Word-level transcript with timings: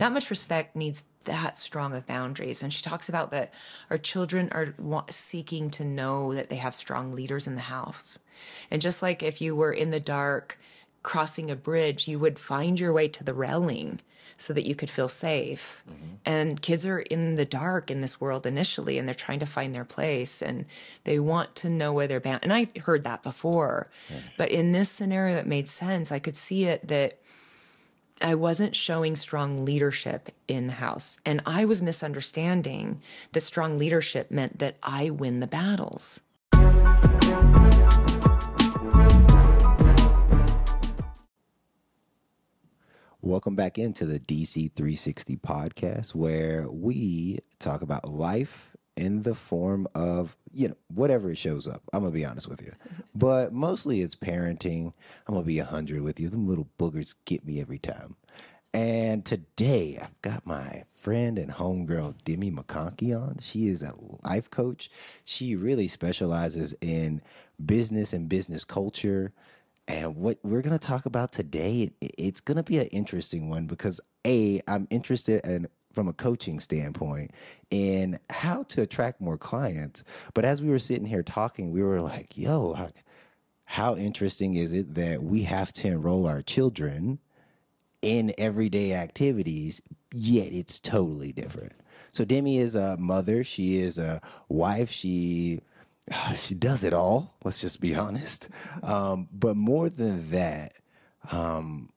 that 0.00 0.12
much 0.12 0.30
respect 0.30 0.74
needs 0.74 1.02
that 1.24 1.58
strong 1.58 1.94
of 1.94 2.06
boundaries. 2.06 2.62
And 2.62 2.72
she 2.72 2.82
talks 2.82 3.10
about 3.10 3.30
that 3.32 3.52
our 3.90 3.98
children 3.98 4.48
are 4.52 4.74
seeking 5.10 5.68
to 5.72 5.84
know 5.84 6.32
that 6.32 6.48
they 6.48 6.56
have 6.56 6.74
strong 6.74 7.14
leaders 7.14 7.46
in 7.46 7.54
the 7.54 7.60
house. 7.60 8.18
And 8.70 8.80
just 8.80 9.02
like 9.02 9.22
if 9.22 9.42
you 9.42 9.54
were 9.54 9.72
in 9.72 9.90
the 9.90 10.00
dark 10.00 10.58
crossing 11.02 11.50
a 11.50 11.56
bridge, 11.56 12.08
you 12.08 12.18
would 12.18 12.38
find 12.38 12.80
your 12.80 12.94
way 12.94 13.08
to 13.08 13.22
the 13.22 13.34
railing 13.34 14.00
so 14.38 14.54
that 14.54 14.66
you 14.66 14.74
could 14.74 14.88
feel 14.88 15.08
safe. 15.08 15.82
Mm-hmm. 15.86 16.14
And 16.24 16.62
kids 16.62 16.86
are 16.86 17.00
in 17.00 17.34
the 17.34 17.44
dark 17.44 17.90
in 17.90 18.00
this 18.00 18.18
world 18.18 18.46
initially, 18.46 18.96
and 18.96 19.06
they're 19.06 19.14
trying 19.14 19.40
to 19.40 19.46
find 19.46 19.74
their 19.74 19.84
place 19.84 20.40
and 20.40 20.64
they 21.04 21.18
want 21.18 21.54
to 21.56 21.68
know 21.68 21.92
where 21.92 22.06
they're 22.06 22.20
bound. 22.20 22.40
And 22.42 22.54
I 22.54 22.68
heard 22.84 23.04
that 23.04 23.22
before. 23.22 23.88
Mm-hmm. 24.08 24.26
But 24.38 24.50
in 24.50 24.72
this 24.72 24.88
scenario, 24.88 25.36
it 25.36 25.46
made 25.46 25.68
sense. 25.68 26.10
I 26.10 26.20
could 26.20 26.36
see 26.36 26.64
it 26.64 26.88
that 26.88 27.18
I 28.22 28.34
wasn't 28.34 28.76
showing 28.76 29.16
strong 29.16 29.64
leadership 29.64 30.28
in 30.46 30.66
the 30.66 30.74
house. 30.74 31.18
And 31.24 31.40
I 31.46 31.64
was 31.64 31.80
misunderstanding 31.80 33.00
that 33.32 33.40
strong 33.40 33.78
leadership 33.78 34.30
meant 34.30 34.58
that 34.58 34.76
I 34.82 35.08
win 35.08 35.40
the 35.40 35.46
battles. 35.46 36.20
Welcome 43.22 43.54
back 43.54 43.78
into 43.78 44.04
the 44.04 44.18
DC 44.18 44.72
360 44.72 45.36
podcast, 45.36 46.14
where 46.14 46.70
we 46.70 47.38
talk 47.58 47.80
about 47.80 48.06
life 48.06 48.69
in 48.96 49.22
the 49.22 49.34
form 49.34 49.86
of, 49.94 50.36
you 50.52 50.68
know, 50.68 50.76
whatever 50.92 51.30
it 51.30 51.38
shows 51.38 51.66
up. 51.66 51.82
I'm 51.92 52.04
to 52.04 52.10
be 52.10 52.24
honest 52.24 52.48
with 52.48 52.62
you. 52.62 52.72
But 53.14 53.52
mostly 53.52 54.00
it's 54.00 54.14
parenting. 54.14 54.92
I'm 55.26 55.34
to 55.34 55.42
be 55.42 55.58
100 55.58 56.00
with 56.00 56.18
you. 56.20 56.28
Them 56.28 56.46
little 56.46 56.68
boogers 56.78 57.14
get 57.24 57.44
me 57.44 57.60
every 57.60 57.78
time. 57.78 58.16
And 58.72 59.24
today 59.24 59.98
I've 60.00 60.22
got 60.22 60.46
my 60.46 60.84
friend 60.94 61.38
and 61.38 61.50
homegirl 61.50 62.14
Demi 62.24 62.50
McConkie 62.50 63.14
on. 63.14 63.38
She 63.40 63.66
is 63.66 63.82
a 63.82 63.94
life 64.22 64.48
coach. 64.48 64.90
She 65.24 65.56
really 65.56 65.88
specializes 65.88 66.74
in 66.80 67.20
business 67.64 68.12
and 68.12 68.28
business 68.28 68.64
culture 68.64 69.32
and 69.90 70.16
what 70.16 70.38
we're 70.44 70.62
going 70.62 70.78
to 70.78 70.86
talk 70.86 71.04
about 71.04 71.32
today, 71.32 71.90
it's 72.00 72.40
going 72.40 72.56
to 72.56 72.62
be 72.62 72.78
an 72.78 72.86
interesting 72.86 73.48
one 73.48 73.66
because 73.66 74.00
A, 74.24 74.60
I'm 74.68 74.86
interested 74.88 75.44
in 75.44 75.66
from 75.92 76.08
a 76.08 76.12
coaching 76.12 76.60
standpoint 76.60 77.32
in 77.70 78.18
how 78.30 78.62
to 78.64 78.82
attract 78.82 79.20
more 79.20 79.38
clients. 79.38 80.04
But 80.34 80.44
as 80.44 80.62
we 80.62 80.68
were 80.68 80.78
sitting 80.78 81.06
here 81.06 81.22
talking, 81.22 81.72
we 81.72 81.82
were 81.82 82.00
like, 82.00 82.36
yo, 82.36 82.74
how, 82.74 82.88
how 83.64 83.96
interesting 83.96 84.54
is 84.54 84.72
it 84.72 84.94
that 84.94 85.22
we 85.22 85.42
have 85.42 85.72
to 85.74 85.88
enroll 85.88 86.26
our 86.26 86.42
children 86.42 87.18
in 88.02 88.32
everyday 88.38 88.94
activities, 88.94 89.82
yet 90.12 90.48
it's 90.52 90.80
totally 90.80 91.32
different. 91.32 91.72
So 92.12 92.24
Demi 92.24 92.58
is 92.58 92.74
a 92.74 92.96
mother, 92.96 93.44
she 93.44 93.78
is 93.78 93.98
a 93.98 94.20
wife, 94.48 94.90
she 94.90 95.60
she 96.34 96.54
does 96.54 96.84
it 96.84 96.92
all. 96.92 97.34
Let's 97.44 97.60
just 97.60 97.80
be 97.80 97.94
honest. 97.94 98.48
Um, 98.82 99.28
but 99.32 99.56
more 99.56 99.88
than 99.88 100.30
that, 100.30 100.74
um, 101.30 101.90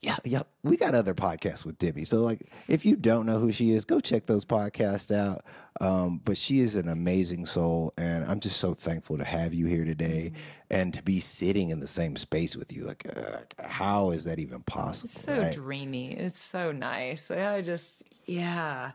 yeah, 0.00 0.16
yeah, 0.24 0.42
we 0.62 0.76
got 0.76 0.94
other 0.94 1.14
podcasts 1.14 1.64
with 1.64 1.76
Demi. 1.76 2.04
So, 2.04 2.18
like, 2.18 2.52
if 2.68 2.84
you 2.86 2.94
don't 2.94 3.26
know 3.26 3.40
who 3.40 3.50
she 3.50 3.72
is, 3.72 3.84
go 3.84 3.98
check 3.98 4.26
those 4.26 4.44
podcasts 4.44 5.14
out. 5.14 5.44
Um, 5.80 6.20
but 6.24 6.36
she 6.36 6.60
is 6.60 6.76
an 6.76 6.88
amazing 6.88 7.46
soul, 7.46 7.92
and 7.98 8.24
I'm 8.24 8.38
just 8.38 8.58
so 8.58 8.74
thankful 8.74 9.18
to 9.18 9.24
have 9.24 9.54
you 9.54 9.66
here 9.66 9.84
today 9.84 10.32
mm-hmm. 10.32 10.40
and 10.70 10.94
to 10.94 11.02
be 11.02 11.18
sitting 11.18 11.70
in 11.70 11.80
the 11.80 11.88
same 11.88 12.16
space 12.16 12.56
with 12.56 12.72
you. 12.72 12.84
Like, 12.84 13.06
uh, 13.16 13.64
how 13.64 14.10
is 14.10 14.24
that 14.24 14.38
even 14.38 14.60
possible? 14.62 15.06
It's 15.06 15.20
so 15.20 15.40
right? 15.40 15.52
dreamy. 15.52 16.12
It's 16.12 16.40
so 16.40 16.70
nice. 16.70 17.30
I 17.30 17.60
just, 17.62 18.04
yeah. 18.24 18.92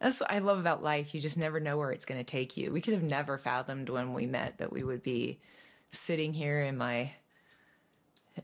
That's 0.00 0.20
what 0.20 0.30
I 0.30 0.38
love 0.38 0.58
about 0.58 0.82
life. 0.82 1.14
You 1.14 1.20
just 1.20 1.38
never 1.38 1.58
know 1.58 1.76
where 1.76 1.90
it's 1.90 2.04
going 2.04 2.18
to 2.18 2.24
take 2.24 2.56
you. 2.56 2.70
We 2.70 2.80
could 2.80 2.94
have 2.94 3.02
never 3.02 3.38
fathomed 3.38 3.88
when 3.88 4.12
we 4.12 4.26
met 4.26 4.58
that 4.58 4.72
we 4.72 4.84
would 4.84 5.02
be 5.02 5.40
sitting 5.90 6.34
here 6.34 6.60
in 6.60 6.76
my 6.76 7.12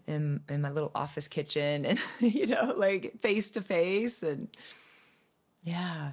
in 0.07 0.41
in 0.49 0.61
my 0.61 0.71
little 0.71 0.91
office 0.95 1.29
kitchen 1.29 1.85
and 1.85 1.99
you 2.21 2.47
know 2.47 2.75
like 2.77 3.21
face 3.21 3.51
to 3.51 3.63
face 3.63 4.23
and 4.23 4.49
yeah 5.63 6.13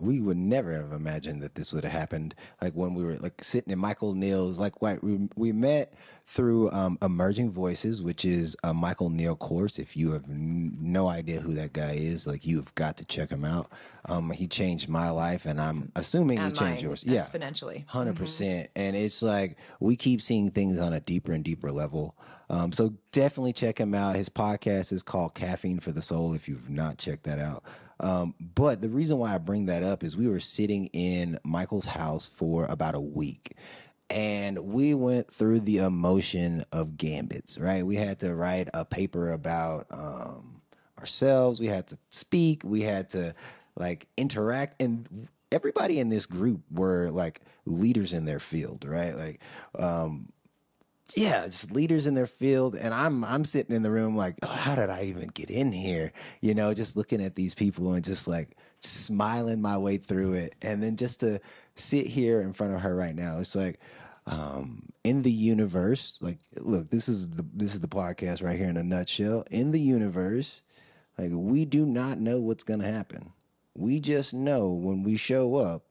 we 0.00 0.20
would 0.20 0.36
never 0.36 0.72
have 0.72 0.92
imagined 0.92 1.42
that 1.42 1.54
this 1.54 1.72
would 1.72 1.84
have 1.84 1.92
happened. 1.92 2.34
Like 2.60 2.72
when 2.72 2.94
we 2.94 3.04
were 3.04 3.16
like 3.16 3.44
sitting 3.44 3.72
in 3.72 3.78
Michael 3.78 4.14
Neill's, 4.14 4.58
like 4.58 4.80
what 4.80 5.04
we, 5.04 5.28
we 5.36 5.52
met 5.52 5.94
through 6.24 6.70
um, 6.70 6.98
Emerging 7.02 7.50
Voices, 7.50 8.00
which 8.00 8.24
is 8.24 8.56
a 8.64 8.72
Michael 8.72 9.10
Neill 9.10 9.36
course. 9.36 9.78
If 9.78 9.96
you 9.96 10.12
have 10.12 10.24
n- 10.24 10.76
no 10.80 11.08
idea 11.08 11.40
who 11.40 11.52
that 11.54 11.72
guy 11.72 11.92
is, 11.92 12.26
like 12.26 12.46
you've 12.46 12.74
got 12.74 12.96
to 12.96 13.04
check 13.04 13.30
him 13.30 13.44
out. 13.44 13.70
Um, 14.06 14.30
he 14.30 14.46
changed 14.46 14.88
my 14.88 15.10
life, 15.10 15.44
and 15.44 15.60
I'm 15.60 15.92
assuming 15.94 16.38
and 16.38 16.46
he 16.46 16.52
changed 16.52 16.82
yours. 16.82 17.04
Yeah, 17.06 17.20
exponentially, 17.20 17.84
100 17.86 18.12
mm-hmm. 18.12 18.22
percent. 18.22 18.70
And 18.74 18.96
it's 18.96 19.22
like 19.22 19.58
we 19.78 19.96
keep 19.96 20.22
seeing 20.22 20.50
things 20.50 20.80
on 20.80 20.92
a 20.92 21.00
deeper 21.00 21.32
and 21.32 21.44
deeper 21.44 21.70
level. 21.70 22.16
Um, 22.50 22.72
so 22.72 22.94
definitely 23.12 23.52
check 23.52 23.78
him 23.78 23.94
out. 23.94 24.16
His 24.16 24.28
podcast 24.28 24.92
is 24.92 25.02
called 25.02 25.34
Caffeine 25.34 25.80
for 25.80 25.92
the 25.92 26.02
Soul. 26.02 26.34
If 26.34 26.48
you've 26.48 26.68
not 26.68 26.98
checked 26.98 27.24
that 27.24 27.38
out. 27.38 27.64
Um, 28.00 28.34
but 28.40 28.82
the 28.82 28.88
reason 28.88 29.18
why 29.18 29.34
I 29.34 29.38
bring 29.38 29.66
that 29.66 29.82
up 29.82 30.02
is 30.02 30.16
we 30.16 30.26
were 30.26 30.40
sitting 30.40 30.86
in 30.86 31.38
Michael's 31.44 31.86
house 31.86 32.26
for 32.26 32.64
about 32.66 32.94
a 32.94 33.00
week 33.00 33.56
and 34.10 34.58
we 34.58 34.92
went 34.92 35.30
through 35.30 35.60
the 35.60 35.78
emotion 35.78 36.64
of 36.72 36.96
gambits, 36.96 37.58
right? 37.58 37.86
We 37.86 37.94
had 37.94 38.18
to 38.20 38.34
write 38.34 38.68
a 38.74 38.84
paper 38.84 39.30
about 39.30 39.86
um, 39.90 40.62
ourselves, 40.98 41.60
we 41.60 41.68
had 41.68 41.86
to 41.88 41.98
speak, 42.10 42.62
we 42.64 42.82
had 42.82 43.10
to 43.10 43.34
like 43.76 44.08
interact, 44.16 44.82
and 44.82 45.28
everybody 45.52 46.00
in 46.00 46.08
this 46.08 46.26
group 46.26 46.62
were 46.72 47.08
like 47.10 47.40
leaders 47.66 48.12
in 48.12 48.24
their 48.24 48.40
field, 48.40 48.84
right? 48.84 49.14
Like, 49.14 49.40
um, 49.78 50.30
yeah, 51.16 51.46
just 51.46 51.72
leaders 51.72 52.06
in 52.06 52.14
their 52.14 52.26
field. 52.26 52.74
And 52.74 52.92
I'm 52.94 53.24
I'm 53.24 53.44
sitting 53.44 53.74
in 53.74 53.82
the 53.82 53.90
room 53.90 54.16
like, 54.16 54.36
oh, 54.42 54.46
how 54.46 54.74
did 54.74 54.90
I 54.90 55.04
even 55.04 55.28
get 55.28 55.50
in 55.50 55.72
here? 55.72 56.12
You 56.40 56.54
know, 56.54 56.74
just 56.74 56.96
looking 56.96 57.22
at 57.22 57.34
these 57.34 57.54
people 57.54 57.92
and 57.92 58.04
just 58.04 58.28
like 58.28 58.56
smiling 58.80 59.60
my 59.60 59.78
way 59.78 59.96
through 59.96 60.34
it. 60.34 60.54
And 60.62 60.82
then 60.82 60.96
just 60.96 61.20
to 61.20 61.40
sit 61.74 62.06
here 62.06 62.40
in 62.40 62.52
front 62.52 62.74
of 62.74 62.80
her 62.82 62.94
right 62.94 63.14
now, 63.14 63.38
it's 63.38 63.56
like 63.56 63.80
um, 64.26 64.88
in 65.04 65.22
the 65.22 65.32
universe, 65.32 66.18
like 66.20 66.38
look, 66.56 66.90
this 66.90 67.08
is 67.08 67.30
the 67.30 67.44
this 67.52 67.74
is 67.74 67.80
the 67.80 67.88
podcast 67.88 68.42
right 68.42 68.58
here 68.58 68.68
in 68.68 68.76
a 68.76 68.82
nutshell. 68.82 69.44
In 69.50 69.72
the 69.72 69.80
universe, 69.80 70.62
like 71.18 71.30
we 71.32 71.64
do 71.64 71.86
not 71.86 72.18
know 72.18 72.38
what's 72.38 72.64
gonna 72.64 72.90
happen. 72.90 73.32
We 73.74 74.00
just 74.00 74.34
know 74.34 74.70
when 74.70 75.02
we 75.02 75.16
show 75.16 75.56
up, 75.56 75.84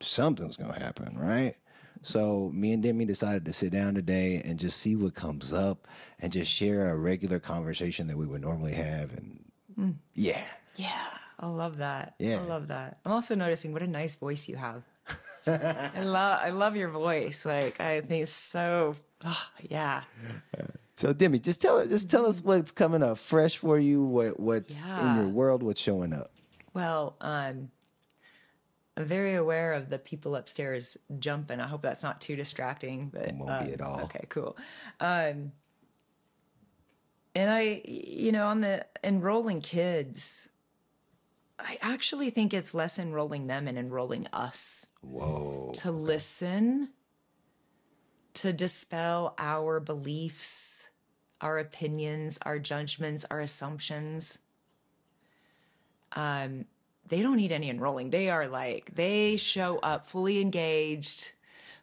something's 0.00 0.56
gonna 0.56 0.78
happen, 0.78 1.16
right? 1.18 1.56
So 2.02 2.50
me 2.54 2.72
and 2.72 2.82
Demi 2.82 3.04
decided 3.04 3.44
to 3.46 3.52
sit 3.52 3.72
down 3.72 3.94
today 3.94 4.42
and 4.44 4.58
just 4.58 4.78
see 4.78 4.96
what 4.96 5.14
comes 5.14 5.52
up 5.52 5.88
and 6.20 6.32
just 6.32 6.50
share 6.50 6.90
a 6.90 6.96
regular 6.96 7.38
conversation 7.38 8.06
that 8.08 8.16
we 8.16 8.26
would 8.26 8.42
normally 8.42 8.74
have. 8.74 9.12
And 9.12 9.44
mm. 9.78 9.94
yeah. 10.14 10.42
Yeah. 10.76 11.06
I 11.38 11.48
love 11.48 11.78
that. 11.78 12.14
Yeah. 12.18 12.40
I 12.40 12.44
love 12.44 12.68
that. 12.68 12.98
I'm 13.04 13.12
also 13.12 13.34
noticing 13.34 13.72
what 13.72 13.82
a 13.82 13.86
nice 13.86 14.14
voice 14.14 14.48
you 14.48 14.56
have. 14.56 14.82
I 15.46 16.02
love 16.02 16.40
I 16.42 16.50
love 16.50 16.76
your 16.76 16.88
voice. 16.88 17.46
Like 17.46 17.80
I 17.80 18.00
think 18.00 18.22
it's 18.22 18.32
so 18.32 18.96
oh, 19.24 19.48
yeah. 19.68 20.02
So 20.94 21.12
Demi, 21.12 21.38
just 21.38 21.60
tell 21.60 21.86
just 21.86 22.10
tell 22.10 22.26
us 22.26 22.42
what's 22.42 22.72
coming 22.72 23.02
up 23.02 23.18
fresh 23.18 23.56
for 23.56 23.78
you, 23.78 24.02
what 24.02 24.40
what's 24.40 24.88
yeah. 24.88 25.10
in 25.10 25.16
your 25.16 25.28
world, 25.28 25.62
what's 25.62 25.80
showing 25.80 26.12
up. 26.12 26.32
Well, 26.74 27.16
um, 27.20 27.70
I'm 28.96 29.04
very 29.04 29.34
aware 29.34 29.74
of 29.74 29.90
the 29.90 29.98
people 29.98 30.36
upstairs 30.36 30.96
jumping. 31.18 31.60
I 31.60 31.66
hope 31.66 31.82
that's 31.82 32.02
not 32.02 32.20
too 32.20 32.34
distracting, 32.34 33.10
but 33.12 33.22
it 33.22 33.34
won't 33.34 33.50
um, 33.50 33.66
be 33.66 33.72
at 33.72 33.80
all. 33.80 34.00
Okay, 34.04 34.24
cool. 34.28 34.56
Um, 35.00 35.52
and 37.34 37.50
I, 37.50 37.82
you 37.84 38.32
know, 38.32 38.46
on 38.46 38.62
the 38.62 38.86
enrolling 39.04 39.60
kids, 39.60 40.48
I 41.58 41.76
actually 41.82 42.30
think 42.30 42.54
it's 42.54 42.72
less 42.72 42.98
enrolling 42.98 43.46
them 43.46 43.68
and 43.68 43.76
enrolling 43.76 44.26
us. 44.32 44.86
Whoa. 45.02 45.72
To 45.76 45.90
listen, 45.90 46.90
to 48.34 48.54
dispel 48.54 49.34
our 49.38 49.80
beliefs, 49.80 50.88
our 51.42 51.58
opinions, 51.58 52.38
our 52.42 52.58
judgments, 52.58 53.26
our 53.30 53.40
assumptions. 53.40 54.38
Um, 56.12 56.64
they 57.08 57.22
don't 57.22 57.36
need 57.36 57.52
any 57.52 57.70
enrolling. 57.70 58.10
They 58.10 58.28
are 58.30 58.48
like, 58.48 58.94
they 58.94 59.36
show 59.36 59.78
up 59.78 60.06
fully 60.06 60.40
engaged, 60.40 61.32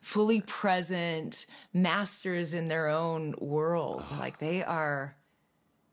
fully 0.02 0.42
present, 0.42 1.46
masters 1.74 2.54
in 2.54 2.66
their 2.66 2.90
own 2.90 3.36
world. 3.38 4.04
like 4.20 4.40
they 4.40 4.64
are, 4.64 5.16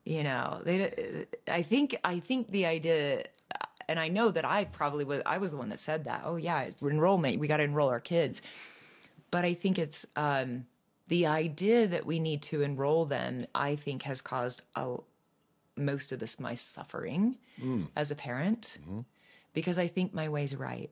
you 0.04 0.22
know, 0.22 0.60
they, 0.64 1.26
uh, 1.48 1.52
I 1.52 1.62
think, 1.62 1.96
I 2.04 2.18
think 2.18 2.50
the 2.50 2.66
idea, 2.66 3.20
uh, 3.54 3.66
and 3.88 4.00
I 4.00 4.08
know 4.08 4.30
that 4.30 4.44
I 4.44 4.64
probably 4.64 5.04
was, 5.04 5.22
I 5.26 5.38
was 5.38 5.52
the 5.52 5.56
one 5.56 5.68
that 5.68 5.80
said 5.80 6.04
that. 6.04 6.22
Oh 6.24 6.36
yeah, 6.36 6.68
enrollment, 6.82 7.38
we 7.38 7.48
got 7.48 7.58
to 7.58 7.64
enroll 7.64 7.88
our 7.88 8.00
kids. 8.00 8.42
But 9.30 9.44
I 9.44 9.54
think 9.54 9.78
it's, 9.78 10.06
um, 10.16 10.66
the 11.06 11.26
idea 11.26 11.88
that 11.88 12.06
we 12.06 12.20
need 12.20 12.40
to 12.40 12.62
enroll 12.62 13.04
them, 13.04 13.46
I 13.52 13.74
think 13.74 14.02
has 14.04 14.20
caused 14.20 14.62
a 14.76 14.98
most 15.76 16.12
of 16.12 16.18
this 16.18 16.38
my 16.38 16.54
suffering 16.54 17.36
mm. 17.60 17.86
as 17.96 18.10
a 18.10 18.14
parent 18.14 18.78
mm-hmm. 18.82 19.00
Because 19.52 19.78
I 19.78 19.86
think 19.86 20.14
my 20.14 20.28
way's 20.28 20.54
right. 20.54 20.90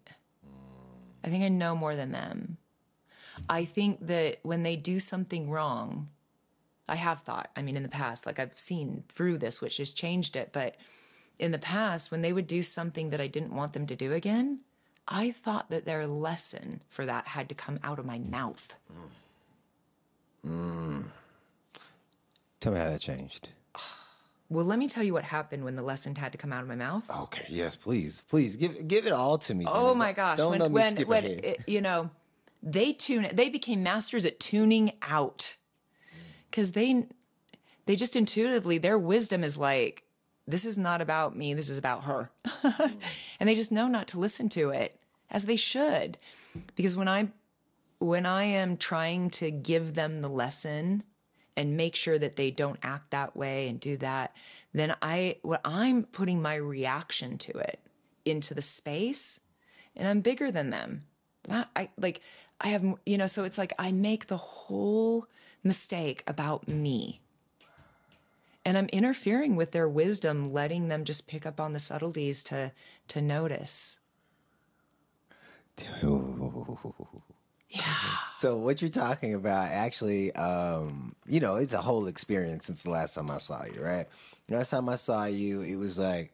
I 1.24 1.28
think 1.28 1.44
I 1.44 1.48
know 1.48 1.74
more 1.74 1.96
than 1.96 2.12
them. 2.12 2.58
I 3.48 3.64
think 3.64 4.06
that 4.06 4.38
when 4.42 4.62
they 4.62 4.76
do 4.76 4.98
something 4.98 5.50
wrong, 5.50 6.08
I 6.88 6.96
have 6.96 7.20
thought, 7.20 7.50
I 7.56 7.62
mean, 7.62 7.76
in 7.76 7.82
the 7.82 7.88
past, 7.88 8.26
like 8.26 8.38
I've 8.38 8.58
seen 8.58 9.04
through 9.08 9.38
this, 9.38 9.60
which 9.60 9.76
has 9.76 9.92
changed 9.92 10.36
it, 10.36 10.50
but 10.52 10.76
in 11.38 11.52
the 11.52 11.58
past, 11.58 12.10
when 12.10 12.22
they 12.22 12.32
would 12.32 12.46
do 12.46 12.62
something 12.62 13.10
that 13.10 13.20
I 13.20 13.26
didn't 13.26 13.54
want 13.54 13.74
them 13.74 13.86
to 13.86 13.96
do 13.96 14.12
again, 14.12 14.62
I 15.06 15.30
thought 15.30 15.70
that 15.70 15.84
their 15.84 16.06
lesson 16.06 16.82
for 16.88 17.06
that 17.06 17.28
had 17.28 17.48
to 17.50 17.54
come 17.54 17.78
out 17.82 17.98
of 17.98 18.06
my 18.06 18.18
mouth. 18.18 18.74
Mm. 20.44 20.50
Mm. 20.50 21.04
Tell 22.60 22.72
me 22.72 22.78
how 22.78 22.90
that 22.90 23.00
changed. 23.00 23.50
Well, 24.50 24.64
let 24.64 24.78
me 24.78 24.88
tell 24.88 25.02
you 25.04 25.12
what 25.12 25.24
happened 25.24 25.64
when 25.64 25.76
the 25.76 25.82
lesson 25.82 26.14
had 26.16 26.32
to 26.32 26.38
come 26.38 26.52
out 26.52 26.62
of 26.62 26.68
my 26.68 26.74
mouth. 26.74 27.08
Okay, 27.24 27.44
yes, 27.50 27.76
please, 27.76 28.22
please 28.28 28.56
give 28.56 28.88
give 28.88 29.06
it 29.06 29.12
all 29.12 29.36
to 29.38 29.54
me. 29.54 29.66
Oh 29.68 29.94
my 29.94 30.12
gosh! 30.12 30.38
Don't 30.38 30.52
when 30.52 30.60
let 30.60 30.70
me 30.70 30.74
when, 30.74 30.90
skip 30.96 31.08
when 31.08 31.24
ahead. 31.24 31.40
it- 31.44 31.60
you 31.66 31.80
know, 31.82 32.10
they 32.62 32.92
tune. 32.92 33.28
They 33.32 33.50
became 33.50 33.82
masters 33.82 34.24
at 34.24 34.40
tuning 34.40 34.92
out 35.02 35.56
because 36.50 36.72
they 36.72 37.06
they 37.84 37.94
just 37.94 38.16
intuitively 38.16 38.78
their 38.78 38.98
wisdom 38.98 39.44
is 39.44 39.58
like 39.58 40.04
this 40.46 40.64
is 40.64 40.78
not 40.78 41.02
about 41.02 41.36
me. 41.36 41.52
This 41.52 41.68
is 41.68 41.76
about 41.76 42.04
her, 42.04 42.30
and 43.38 43.48
they 43.48 43.54
just 43.54 43.70
know 43.70 43.86
not 43.86 44.08
to 44.08 44.18
listen 44.18 44.48
to 44.50 44.70
it 44.70 44.98
as 45.30 45.44
they 45.44 45.56
should, 45.56 46.16
because 46.74 46.96
when 46.96 47.06
I 47.08 47.28
when 47.98 48.24
I 48.24 48.44
am 48.44 48.78
trying 48.78 49.28
to 49.30 49.50
give 49.50 49.92
them 49.92 50.22
the 50.22 50.28
lesson 50.28 51.02
and 51.58 51.76
make 51.76 51.96
sure 51.96 52.20
that 52.20 52.36
they 52.36 52.52
don't 52.52 52.78
act 52.84 53.10
that 53.10 53.36
way 53.36 53.68
and 53.68 53.80
do 53.80 53.96
that, 53.96 54.34
then 54.72 54.94
I 55.02 55.38
what 55.42 55.60
I'm 55.64 56.04
putting 56.04 56.40
my 56.40 56.54
reaction 56.54 57.36
to 57.38 57.58
it 57.58 57.80
into 58.24 58.54
the 58.54 58.62
space 58.62 59.40
and 59.96 60.06
I'm 60.06 60.20
bigger 60.20 60.52
than 60.52 60.70
them. 60.70 61.02
Not 61.48 61.68
I 61.74 61.90
like 61.98 62.20
I 62.60 62.68
have 62.68 62.84
you 63.04 63.18
know 63.18 63.26
so 63.26 63.42
it's 63.42 63.58
like 63.58 63.72
I 63.76 63.90
make 63.90 64.28
the 64.28 64.36
whole 64.36 65.26
mistake 65.64 66.22
about 66.28 66.68
me. 66.68 67.20
And 68.64 68.78
I'm 68.78 68.88
interfering 68.92 69.56
with 69.56 69.72
their 69.72 69.88
wisdom, 69.88 70.46
letting 70.46 70.86
them 70.88 71.02
just 71.02 71.26
pick 71.26 71.44
up 71.44 71.58
on 71.58 71.72
the 71.72 71.80
subtleties 71.80 72.44
to 72.44 72.70
to 73.08 73.20
notice. 73.20 73.98
So 78.38 78.56
what 78.56 78.80
you're 78.80 78.88
talking 78.88 79.34
about 79.34 79.72
actually, 79.72 80.32
um, 80.36 81.16
you 81.26 81.40
know, 81.40 81.56
it's 81.56 81.72
a 81.72 81.82
whole 81.82 82.06
experience 82.06 82.66
since 82.66 82.84
the 82.84 82.90
last 82.90 83.16
time 83.16 83.32
I 83.32 83.38
saw 83.38 83.64
you, 83.64 83.82
right? 83.82 84.06
The 84.46 84.58
last 84.58 84.70
time 84.70 84.88
I 84.88 84.94
saw 84.94 85.24
you, 85.24 85.62
it 85.62 85.74
was 85.74 85.98
like 85.98 86.32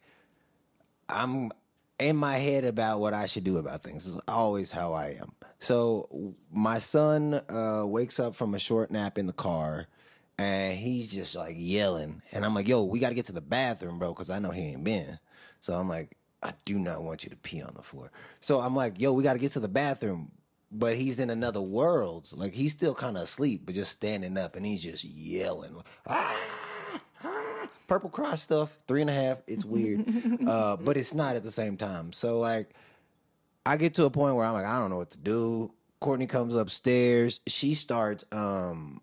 I'm 1.09 1.51
in 1.99 2.17
my 2.17 2.37
head 2.37 2.67
about 2.67 3.01
what 3.01 3.15
I 3.15 3.25
should 3.25 3.45
do 3.45 3.57
about 3.57 3.83
things. 3.83 4.07
It's 4.07 4.21
always 4.29 4.71
how 4.71 4.93
I 4.93 5.17
am. 5.19 5.33
So 5.61 6.35
my 6.53 6.77
son 6.77 7.41
uh, 7.49 7.85
wakes 7.87 8.21
up 8.21 8.35
from 8.35 8.53
a 8.53 8.59
short 8.59 8.91
nap 8.91 9.17
in 9.17 9.27
the 9.27 9.33
car, 9.33 9.87
and 10.37 10.77
he's 10.77 11.09
just 11.09 11.35
like 11.35 11.55
yelling, 11.57 12.21
and 12.33 12.45
I'm 12.45 12.55
like, 12.55 12.69
"Yo, 12.69 12.85
we 12.85 12.99
got 12.99 13.09
to 13.09 13.15
get 13.15 13.25
to 13.27 13.33
the 13.33 13.41
bathroom, 13.41 13.99
bro," 13.99 14.13
because 14.13 14.29
I 14.29 14.41
know 14.41 14.51
he 14.51 14.61
ain't 14.61 14.85
been. 14.85 15.19
So 15.63 15.73
I'm 15.73 15.89
like, 15.89 16.19
"I 16.43 16.53
do 16.67 16.79
not 16.79 17.03
want 17.03 17.25
you 17.25 17.31
to 17.31 17.37
pee 17.37 17.63
on 17.63 17.73
the 17.75 17.83
floor." 17.83 18.13
So 18.41 18.61
I'm 18.61 18.77
like, 18.77 19.01
"Yo, 19.01 19.15
we 19.15 19.23
got 19.23 19.33
to 19.33 19.39
get 19.39 19.53
to 19.53 19.61
the 19.61 19.69
bathroom." 19.69 20.33
But 20.77 20.97
he's 20.97 21.21
in 21.21 21.31
another 21.31 21.63
world. 21.63 22.29
Like 22.35 22.53
he's 22.53 22.73
still 22.73 22.95
kind 22.95 23.17
of 23.17 23.23
asleep, 23.23 23.63
but 23.65 23.77
just 23.77 23.93
standing 23.93 24.37
up, 24.37 24.57
and 24.57 24.67
he's 24.67 24.83
just 24.83 25.05
yelling. 25.05 25.75
Like, 25.75 25.87
ah! 26.09 26.37
purple 27.87 28.09
cross 28.09 28.43
stuff 28.43 28.77
three 28.87 29.01
and 29.01 29.11
a 29.11 29.13
half 29.13 29.43
it's 29.47 29.65
weird 29.65 30.05
uh, 30.49 30.77
but 30.77 30.97
it's 30.97 31.15
not 31.15 31.37
at 31.37 31.43
the 31.43 31.51
same 31.51 31.77
time 31.77 32.13
so 32.13 32.39
like 32.39 32.71
i 33.67 33.77
get 33.77 33.95
to 33.95 34.05
a 34.05 34.11
point 34.11 34.35
where 34.35 34.47
i'm 34.47 34.55
like 34.55 34.65
i 34.65 34.79
don't 34.79 34.91
know 34.91 34.97
what 34.97 35.11
to 35.11 35.19
do 35.19 35.71
courtney 36.01 36.27
comes 36.27 36.55
upstairs 36.55 37.41
she 37.47 37.75
starts 37.75 38.25
um 38.33 39.01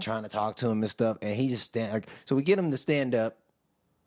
trying 0.00 0.22
to 0.22 0.28
talk 0.28 0.56
to 0.56 0.68
him 0.68 0.80
and 0.80 0.90
stuff 0.90 1.18
and 1.20 1.36
he 1.36 1.48
just 1.48 1.64
stand 1.64 1.92
like 1.92 2.08
so 2.24 2.34
we 2.34 2.42
get 2.42 2.58
him 2.58 2.70
to 2.70 2.76
stand 2.76 3.14
up 3.14 3.38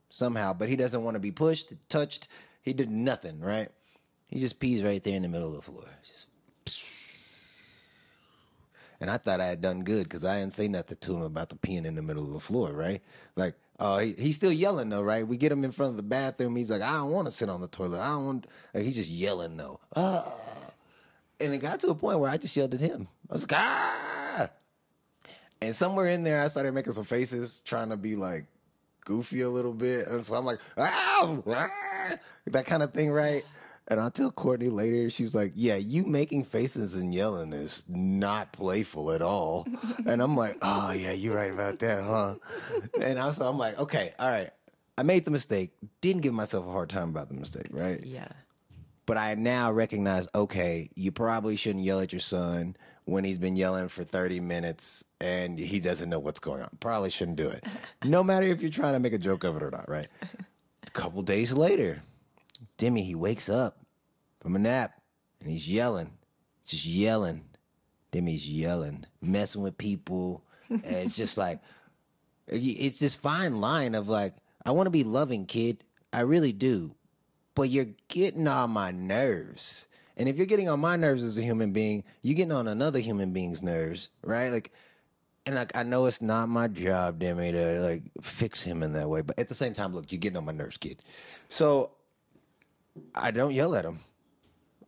somehow 0.10 0.52
but 0.54 0.70
he 0.70 0.76
doesn't 0.76 1.04
want 1.04 1.14
to 1.16 1.20
be 1.20 1.32
pushed 1.32 1.72
touched 1.90 2.28
he 2.62 2.74
did 2.74 2.90
nothing 2.90 3.40
right 3.40 3.70
he 4.28 4.40
just 4.40 4.60
pees 4.60 4.84
right 4.84 5.04
there 5.04 5.16
in 5.16 5.22
the 5.22 5.28
middle 5.28 5.50
of 5.50 5.56
the 5.56 5.62
floor 5.62 5.86
just 6.04 6.28
and 9.06 9.12
I 9.12 9.18
thought 9.18 9.40
I 9.40 9.46
had 9.46 9.62
done 9.62 9.84
good 9.84 10.06
because 10.06 10.26
I 10.26 10.40
didn't 10.40 10.54
say 10.54 10.68
nothing 10.68 10.98
to 11.00 11.16
him 11.16 11.22
about 11.22 11.50
the 11.50 11.56
peeing 11.58 11.86
in 11.86 11.94
the 11.94 12.02
middle 12.02 12.26
of 12.26 12.34
the 12.34 12.40
floor, 12.40 12.74
right? 12.74 13.04
Like, 13.36 13.54
uh, 13.78 14.00
he, 14.00 14.14
he's 14.14 14.36
still 14.36 14.52
yelling 14.52 14.90
though, 14.90 15.04
right? 15.04 15.28
We 15.28 15.38
get 15.38 15.52
him 15.52 15.64
in 15.64 15.70
front 15.70 15.92
of 15.92 15.98
the 15.98 16.02
bathroom. 16.02 16.56
He's 16.56 16.72
like, 16.72 16.82
I 16.82 16.94
don't 16.94 17.12
want 17.12 17.28
to 17.28 17.32
sit 17.32 17.48
on 17.48 17.62
the 17.62 17.68
toilet. 17.68 18.00
I 18.00 18.08
don't 18.08 18.26
want. 18.26 18.48
Like, 18.74 18.84
he's 18.84 18.96
just 18.96 19.10
yelling 19.10 19.58
though. 19.58 19.80
Ah. 19.96 20.34
And 21.40 21.54
it 21.54 21.60
got 21.60 21.82
to 21.82 21.90
a 21.90 21.96
point 21.96 22.18
where 22.18 22.32
I 22.32 22.38
just 22.38 22.58
yelled 22.58 22.74
at 22.74 22.80
him. 22.80 23.08
I 23.30 23.34
was 23.34 23.44
like, 23.44 23.60
ah. 23.60 24.50
And 25.62 25.76
somewhere 25.76 26.08
in 26.08 26.24
there, 26.24 26.42
I 26.42 26.48
started 26.48 26.74
making 26.74 26.94
some 26.94 27.04
faces, 27.04 27.60
trying 27.60 27.90
to 27.90 27.98
be 27.98 28.16
like 28.16 28.46
goofy 29.02 29.42
a 29.42 29.50
little 29.52 29.74
bit. 29.74 30.08
And 30.08 30.24
so 30.24 30.34
I'm 30.34 30.46
like, 30.46 30.58
ah, 30.80 31.38
ah, 31.48 32.10
that 32.48 32.66
kind 32.66 32.82
of 32.82 32.92
thing, 32.92 33.12
right? 33.12 33.46
And 33.88 34.00
I 34.00 34.10
tell 34.10 34.32
Courtney 34.32 34.70
later, 34.70 35.10
she's 35.10 35.36
like, 35.36 35.52
Yeah, 35.56 35.76
you 35.76 36.06
making 36.06 36.46
faces 36.46 36.96
and 36.96 37.14
yelling 37.14 37.54
is 37.54 37.86
not 37.88 38.52
playful 38.52 39.12
at 39.12 39.22
all. 39.22 39.68
and 40.08 40.22
I'm 40.22 40.36
like, 40.36 40.58
Oh, 40.62 40.92
yeah, 40.92 41.12
you're 41.12 41.36
right 41.36 41.52
about 41.52 41.80
that, 41.80 42.04
huh? 42.04 42.36
And 43.02 43.20
also, 43.20 43.48
I'm 43.48 43.58
like, 43.58 43.80
Okay, 43.80 44.14
all 44.18 44.30
right. 44.30 44.50
I 44.98 45.04
made 45.04 45.26
the 45.26 45.32
mistake. 45.32 45.72
Didn't 46.02 46.22
give 46.22 46.34
myself 46.34 46.66
a 46.66 46.72
hard 46.72 46.90
time 46.90 47.10
about 47.10 47.30
the 47.30 47.36
mistake, 47.36 47.68
right? 47.72 48.00
Yeah. 48.04 48.30
But 49.06 49.18
I 49.18 49.36
now 49.36 49.72
recognize, 49.72 50.28
okay, 50.34 50.90
you 50.96 51.12
probably 51.12 51.58
shouldn't 51.58 51.84
yell 51.84 52.00
at 52.00 52.12
your 52.12 52.22
son 52.22 52.76
when 53.04 53.24
he's 53.24 53.38
been 53.38 53.56
yelling 53.56 53.88
for 53.88 54.04
30 54.04 54.40
minutes 54.40 55.04
and 55.22 55.60
he 55.60 55.80
doesn't 55.80 56.10
know 56.10 56.20
what's 56.20 56.40
going 56.40 56.64
on. 56.64 56.70
Probably 56.80 57.12
shouldn't 57.12 57.38
do 57.38 57.50
it. 57.50 57.64
no 58.04 58.24
matter 58.24 58.48
if 58.48 58.62
you're 58.62 58.72
trying 58.72 58.94
to 58.94 59.00
make 59.00 59.14
a 59.14 59.20
joke 59.20 59.44
of 59.44 59.56
it 59.58 59.64
or 59.64 59.70
not, 59.70 59.88
right? 59.88 60.08
A 60.88 60.90
couple 60.94 61.22
days 61.22 61.54
later, 61.54 62.02
Demi, 62.78 63.04
he 63.04 63.16
wakes 63.16 63.50
up 63.50 63.80
from 64.40 64.56
a 64.56 64.60
nap 64.60 65.02
and 65.42 65.50
he's 65.50 65.70
yelling, 65.70 66.12
just 66.66 66.86
yelling. 66.86 67.46
Demi's 68.12 68.50
yelling, 68.50 69.06
messing 69.22 69.62
with 69.62 69.78
people. 69.78 70.44
And 70.70 70.84
it's 70.86 71.16
just 71.16 71.38
like, 71.38 71.60
it's 72.48 73.00
this 73.00 73.16
fine 73.16 73.60
line 73.60 73.96
of 73.96 74.08
like, 74.08 74.36
I 74.66 74.72
want 74.72 74.88
to 74.88 74.92
be 74.92 75.04
loving, 75.04 75.46
kid. 75.46 75.84
I 76.14 76.22
really 76.22 76.54
do. 76.54 76.96
But 77.56 77.70
you're 77.70 77.88
getting 78.08 78.48
on 78.48 78.72
my 78.72 78.92
nerves. 78.92 79.88
And 80.18 80.30
if 80.30 80.38
you're 80.38 80.46
getting 80.46 80.70
on 80.70 80.80
my 80.80 80.96
nerves 80.96 81.24
as 81.24 81.38
a 81.38 81.42
human 81.42 81.72
being, 81.72 82.04
you're 82.22 82.36
getting 82.36 82.52
on 82.52 82.68
another 82.68 83.00
human 83.00 83.32
being's 83.32 83.62
nerves, 83.62 84.10
right? 84.24 84.50
Like, 84.50 84.72
and 85.46 85.56
like 85.56 85.76
I 85.76 85.84
know 85.84 86.06
it's 86.06 86.22
not 86.22 86.50
my 86.50 86.68
job, 86.68 87.20
Demi, 87.20 87.52
to 87.52 87.80
like 87.82 88.04
fix 88.22 88.64
him 88.64 88.82
in 88.82 88.94
that 88.94 89.10
way. 89.10 89.22
But 89.22 89.38
at 89.40 89.48
the 89.48 89.56
same 89.56 89.74
time, 89.74 89.94
look, 89.94 90.12
you're 90.12 90.20
getting 90.20 90.38
on 90.38 90.46
my 90.46 90.52
nerves, 90.52 90.78
kid. 90.78 91.02
So 91.50 91.92
I 93.14 93.32
don't 93.32 93.54
yell 93.54 93.76
at 93.76 93.86
him. 93.86 94.00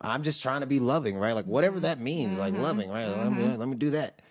I'm 0.00 0.22
just 0.22 0.42
trying 0.42 0.60
to 0.60 0.66
be 0.66 0.78
loving, 0.80 1.16
right? 1.16 1.34
Like 1.34 1.46
whatever 1.46 1.80
that 1.80 1.98
means, 2.00 2.38
like 2.38 2.54
loving, 2.54 2.88
right? 2.90 3.06
Let, 3.08 3.32
me, 3.32 3.56
let 3.56 3.68
me 3.68 3.76
do 3.76 3.90
that. 3.90 4.22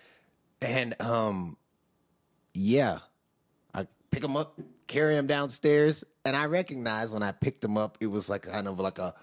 And 0.61 0.99
um, 1.01 1.57
yeah, 2.53 2.99
I 3.73 3.85
pick 4.09 4.23
him 4.23 4.37
up, 4.37 4.59
carry 4.87 5.15
him 5.15 5.27
downstairs, 5.27 6.03
and 6.23 6.35
I 6.35 6.45
recognize 6.45 7.11
when 7.11 7.21
I 7.21 7.31
picked 7.33 7.63
him 7.63 7.77
up, 7.77 7.97
it 7.99 8.07
was 8.07 8.29
like 8.29 8.43
kind 8.43 8.67
of 8.67 8.79
like 8.79 8.97
a 8.97 9.13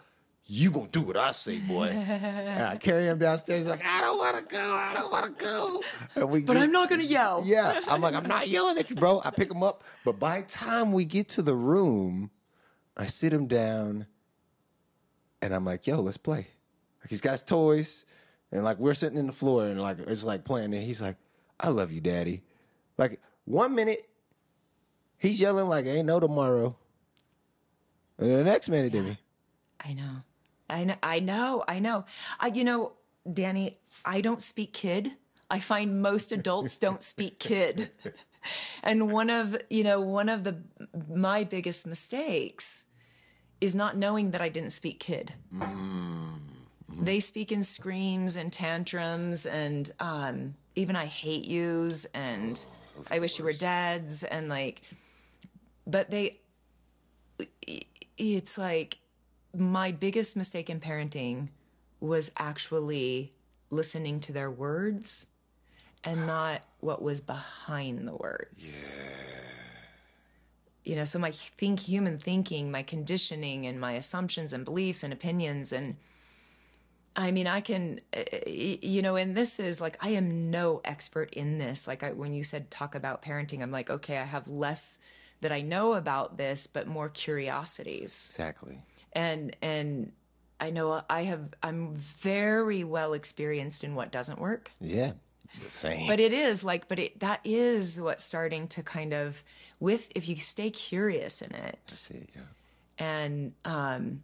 you 0.46 0.70
gonna 0.70 0.88
do 0.88 1.00
what 1.00 1.16
I 1.16 1.32
say, 1.32 1.58
boy. 1.58 1.86
and 1.88 2.62
I 2.62 2.76
carry 2.76 3.06
him 3.06 3.18
downstairs. 3.18 3.66
Like, 3.66 3.82
I 3.82 4.02
don't 4.02 4.18
want 4.18 4.36
to 4.46 4.54
go. 4.54 4.72
I 4.72 4.92
don't 4.92 5.10
want 5.10 5.38
to 5.38 5.44
go. 5.44 5.82
And 6.16 6.28
we 6.30 6.42
But 6.42 6.54
get- 6.54 6.62
I'm 6.64 6.72
not 6.72 6.90
gonna 6.90 7.02
yell. 7.02 7.42
yeah, 7.46 7.80
I'm 7.88 8.02
like, 8.02 8.14
I'm 8.14 8.26
not 8.28 8.48
yelling 8.48 8.76
at 8.76 8.90
you, 8.90 8.96
bro. 8.96 9.22
I 9.24 9.30
pick 9.30 9.50
him 9.50 9.62
up, 9.62 9.82
but 10.04 10.18
by 10.18 10.42
the 10.42 10.46
time 10.46 10.92
we 10.92 11.06
get 11.06 11.28
to 11.30 11.42
the 11.42 11.56
room, 11.56 12.30
I 12.96 13.06
sit 13.06 13.32
him 13.32 13.46
down, 13.46 14.06
and 15.44 15.54
I'm 15.54 15.64
like, 15.64 15.86
yo, 15.86 16.00
let's 16.00 16.16
play. 16.16 16.46
Like 17.00 17.10
he's 17.10 17.20
got 17.20 17.32
his 17.32 17.42
toys, 17.42 18.06
and 18.50 18.64
like 18.64 18.78
we're 18.78 18.94
sitting 18.94 19.18
in 19.18 19.26
the 19.26 19.32
floor, 19.32 19.66
and 19.66 19.80
like 19.80 19.98
it's 20.00 20.24
like 20.24 20.44
playing, 20.44 20.74
and 20.74 20.82
he's 20.82 21.02
like, 21.02 21.16
I 21.60 21.68
love 21.68 21.92
you, 21.92 22.00
daddy. 22.00 22.42
Like 22.96 23.20
one 23.44 23.74
minute, 23.74 24.08
he's 25.18 25.40
yelling 25.40 25.68
like 25.68 25.84
ain't 25.84 26.06
no 26.06 26.18
tomorrow, 26.18 26.76
and 28.18 28.30
the 28.30 28.44
next 28.44 28.68
minute, 28.70 28.92
Demi, 28.92 29.18
I 29.84 29.92
know. 29.92 30.22
I 30.70 30.84
know. 30.84 30.94
I 31.02 31.20
know. 31.20 31.64
I 31.68 31.78
know. 31.78 32.04
I, 32.40 32.46
you 32.46 32.64
know, 32.64 32.92
Danny, 33.30 33.78
I 34.04 34.22
don't 34.22 34.40
speak 34.40 34.72
kid. 34.72 35.12
I 35.50 35.60
find 35.60 36.00
most 36.00 36.32
adults 36.32 36.78
don't 36.78 37.02
speak 37.02 37.38
kid. 37.38 37.90
And 38.82 39.10
one 39.10 39.30
of, 39.30 39.56
you 39.70 39.84
know, 39.84 40.02
one 40.02 40.28
of 40.28 40.44
the, 40.44 40.58
my 41.08 41.44
biggest 41.44 41.86
mistakes 41.86 42.84
is 43.64 43.74
not 43.74 43.96
knowing 43.96 44.30
that 44.32 44.42
I 44.42 44.50
didn't 44.50 44.72
speak 44.72 45.00
kid. 45.00 45.32
They 47.00 47.18
speak 47.18 47.50
in 47.50 47.62
screams 47.62 48.36
and 48.36 48.52
tantrums 48.52 49.46
and, 49.46 49.90
um, 49.98 50.54
even 50.74 50.96
I 50.96 51.06
hate 51.06 51.46
yous 51.46 52.04
and 52.12 52.62
I 53.10 53.18
wish 53.20 53.38
you 53.38 53.44
were 53.44 53.54
dads 53.54 54.22
and 54.22 54.48
like, 54.48 54.82
but 55.86 56.10
they 56.10 56.40
it's 58.16 58.56
like 58.58 58.98
my 59.56 59.90
biggest 59.92 60.36
mistake 60.36 60.68
in 60.70 60.78
parenting 60.78 61.48
was 62.00 62.30
actually 62.36 63.32
listening 63.70 64.20
to 64.20 64.32
their 64.32 64.50
words 64.50 65.28
and 66.04 66.26
not 66.26 66.62
what 66.80 67.02
was 67.02 67.20
behind 67.20 68.06
the 68.06 68.14
words. 68.14 69.00
You 70.84 70.96
know, 70.96 71.04
so 71.04 71.18
my 71.18 71.30
think 71.30 71.80
human 71.80 72.18
thinking, 72.18 72.70
my 72.70 72.82
conditioning 72.82 73.66
and 73.66 73.80
my 73.80 73.92
assumptions 73.92 74.52
and 74.52 74.64
beliefs 74.64 75.02
and 75.02 75.12
opinions 75.12 75.72
and 75.72 75.96
I 77.16 77.30
mean, 77.30 77.46
I 77.46 77.60
can, 77.60 78.00
uh, 78.16 78.22
you 78.46 79.00
know, 79.00 79.16
and 79.16 79.36
this 79.36 79.60
is 79.60 79.80
like, 79.80 79.96
I 80.04 80.10
am 80.10 80.50
no 80.50 80.80
expert 80.84 81.32
in 81.32 81.58
this. 81.58 81.86
Like, 81.86 82.02
I, 82.02 82.10
when 82.10 82.32
you 82.32 82.42
said 82.42 82.70
talk 82.70 82.94
about 82.94 83.22
parenting, 83.22 83.62
I'm 83.62 83.70
like, 83.70 83.88
okay, 83.88 84.18
I 84.18 84.24
have 84.24 84.48
less 84.48 84.98
that 85.40 85.52
I 85.52 85.60
know 85.60 85.94
about 85.94 86.38
this, 86.38 86.66
but 86.66 86.88
more 86.88 87.08
curiosities. 87.08 88.32
Exactly. 88.32 88.82
And, 89.12 89.54
and 89.62 90.12
I 90.58 90.70
know 90.70 91.02
I 91.08 91.22
have, 91.22 91.54
I'm 91.62 91.94
very 91.94 92.82
well 92.82 93.12
experienced 93.12 93.84
in 93.84 93.94
what 93.94 94.10
doesn't 94.10 94.40
work. 94.40 94.72
Yeah. 94.80 95.12
The 95.62 95.70
same. 95.70 96.06
But 96.08 96.20
it 96.20 96.32
is 96.32 96.64
like, 96.64 96.88
but 96.88 96.98
it, 96.98 97.20
that 97.20 97.40
is 97.44 98.00
what's 98.00 98.24
starting 98.24 98.66
to 98.68 98.82
kind 98.82 99.12
of, 99.12 99.42
with, 99.80 100.10
if 100.14 100.28
you 100.28 100.36
stay 100.36 100.70
curious 100.70 101.42
in 101.42 101.54
it. 101.54 101.78
That's 101.86 102.10
it, 102.10 102.30
yeah. 102.34 102.42
And, 102.98 103.52
um, 103.64 104.22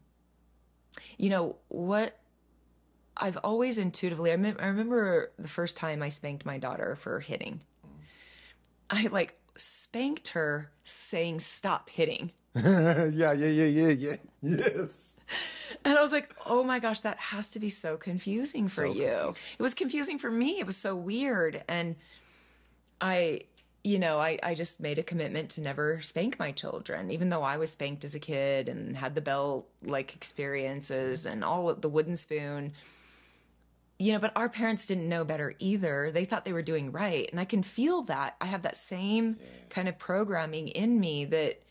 you 1.18 1.30
know, 1.30 1.56
what 1.68 2.18
I've 3.16 3.36
always 3.38 3.78
intuitively, 3.78 4.32
I, 4.32 4.36
mem- 4.36 4.56
I 4.60 4.66
remember 4.66 5.32
the 5.38 5.48
first 5.48 5.76
time 5.76 6.02
I 6.02 6.08
spanked 6.08 6.46
my 6.46 6.58
daughter 6.58 6.96
for 6.96 7.20
hitting. 7.20 7.60
I 8.88 9.08
like 9.08 9.38
spanked 9.56 10.28
her 10.28 10.70
saying, 10.84 11.40
stop 11.40 11.90
hitting. 11.90 12.32
yeah, 12.56 13.04
yeah, 13.10 13.32
yeah, 13.32 13.64
yeah, 13.64 13.88
yeah. 13.88 14.16
Yes. 14.42 15.20
And 15.84 15.96
I 15.96 16.02
was 16.02 16.12
like, 16.12 16.34
oh 16.46 16.64
my 16.64 16.78
gosh, 16.78 17.00
that 17.00 17.16
has 17.18 17.50
to 17.52 17.60
be 17.60 17.68
so 17.70 17.96
confusing 17.96 18.64
for 18.66 18.86
So 18.86 18.92
you. 18.92 19.06
confusing. 19.08 19.42
It 19.58 19.62
was 19.62 19.74
confusing 19.74 20.18
for 20.18 20.30
me. 20.30 20.58
It 20.58 20.66
was 20.66 20.76
so 20.76 20.96
weird. 20.96 21.62
And 21.68 21.96
I, 23.00 23.42
you 23.84 23.98
know, 23.98 24.18
I, 24.18 24.38
I 24.42 24.54
just 24.54 24.80
made 24.80 24.98
a 24.98 25.02
commitment 25.02 25.50
to 25.50 25.60
never 25.60 26.00
spank 26.00 26.38
my 26.38 26.50
children, 26.52 27.10
even 27.10 27.30
though 27.30 27.42
I 27.42 27.56
was 27.56 27.70
spanked 27.70 28.04
as 28.04 28.14
a 28.14 28.20
kid 28.20 28.68
and 28.68 28.96
had 28.96 29.14
the 29.14 29.20
belt 29.20 29.68
like 29.82 30.14
experiences 30.14 31.26
and 31.26 31.44
all 31.44 31.72
the 31.74 31.88
wooden 31.88 32.16
spoon. 32.16 32.72
You 33.98 34.14
know, 34.14 34.18
but 34.18 34.32
our 34.34 34.48
parents 34.48 34.86
didn't 34.86 35.08
know 35.08 35.24
better 35.24 35.54
either. 35.58 36.10
They 36.10 36.24
thought 36.24 36.44
they 36.46 36.54
were 36.54 36.62
doing 36.62 36.90
right. 36.90 37.28
And 37.30 37.38
I 37.38 37.44
can 37.44 37.62
feel 37.62 38.02
that. 38.02 38.34
I 38.40 38.46
have 38.46 38.62
that 38.62 38.76
same 38.76 39.36
kind 39.68 39.88
of 39.88 39.98
programming 39.98 40.68
in 40.68 40.98
me 40.98 41.26
that 41.26 41.62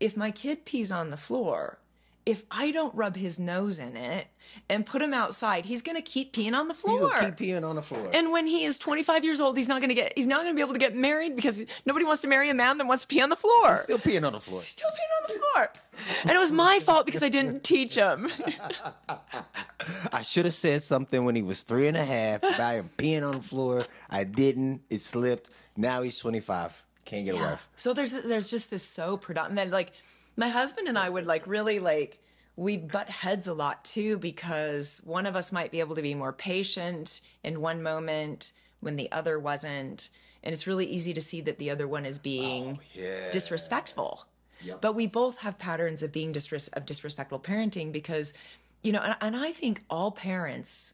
if 0.00 0.16
my 0.16 0.30
kid 0.30 0.64
pees 0.64 0.90
on 0.92 1.10
the 1.10 1.16
floor, 1.16 1.78
if 2.26 2.44
I 2.50 2.70
don't 2.72 2.94
rub 2.94 3.16
his 3.16 3.38
nose 3.38 3.78
in 3.78 3.96
it 3.98 4.28
and 4.70 4.86
put 4.86 5.02
him 5.02 5.12
outside, 5.12 5.66
he's 5.66 5.82
going 5.82 5.96
to 5.96 6.02
keep 6.02 6.32
peeing 6.32 6.54
on 6.58 6.68
the 6.68 6.74
floor. 6.74 7.10
gonna 7.14 7.30
keep 7.30 7.36
peeing 7.36 7.68
on 7.68 7.76
the 7.76 7.82
floor. 7.82 8.10
and 8.14 8.32
when 8.32 8.46
he 8.46 8.64
is 8.64 8.78
25 8.78 9.24
years 9.24 9.42
old, 9.42 9.58
he's 9.58 9.68
not 9.68 9.80
going 9.80 9.90
to 9.90 9.94
get 9.94 10.14
he's 10.16 10.26
not 10.26 10.42
going 10.42 10.54
to 10.54 10.56
be 10.56 10.62
able 10.62 10.72
to 10.72 10.78
get 10.78 10.96
married 10.96 11.36
because 11.36 11.64
nobody 11.84 12.04
wants 12.06 12.22
to 12.22 12.28
marry 12.28 12.48
a 12.48 12.54
man 12.54 12.78
that 12.78 12.86
wants 12.86 13.02
to 13.04 13.08
pee 13.08 13.20
on 13.20 13.28
the 13.28 13.36
floor. 13.36 13.72
He's 13.72 13.82
Still 13.82 13.98
peeing 13.98 14.24
on 14.26 14.32
the 14.32 14.40
floor. 14.40 14.60
Still 14.60 14.88
peeing 14.88 15.22
on 15.22 15.34
the 15.34 15.40
floor. 15.40 15.72
And 16.22 16.30
it 16.30 16.38
was 16.38 16.50
my 16.50 16.78
fault 16.80 17.04
because 17.04 17.22
I 17.22 17.28
didn't 17.28 17.62
teach 17.62 17.94
him. 17.94 18.28
I 20.12 20.22
should 20.22 20.46
have 20.46 20.54
said 20.54 20.82
something 20.82 21.24
when 21.26 21.36
he 21.36 21.42
was 21.42 21.62
three 21.62 21.88
and 21.88 21.96
a 21.96 22.04
half 22.04 22.42
about 22.42 22.74
him 22.76 22.90
peeing 22.96 23.26
on 23.26 23.32
the 23.34 23.42
floor. 23.42 23.82
I 24.08 24.24
didn't. 24.24 24.80
It 24.88 25.00
slipped. 25.00 25.54
Now 25.76 26.02
he's 26.02 26.18
25. 26.18 26.82
Can't 27.04 27.24
get 27.24 27.34
a 27.34 27.38
wife. 27.38 27.68
So 27.76 27.92
there's 27.92 28.12
there's 28.12 28.50
just 28.50 28.70
this 28.70 28.82
so 28.82 29.16
predominant 29.16 29.70
that 29.70 29.76
like 29.76 29.92
my 30.36 30.48
husband 30.48 30.88
and 30.88 30.98
I 30.98 31.08
would 31.08 31.26
like 31.26 31.46
really 31.46 31.78
like 31.78 32.18
we 32.56 32.76
butt 32.76 33.08
heads 33.08 33.48
a 33.48 33.54
lot 33.54 33.84
too 33.84 34.18
because 34.18 35.02
one 35.04 35.26
of 35.26 35.36
us 35.36 35.52
might 35.52 35.70
be 35.70 35.80
able 35.80 35.96
to 35.96 36.02
be 36.02 36.14
more 36.14 36.32
patient 36.32 37.20
in 37.42 37.60
one 37.60 37.82
moment 37.82 38.52
when 38.80 38.96
the 38.96 39.10
other 39.10 39.38
wasn't 39.38 40.10
and 40.42 40.52
it's 40.52 40.66
really 40.66 40.86
easy 40.86 41.14
to 41.14 41.20
see 41.20 41.40
that 41.40 41.58
the 41.58 41.70
other 41.70 41.88
one 41.88 42.04
is 42.04 42.18
being 42.18 42.78
oh, 42.78 42.82
yeah. 42.92 43.30
disrespectful. 43.30 44.26
Yep. 44.62 44.80
But 44.82 44.94
we 44.94 45.06
both 45.06 45.40
have 45.40 45.58
patterns 45.58 46.02
of 46.02 46.12
being 46.12 46.32
disres- 46.32 46.72
of 46.74 46.86
disrespectful 46.86 47.40
parenting 47.40 47.92
because 47.92 48.34
you 48.82 48.92
know 48.92 49.00
and, 49.00 49.16
and 49.20 49.36
I 49.36 49.52
think 49.52 49.82
all 49.90 50.10
parents 50.10 50.93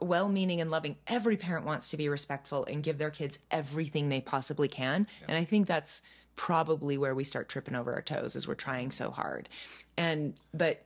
well 0.00 0.28
meaning 0.28 0.60
and 0.60 0.70
loving. 0.70 0.96
Every 1.06 1.36
parent 1.36 1.64
wants 1.66 1.90
to 1.90 1.96
be 1.96 2.08
respectful 2.08 2.64
and 2.64 2.82
give 2.82 2.98
their 2.98 3.10
kids 3.10 3.38
everything 3.50 4.08
they 4.08 4.20
possibly 4.20 4.68
can. 4.68 5.06
And 5.28 5.36
I 5.36 5.44
think 5.44 5.66
that's 5.66 6.02
probably 6.36 6.98
where 6.98 7.14
we 7.14 7.24
start 7.24 7.48
tripping 7.48 7.74
over 7.74 7.94
our 7.94 8.02
toes 8.02 8.36
as 8.36 8.46
we're 8.46 8.54
trying 8.54 8.90
so 8.90 9.10
hard. 9.10 9.48
And, 9.96 10.34
but 10.52 10.84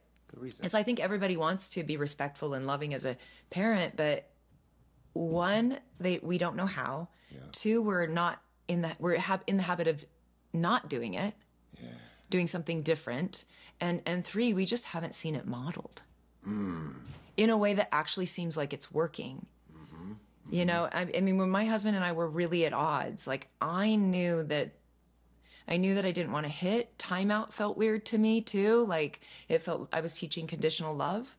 it's, 0.63 0.75
I 0.75 0.83
think 0.85 1.01
everybody 1.01 1.37
wants 1.37 1.69
to 1.71 1.83
be 1.83 1.97
respectful 1.97 2.55
and 2.55 2.67
loving 2.67 2.95
as 2.95 3.05
a 3.05 3.17
parent, 3.51 3.97
but 3.97 4.31
one, 5.13 5.79
they, 5.99 6.21
we 6.23 6.39
don't 6.39 6.55
know 6.55 6.67
how. 6.67 7.09
Two, 7.53 7.83
we're 7.83 8.07
not 8.07 8.41
in 8.69 8.83
the, 8.83 8.93
we're 9.01 9.19
ha- 9.19 9.41
in 9.49 9.57
the 9.57 9.65
habit 9.65 9.89
of 9.89 10.05
not 10.53 10.89
doing 10.89 11.15
it, 11.15 11.35
doing 12.31 12.47
something 12.47 12.83
different. 12.83 13.45
And, 13.81 14.03
and 14.07 14.25
three, 14.25 14.53
we 14.53 14.67
just 14.67 14.87
haven't 14.87 15.15
seen 15.17 15.35
it 15.35 15.47
modeled 15.47 16.03
hmm. 16.45 16.91
In 17.41 17.49
a 17.49 17.57
way 17.57 17.73
that 17.73 17.89
actually 17.91 18.27
seems 18.27 18.55
like 18.55 18.75
it's 18.75 18.93
working. 18.93 19.47
You 20.51 20.67
know, 20.67 20.89
I, 20.93 21.07
I 21.17 21.21
mean, 21.21 21.39
when 21.39 21.49
my 21.49 21.65
husband 21.65 21.95
and 21.95 22.05
I 22.05 22.11
were 22.11 22.29
really 22.29 22.67
at 22.67 22.73
odds, 22.73 23.27
like 23.29 23.49
I 23.63 23.95
knew 23.95 24.43
that 24.43 24.73
I 25.69 25.77
knew 25.77 25.95
that 25.95 26.05
I 26.05 26.11
didn't 26.11 26.33
want 26.33 26.45
to 26.47 26.53
hit. 26.53 26.99
Timeout 26.99 27.53
felt 27.53 27.79
weird 27.79 28.05
to 28.07 28.19
me 28.19 28.41
too. 28.41 28.85
Like 28.87 29.21
it 29.49 29.63
felt 29.63 29.89
I 29.93 30.01
was 30.01 30.17
teaching 30.19 30.49
conditional 30.49 30.95
love. 30.95 31.37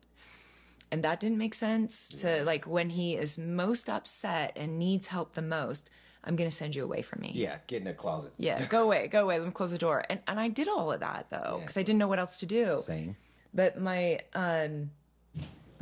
And 0.90 1.04
that 1.04 1.20
didn't 1.20 1.38
make 1.38 1.54
sense 1.54 2.08
to 2.16 2.42
like 2.44 2.64
when 2.66 2.90
he 2.90 3.14
is 3.14 3.38
most 3.38 3.90
upset 3.90 4.56
and 4.56 4.78
needs 4.78 5.08
help 5.08 5.34
the 5.34 5.42
most, 5.42 5.90
I'm 6.24 6.34
going 6.34 6.48
to 6.48 6.56
send 6.56 6.74
you 6.74 6.82
away 6.82 7.02
from 7.02 7.20
me. 7.20 7.32
Yeah, 7.34 7.58
get 7.66 7.78
in 7.78 7.84
the 7.84 7.92
closet. 7.92 8.32
Yeah, 8.38 8.64
go 8.66 8.84
away, 8.84 9.08
go 9.08 9.24
away. 9.24 9.38
Let 9.38 9.46
me 9.46 9.52
close 9.52 9.72
the 9.72 9.78
door. 9.78 10.02
And 10.08 10.20
and 10.26 10.40
I 10.40 10.48
did 10.48 10.68
all 10.68 10.90
of 10.90 11.00
that 11.00 11.26
though 11.28 11.58
because 11.60 11.76
I 11.76 11.82
didn't 11.82 11.98
know 11.98 12.08
what 12.08 12.18
else 12.18 12.38
to 12.38 12.46
do. 12.46 12.80
Same. 12.82 13.16
But 13.52 13.78
my 13.78 14.20
um 14.34 14.90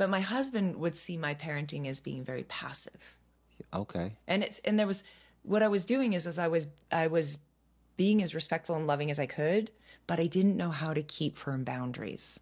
but 0.01 0.09
my 0.09 0.21
husband 0.21 0.77
would 0.77 0.95
see 0.95 1.15
my 1.15 1.35
parenting 1.35 1.87
as 1.87 1.99
being 1.99 2.23
very 2.23 2.41
passive. 2.41 3.15
Okay. 3.71 4.13
And 4.27 4.41
it's 4.41 4.57
and 4.65 4.79
there 4.79 4.87
was 4.87 5.03
what 5.43 5.61
I 5.61 5.67
was 5.67 5.85
doing 5.85 6.13
is 6.13 6.25
as 6.25 6.39
I 6.39 6.47
was 6.47 6.65
I 6.91 7.05
was 7.05 7.37
being 7.97 8.23
as 8.23 8.33
respectful 8.33 8.75
and 8.75 8.87
loving 8.87 9.11
as 9.11 9.19
I 9.19 9.27
could, 9.27 9.69
but 10.07 10.19
I 10.19 10.25
didn't 10.25 10.57
know 10.57 10.71
how 10.71 10.95
to 10.95 11.03
keep 11.03 11.37
firm 11.37 11.63
boundaries. 11.63 12.39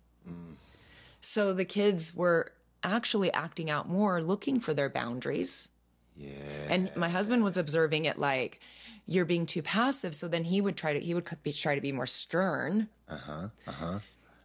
So 1.20 1.52
the 1.52 1.66
kids 1.66 2.16
were 2.16 2.54
actually 2.82 3.30
acting 3.34 3.70
out 3.70 3.90
more 3.90 4.22
looking 4.22 4.62
for 4.62 4.74
their 4.74 4.90
boundaries. 4.90 5.68
Yeah. 6.16 6.30
And 6.70 6.90
my 6.96 7.10
husband 7.10 7.44
was 7.44 7.58
observing 7.58 8.06
it 8.06 8.18
like 8.18 8.62
you're 9.06 9.26
being 9.26 9.46
too 9.46 9.64
passive. 9.64 10.16
So 10.16 10.30
then 10.30 10.46
he 10.46 10.62
would 10.62 10.78
try 10.78 10.94
to 10.94 11.00
he 11.02 11.14
would 11.14 11.30
be, 11.44 11.52
try 11.52 11.76
to 11.76 11.82
be 11.82 11.92
more 11.92 12.06
stern. 12.06 12.88
Uh 13.10 13.18
huh. 13.18 13.48
Uh 13.68 13.72
huh. 13.74 14.00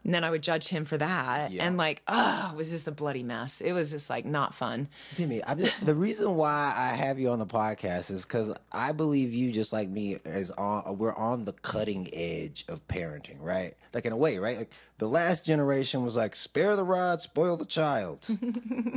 And 0.05 0.13
then 0.13 0.23
I 0.23 0.29
would 0.31 0.43
judge 0.43 0.69
him 0.69 0.85
for 0.85 0.99
that, 0.99 1.51
Yeah. 1.51 1.65
and 1.67 1.79
like, 1.79 2.03
oh, 2.09 2.51
it 2.53 2.57
was 2.59 2.71
just 2.71 2.87
a 2.87 2.93
bloody 2.93 3.23
mess. 3.23 3.63
It 3.63 3.73
was 3.73 3.91
just 3.91 4.11
like 4.11 4.27
not 4.27 4.55
fun. 4.55 4.89
Demi, 5.17 5.43
I 5.43 5.55
just, 5.55 5.85
the 5.85 5.95
reason 5.95 6.35
why 6.37 6.75
I 6.77 6.89
have 6.95 7.19
you 7.19 7.31
on 7.31 7.39
the 7.39 7.47
podcast 7.47 8.11
is 8.11 8.27
because 8.27 8.55
I 8.71 8.93
believe 8.93 9.33
you, 9.33 9.51
just 9.51 9.73
like 9.73 9.89
me, 9.89 10.19
is 10.27 10.51
on. 10.53 10.99
We're 10.99 11.15
on 11.15 11.47
the 11.47 11.53
cutting 11.55 12.09
edge 12.13 12.67
of 12.69 12.87
parenting, 12.87 13.37
right? 13.41 13.75
Like 13.95 14.05
in 14.05 14.13
a 14.13 14.17
way, 14.17 14.39
right? 14.39 14.59
Like 14.59 14.73
the 14.99 15.09
last 15.09 15.47
generation 15.47 16.05
was 16.05 16.17
like, 16.17 16.37
spare 16.37 16.77
the 16.77 16.85
rod, 16.85 17.23
spoil 17.23 17.57
the 17.57 17.65
child. 17.65 18.27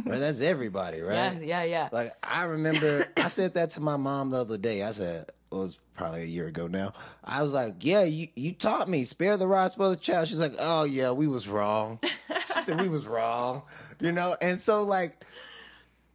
right? 0.05 0.19
That's 0.19 0.41
everybody, 0.41 0.99
right? 1.01 1.13
Yeah, 1.13 1.39
yeah, 1.39 1.63
yeah. 1.63 1.89
Like 1.91 2.11
I 2.21 2.43
remember, 2.43 3.07
I 3.15 3.29
said 3.29 3.53
that 3.53 3.69
to 3.71 3.79
my 3.79 3.95
mom 3.95 4.31
the 4.31 4.39
other 4.41 4.57
day. 4.57 4.83
I 4.83 4.91
said 4.91 5.31
was 5.51 5.79
probably 5.95 6.23
a 6.23 6.25
year 6.25 6.47
ago 6.47 6.67
now. 6.67 6.93
I 7.23 7.43
was 7.43 7.53
like, 7.53 7.75
"Yeah, 7.81 8.03
you 8.03 8.27
you 8.35 8.51
taught 8.53 8.89
me 8.89 9.03
spare 9.03 9.37
the 9.37 9.47
rod, 9.47 9.71
spoil 9.71 9.89
the 9.89 9.95
child." 9.95 10.27
She's 10.27 10.41
like, 10.41 10.55
"Oh 10.59 10.83
yeah, 10.83 11.11
we 11.11 11.27
was 11.27 11.47
wrong." 11.47 11.99
she 12.29 12.61
said 12.61 12.81
we 12.81 12.89
was 12.89 13.07
wrong, 13.07 13.63
you 13.99 14.11
know. 14.11 14.35
And 14.41 14.59
so 14.59 14.83
like, 14.83 15.23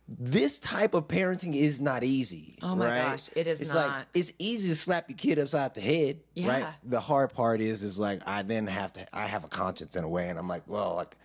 this 0.08 0.58
type 0.58 0.94
of 0.94 1.08
parenting 1.08 1.54
is 1.54 1.80
not 1.80 2.04
easy. 2.04 2.58
Oh 2.62 2.76
my 2.76 2.86
right? 2.86 3.02
gosh, 3.12 3.30
it 3.34 3.46
is 3.46 3.60
it's 3.60 3.74
Like, 3.74 3.86
not. 3.86 4.06
it's 4.14 4.32
easy 4.38 4.68
to 4.68 4.74
slap 4.74 5.08
your 5.08 5.16
kid 5.16 5.38
upside 5.38 5.74
the 5.74 5.80
head, 5.80 6.20
right? 6.44 6.66
The 6.84 7.00
hard 7.00 7.32
part 7.32 7.60
is, 7.60 7.82
is 7.82 7.98
like 7.98 8.26
I 8.26 8.42
then 8.42 8.66
have 8.66 8.92
to, 8.94 9.06
I 9.16 9.26
have 9.26 9.44
a 9.44 9.48
conscience 9.48 9.96
in 9.96 10.04
a 10.04 10.08
way, 10.08 10.28
and 10.28 10.38
I'm 10.38 10.48
like, 10.48 10.64
well, 10.66 10.94
like 10.96 11.16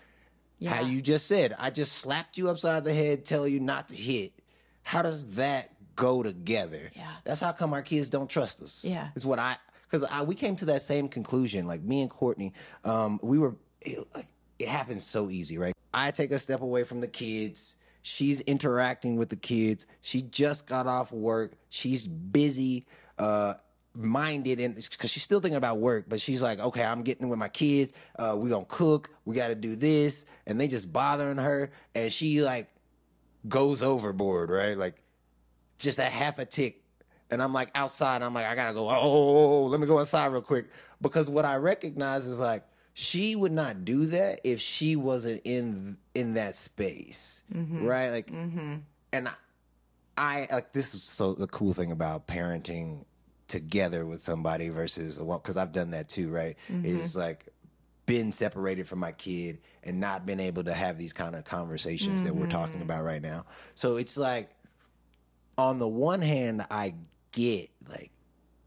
yeah. 0.59 0.71
how 0.71 0.81
you 0.81 1.01
just 1.01 1.27
said. 1.27 1.55
I 1.59 1.69
just 1.69 1.93
slapped 1.93 2.37
you 2.37 2.49
upside 2.49 2.83
the 2.83 2.93
head, 2.93 3.25
tell 3.25 3.47
you 3.47 3.59
not 3.59 3.89
to 3.89 3.95
hit. 3.95 4.31
How 4.83 5.01
does 5.01 5.35
that 5.35 5.69
go 5.97 6.23
together? 6.23 6.89
Yeah. 6.95 7.11
That's 7.25 7.41
how 7.41 7.51
come 7.51 7.73
our 7.73 7.81
kids 7.81 8.09
don't 8.09 8.29
trust 8.29 8.61
us. 8.61 8.85
Yeah. 8.85 9.09
It's 9.15 9.25
what 9.25 9.39
I 9.39 9.57
because 9.83 10.07
I 10.09 10.21
we 10.21 10.35
came 10.35 10.55
to 10.57 10.65
that 10.65 10.81
same 10.81 11.09
conclusion. 11.09 11.67
Like 11.67 11.81
me 11.81 12.01
and 12.01 12.09
Courtney, 12.09 12.53
um, 12.85 13.19
we 13.21 13.37
were 13.37 13.55
it, 13.81 13.99
like, 14.15 14.27
it 14.57 14.69
happens 14.69 15.05
so 15.05 15.29
easy, 15.29 15.57
right? 15.57 15.73
I 15.93 16.11
take 16.11 16.31
a 16.31 16.39
step 16.39 16.61
away 16.61 16.85
from 16.85 17.01
the 17.01 17.07
kids. 17.07 17.75
She's 18.03 18.39
interacting 18.41 19.17
with 19.17 19.27
the 19.27 19.35
kids. 19.35 19.85
She 20.01 20.21
just 20.21 20.65
got 20.65 20.87
off 20.87 21.11
work. 21.11 21.53
She's 21.67 22.07
busy. 22.07 22.85
Uh, 23.17 23.55
minded 23.97 24.59
and 24.59 24.75
because 24.75 25.09
she's 25.09 25.23
still 25.23 25.39
thinking 25.39 25.57
about 25.57 25.79
work, 25.79 26.05
but 26.07 26.21
she's 26.21 26.39
like, 26.39 26.59
okay, 26.59 26.83
I'm 26.83 27.01
getting 27.01 27.29
with 27.29 27.39
my 27.39 27.47
kids. 27.47 27.93
Uh, 28.17 28.35
we 28.37 28.49
gonna 28.49 28.63
cook. 28.65 29.09
We 29.25 29.35
got 29.35 29.47
to 29.47 29.55
do 29.55 29.75
this, 29.75 30.25
and 30.45 30.61
they 30.61 30.67
just 30.67 30.93
bothering 30.93 31.37
her, 31.37 31.71
and 31.95 32.13
she 32.13 32.43
like 32.43 32.69
goes 33.47 33.81
overboard, 33.81 34.51
right? 34.51 34.77
Like 34.77 35.01
just 35.77 35.99
a 35.99 36.03
half 36.03 36.39
a 36.39 36.45
tick. 36.45 36.81
And 37.29 37.41
I'm 37.41 37.53
like 37.53 37.71
outside. 37.75 38.21
I'm 38.21 38.33
like, 38.33 38.45
I 38.45 38.55
gotta 38.55 38.73
go. 38.73 38.89
Oh, 38.89 38.93
oh, 38.93 38.99
oh, 39.01 39.37
oh, 39.37 39.63
let 39.65 39.79
me 39.79 39.87
go 39.87 39.99
inside 39.99 40.27
real 40.27 40.41
quick 40.41 40.67
because 41.01 41.29
what 41.29 41.45
I 41.45 41.57
recognize 41.57 42.25
is 42.25 42.39
like 42.39 42.63
she 42.93 43.35
would 43.35 43.51
not 43.51 43.85
do 43.85 44.07
that 44.07 44.41
if 44.43 44.59
she 44.59 44.95
wasn't 44.95 45.39
in 45.43 45.97
in 46.15 46.33
that 46.33 46.55
space, 46.55 47.43
mm-hmm. 47.53 47.85
right? 47.85 48.09
Like, 48.09 48.31
mm-hmm. 48.31 48.77
and 49.13 49.27
I, 49.27 49.33
I 50.17 50.47
like 50.51 50.73
this 50.73 50.95
is 50.95 51.03
so 51.03 51.33
the 51.33 51.45
cool 51.45 51.73
thing 51.73 51.91
about 51.91 52.27
parenting 52.27 53.05
together 53.47 54.07
with 54.07 54.19
somebody 54.19 54.69
versus 54.69 55.17
alone 55.17 55.41
because 55.43 55.57
I've 55.57 55.73
done 55.73 55.91
that 55.91 56.09
too, 56.09 56.31
right? 56.31 56.55
Mm-hmm. 56.71 56.85
Is 56.85 57.15
like 57.15 57.49
been 58.07 58.31
separated 58.31 58.87
from 58.87 58.97
my 58.97 59.11
kid 59.11 59.59
and 59.83 59.99
not 59.99 60.25
been 60.25 60.39
able 60.39 60.63
to 60.63 60.73
have 60.73 60.97
these 60.97 61.13
kind 61.13 61.35
of 61.35 61.43
conversations 61.43 62.21
mm-hmm. 62.21 62.25
that 62.25 62.35
we're 62.35 62.47
talking 62.47 62.81
about 62.81 63.03
right 63.03 63.21
now. 63.21 63.45
So 63.75 63.97
it's 63.97 64.17
like 64.17 64.49
on 65.57 65.79
the 65.79 65.87
one 65.87 66.21
hand, 66.21 66.65
I 66.69 66.95
get 67.31 67.69
like 67.89 68.11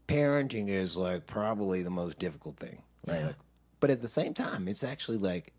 parenting 0.07 0.67
is 0.69 0.95
like 0.95 1.25
probably 1.25 1.81
the 1.81 1.89
most 1.89 2.19
difficult 2.19 2.57
thing, 2.57 2.81
right? 3.07 3.23
Like, 3.25 3.35
but 3.79 3.89
at 3.89 4.01
the 4.01 4.07
same 4.07 4.33
time, 4.33 4.67
it's 4.67 4.83
actually 4.83 5.17
like 5.17 5.53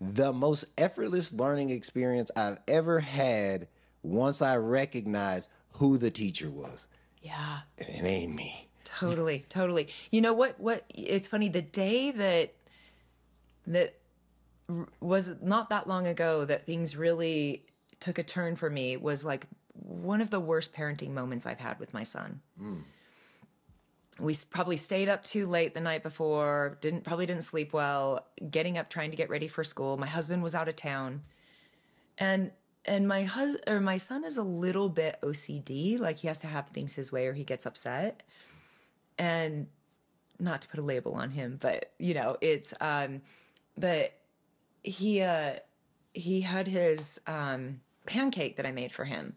the 0.00 0.32
most 0.32 0.64
effortless 0.78 1.32
learning 1.32 1.70
experience 1.70 2.30
I've 2.36 2.58
ever 2.66 3.00
had 3.00 3.68
once 4.02 4.42
I 4.42 4.56
recognized 4.56 5.48
who 5.72 5.96
the 5.98 6.10
teacher 6.10 6.50
was. 6.50 6.86
Yeah. 7.20 7.60
And 7.78 7.88
it 7.88 8.04
ain't 8.04 8.34
me. 8.34 8.68
Totally, 8.84 9.44
totally. 9.48 9.88
You 10.10 10.20
know 10.20 10.32
what? 10.32 10.58
What 10.58 10.84
it's 10.94 11.28
funny. 11.28 11.48
The 11.48 11.62
day 11.62 12.10
that 12.10 12.54
that 13.66 13.94
r- 14.68 14.88
was 15.00 15.32
not 15.40 15.70
that 15.70 15.88
long 15.88 16.06
ago 16.06 16.44
that 16.44 16.66
things 16.66 16.96
really 16.96 17.64
took 18.00 18.18
a 18.18 18.22
turn 18.22 18.56
for 18.56 18.68
me 18.68 18.96
was 18.96 19.24
like 19.24 19.46
one 19.74 20.20
of 20.20 20.30
the 20.30 20.40
worst 20.40 20.72
parenting 20.72 21.10
moments 21.10 21.46
I've 21.46 21.60
had 21.60 21.78
with 21.78 21.92
my 21.94 22.02
son. 22.02 22.40
We 24.18 24.36
probably 24.50 24.76
stayed 24.76 25.08
up 25.08 25.24
too 25.24 25.46
late 25.46 25.74
the 25.74 25.80
night 25.80 26.02
before. 26.02 26.76
Didn't 26.80 27.02
probably 27.04 27.26
didn't 27.26 27.42
sleep 27.44 27.72
well. 27.72 28.26
Getting 28.50 28.76
up 28.76 28.90
trying 28.90 29.10
to 29.10 29.16
get 29.16 29.30
ready 29.30 29.48
for 29.48 29.64
school. 29.64 29.96
My 29.96 30.06
husband 30.06 30.42
was 30.42 30.54
out 30.54 30.68
of 30.68 30.76
town, 30.76 31.22
and 32.18 32.50
and 32.84 33.08
my 33.08 33.22
hus 33.24 33.56
or 33.66 33.80
my 33.80 33.96
son 33.96 34.24
is 34.24 34.36
a 34.36 34.42
little 34.42 34.88
bit 34.88 35.16
OCD. 35.22 35.98
Like 35.98 36.18
he 36.18 36.28
has 36.28 36.38
to 36.40 36.46
have 36.46 36.68
things 36.68 36.92
his 36.94 37.10
way 37.10 37.26
or 37.26 37.32
he 37.32 37.44
gets 37.44 37.64
upset 37.64 38.22
and 39.18 39.68
not 40.38 40.60
to 40.62 40.68
put 40.68 40.80
a 40.80 40.82
label 40.82 41.14
on 41.14 41.30
him, 41.30 41.58
but 41.60 41.92
you 41.98 42.14
know, 42.14 42.36
it's 42.40 42.74
um 42.80 43.22
but 43.78 44.12
he 44.82 45.22
uh 45.22 45.54
he 46.12 46.42
had 46.42 46.66
his 46.66 47.20
um 47.26 47.80
pancake 48.06 48.56
that 48.56 48.66
I 48.66 48.72
made 48.72 48.92
for 48.92 49.04
him. 49.04 49.36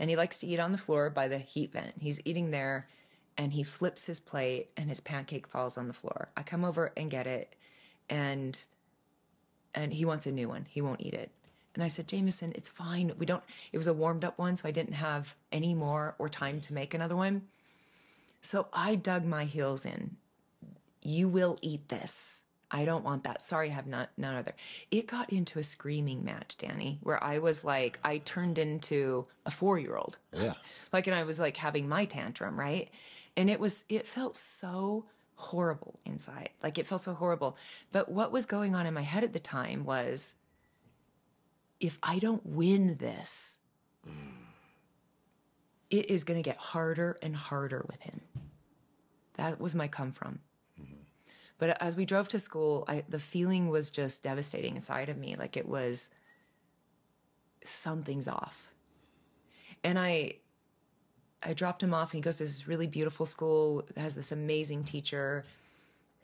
And 0.00 0.10
he 0.10 0.16
likes 0.16 0.38
to 0.38 0.46
eat 0.46 0.58
on 0.58 0.72
the 0.72 0.78
floor 0.78 1.10
by 1.10 1.28
the 1.28 1.38
heat 1.38 1.72
vent. 1.72 1.94
He's 2.00 2.20
eating 2.24 2.50
there 2.50 2.88
and 3.36 3.52
he 3.52 3.62
flips 3.62 4.06
his 4.06 4.18
plate 4.18 4.70
and 4.76 4.88
his 4.88 5.00
pancake 5.00 5.46
falls 5.46 5.76
on 5.76 5.86
the 5.86 5.94
floor. 5.94 6.30
I 6.36 6.42
come 6.42 6.64
over 6.64 6.92
and 6.96 7.10
get 7.10 7.26
it 7.26 7.54
and 8.08 8.58
and 9.74 9.92
he 9.92 10.04
wants 10.04 10.26
a 10.26 10.32
new 10.32 10.48
one. 10.48 10.66
He 10.68 10.80
won't 10.80 11.00
eat 11.00 11.14
it. 11.14 11.30
And 11.74 11.84
I 11.84 11.88
said, 11.88 12.08
Jameson, 12.08 12.52
it's 12.56 12.68
fine. 12.68 13.12
We 13.18 13.26
don't 13.26 13.44
it 13.72 13.76
was 13.76 13.86
a 13.86 13.92
warmed 13.92 14.24
up 14.24 14.38
one, 14.38 14.56
so 14.56 14.66
I 14.66 14.72
didn't 14.72 14.94
have 14.94 15.36
any 15.52 15.74
more 15.74 16.16
or 16.18 16.28
time 16.28 16.60
to 16.62 16.74
make 16.74 16.94
another 16.94 17.14
one. 17.14 17.42
So 18.42 18.68
I 18.72 18.94
dug 18.94 19.26
my 19.26 19.44
heels 19.44 19.84
in. 19.84 20.16
You 21.02 21.28
will 21.28 21.58
eat 21.60 21.90
this. 21.90 22.42
I 22.70 22.84
don't 22.84 23.04
want 23.04 23.24
that. 23.24 23.42
Sorry, 23.42 23.68
I 23.68 23.72
have 23.72 23.86
not 23.86 24.10
none 24.16 24.36
other. 24.36 24.54
It 24.90 25.06
got 25.06 25.30
into 25.30 25.58
a 25.58 25.62
screaming 25.62 26.24
match, 26.24 26.56
Danny, 26.56 26.98
where 27.02 27.22
I 27.22 27.38
was 27.38 27.64
like, 27.64 27.98
I 28.04 28.18
turned 28.18 28.58
into 28.58 29.26
a 29.44 29.50
four 29.50 29.78
year 29.78 29.96
old. 29.96 30.18
Yeah. 30.32 30.54
Like, 30.92 31.06
and 31.06 31.14
I 31.14 31.22
was 31.22 31.38
like 31.38 31.56
having 31.56 31.88
my 31.88 32.04
tantrum, 32.04 32.58
right? 32.58 32.90
And 33.36 33.48
it 33.48 33.60
was, 33.60 33.84
it 33.88 34.08
felt 34.08 34.36
so 34.36 35.04
horrible 35.36 36.00
inside. 36.04 36.50
Like, 36.64 36.78
it 36.78 36.86
felt 36.86 37.02
so 37.02 37.14
horrible. 37.14 37.56
But 37.92 38.10
what 38.10 38.32
was 38.32 38.44
going 38.44 38.74
on 38.74 38.86
in 38.86 38.94
my 38.94 39.02
head 39.02 39.22
at 39.22 39.32
the 39.32 39.38
time 39.38 39.84
was 39.84 40.34
if 41.78 41.98
I 42.02 42.18
don't 42.18 42.44
win 42.44 42.96
this, 42.96 43.58
mm. 44.06 44.12
it 45.90 46.10
is 46.10 46.24
going 46.24 46.42
to 46.42 46.48
get 46.48 46.56
harder 46.56 47.16
and 47.22 47.36
harder 47.36 47.84
with 47.88 48.02
him. 48.02 48.20
That 49.34 49.60
was 49.60 49.74
my 49.74 49.86
come 49.86 50.12
from. 50.12 50.40
But 51.60 51.80
as 51.80 51.94
we 51.94 52.06
drove 52.06 52.26
to 52.28 52.38
school, 52.38 52.84
I, 52.88 53.04
the 53.08 53.20
feeling 53.20 53.68
was 53.68 53.90
just 53.90 54.24
devastating 54.24 54.74
inside 54.74 55.10
of 55.10 55.18
me. 55.18 55.36
Like 55.38 55.56
it 55.56 55.68
was 55.68 56.10
something's 57.62 58.26
off. 58.26 58.72
And 59.84 59.98
I, 59.98 60.32
I 61.42 61.52
dropped 61.52 61.82
him 61.82 61.94
off, 61.94 62.12
and 62.12 62.18
he 62.18 62.22
goes 62.22 62.36
to 62.36 62.44
this 62.44 62.66
really 62.66 62.86
beautiful 62.86 63.26
school. 63.26 63.84
Has 63.96 64.14
this 64.14 64.32
amazing 64.32 64.84
teacher, 64.84 65.44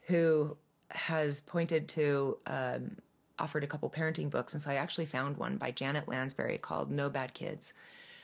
who 0.07 0.57
has 0.91 1.41
pointed 1.41 1.87
to 1.89 2.37
um, 2.47 2.97
offered 3.39 3.63
a 3.63 3.67
couple 3.67 3.89
parenting 3.89 4.29
books, 4.29 4.53
and 4.53 4.61
so 4.61 4.71
I 4.71 4.75
actually 4.75 5.05
found 5.05 5.37
one 5.37 5.57
by 5.57 5.71
Janet 5.71 6.07
Lansbury 6.07 6.57
called 6.57 6.91
"No 6.91 7.09
Bad 7.09 7.33
Kids." 7.33 7.73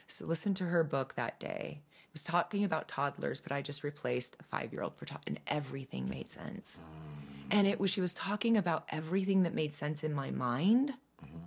So 0.07 0.25
listen 0.25 0.53
to 0.55 0.65
her 0.65 0.83
book 0.83 1.13
that 1.15 1.39
day. 1.39 1.81
Was 2.13 2.23
talking 2.23 2.63
about 2.63 2.87
toddlers, 2.87 3.39
but 3.39 3.51
I 3.51 3.63
just 3.63 3.83
replaced 3.83 4.37
a 4.39 4.43
five-year-old 4.43 4.95
for 4.95 5.05
toddler, 5.05 5.23
and 5.25 5.39
everything 5.47 6.07
made 6.07 6.29
sense. 6.29 6.79
Mm. 6.79 7.57
And 7.57 7.67
it 7.67 7.79
was 7.79 7.89
she 7.89 8.01
was 8.01 8.13
talking 8.13 8.55
about 8.55 8.85
everything 8.89 9.43
that 9.43 9.53
made 9.55 9.73
sense 9.73 10.03
in 10.03 10.13
my 10.13 10.29
mind, 10.29 10.93
mm-hmm. 11.23 11.37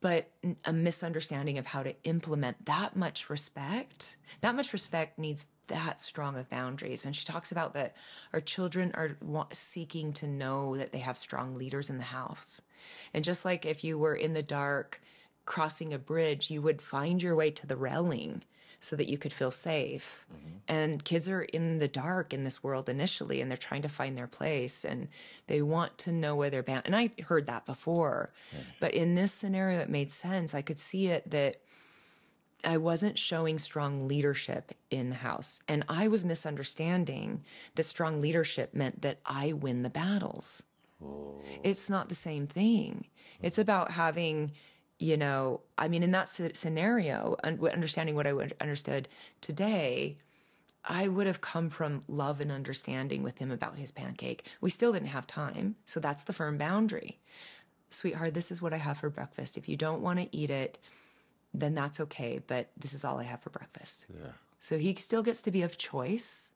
but 0.00 0.30
a 0.64 0.72
misunderstanding 0.72 1.58
of 1.58 1.66
how 1.66 1.82
to 1.82 1.94
implement 2.04 2.64
that 2.64 2.96
much 2.96 3.28
respect. 3.28 4.16
That 4.40 4.54
much 4.54 4.72
respect 4.72 5.18
needs 5.18 5.44
that 5.66 6.00
strong 6.00 6.36
of 6.38 6.48
boundaries. 6.48 7.04
And 7.04 7.14
she 7.14 7.26
talks 7.26 7.52
about 7.52 7.74
that 7.74 7.94
our 8.32 8.40
children 8.40 8.92
are 8.94 9.16
seeking 9.52 10.12
to 10.14 10.26
know 10.26 10.76
that 10.76 10.92
they 10.92 10.98
have 10.98 11.18
strong 11.18 11.54
leaders 11.54 11.90
in 11.90 11.98
the 11.98 12.04
house. 12.04 12.62
And 13.12 13.22
just 13.22 13.44
like 13.44 13.66
if 13.66 13.84
you 13.84 13.98
were 13.98 14.14
in 14.14 14.32
the 14.32 14.42
dark 14.42 15.02
crossing 15.44 15.92
a 15.92 15.98
bridge, 15.98 16.50
you 16.50 16.62
would 16.62 16.80
find 16.80 17.22
your 17.22 17.36
way 17.36 17.50
to 17.50 17.66
the 17.66 17.76
railing 17.76 18.42
so 18.80 18.94
that 18.96 19.08
you 19.08 19.18
could 19.18 19.32
feel 19.32 19.50
safe. 19.50 20.24
Mm-hmm. 20.32 20.56
And 20.68 21.04
kids 21.04 21.28
are 21.28 21.42
in 21.42 21.78
the 21.78 21.88
dark 21.88 22.32
in 22.32 22.44
this 22.44 22.62
world 22.62 22.88
initially, 22.88 23.40
and 23.40 23.50
they're 23.50 23.56
trying 23.56 23.82
to 23.82 23.88
find 23.88 24.16
their 24.16 24.26
place, 24.26 24.84
and 24.84 25.08
they 25.46 25.62
want 25.62 25.98
to 25.98 26.12
know 26.12 26.36
where 26.36 26.50
they're 26.50 26.62
bound. 26.62 26.82
And 26.84 26.94
I 26.94 27.10
heard 27.26 27.46
that 27.46 27.66
before, 27.66 28.30
but 28.80 28.94
in 28.94 29.14
this 29.14 29.32
scenario, 29.32 29.80
it 29.80 29.88
made 29.88 30.10
sense. 30.12 30.54
I 30.54 30.62
could 30.62 30.78
see 30.78 31.08
it 31.08 31.28
that 31.30 31.56
I 32.64 32.76
wasn't 32.76 33.18
showing 33.18 33.58
strong 33.58 34.06
leadership 34.06 34.72
in 34.90 35.10
the 35.10 35.16
house, 35.16 35.60
and 35.68 35.84
I 35.88 36.08
was 36.08 36.24
misunderstanding 36.24 37.44
that 37.74 37.84
strong 37.84 38.20
leadership 38.20 38.74
meant 38.74 39.02
that 39.02 39.18
I 39.24 39.52
win 39.52 39.82
the 39.82 39.90
battles. 39.90 40.62
It's 41.62 41.88
not 41.88 42.08
the 42.08 42.14
same 42.14 42.46
thing. 42.46 43.06
It's 43.40 43.54
mm-hmm. 43.54 43.62
about 43.62 43.92
having, 43.92 44.52
you 44.98 45.16
know, 45.16 45.60
I 45.76 45.88
mean, 45.88 46.02
in 46.02 46.10
that 46.12 46.28
scenario, 46.28 47.36
understanding 47.44 48.14
what 48.14 48.26
I 48.26 48.32
would 48.32 48.54
understood 48.60 49.08
today, 49.40 50.16
I 50.84 51.06
would 51.06 51.26
have 51.26 51.40
come 51.40 51.70
from 51.70 52.02
love 52.08 52.40
and 52.40 52.50
understanding 52.50 53.22
with 53.22 53.38
him 53.38 53.50
about 53.50 53.76
his 53.76 53.90
pancake. 53.90 54.46
We 54.60 54.70
still 54.70 54.92
didn't 54.92 55.08
have 55.08 55.26
time, 55.26 55.76
so 55.86 56.00
that's 56.00 56.22
the 56.22 56.32
firm 56.32 56.58
boundary. 56.58 57.18
Sweetheart, 57.90 58.34
this 58.34 58.50
is 58.50 58.60
what 58.60 58.72
I 58.72 58.78
have 58.78 58.98
for 58.98 59.08
breakfast. 59.08 59.56
If 59.56 59.68
you 59.68 59.76
don't 59.76 60.02
want 60.02 60.18
to 60.18 60.36
eat 60.36 60.50
it, 60.50 60.78
then 61.54 61.74
that's 61.74 62.00
okay, 62.00 62.40
but 62.46 62.70
this 62.76 62.92
is 62.92 63.04
all 63.04 63.18
I 63.18 63.24
have 63.24 63.40
for 63.40 63.50
breakfast. 63.50 64.06
Yeah. 64.12 64.32
So 64.60 64.78
he 64.78 64.94
still 64.94 65.22
gets 65.22 65.42
to 65.42 65.50
be 65.50 65.62
of 65.62 65.78
choice. 65.78 66.52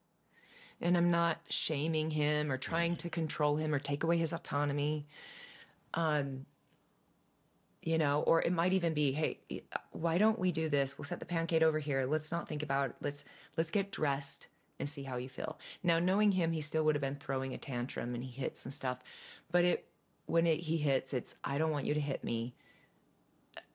And 0.80 0.96
I'm 0.96 1.12
not 1.12 1.38
shaming 1.48 2.10
him 2.10 2.50
or 2.50 2.58
trying 2.58 2.96
to 2.96 3.08
control 3.08 3.56
him 3.56 3.72
or 3.72 3.78
take 3.78 4.02
away 4.02 4.16
his 4.16 4.32
autonomy. 4.32 5.06
Um, 5.94 6.46
you 7.82 7.98
know, 7.98 8.22
or 8.22 8.40
it 8.40 8.52
might 8.52 8.72
even 8.72 8.94
be, 8.94 9.12
hey, 9.12 9.40
why 9.90 10.16
don't 10.16 10.38
we 10.38 10.52
do 10.52 10.68
this? 10.68 10.96
We'll 10.96 11.04
set 11.04 11.20
the 11.20 11.26
pancake 11.26 11.62
over 11.62 11.78
here. 11.78 12.04
Let's 12.06 12.30
not 12.30 12.48
think 12.48 12.62
about 12.62 12.90
it. 12.90 12.96
Let's 13.00 13.24
let's 13.56 13.70
get 13.70 13.90
dressed 13.90 14.46
and 14.78 14.88
see 14.88 15.02
how 15.02 15.16
you 15.16 15.28
feel. 15.28 15.58
Now, 15.82 15.98
knowing 15.98 16.32
him, 16.32 16.52
he 16.52 16.60
still 16.60 16.84
would 16.84 16.94
have 16.94 17.02
been 17.02 17.16
throwing 17.16 17.54
a 17.54 17.58
tantrum 17.58 18.14
and 18.14 18.22
he 18.22 18.30
hits 18.30 18.64
and 18.64 18.72
stuff. 18.72 19.00
But 19.50 19.64
it 19.64 19.88
when 20.26 20.46
it 20.46 20.60
he 20.60 20.76
hits, 20.76 21.12
it's 21.12 21.34
I 21.44 21.58
don't 21.58 21.72
want 21.72 21.86
you 21.86 21.94
to 21.94 22.00
hit 22.00 22.22
me. 22.22 22.54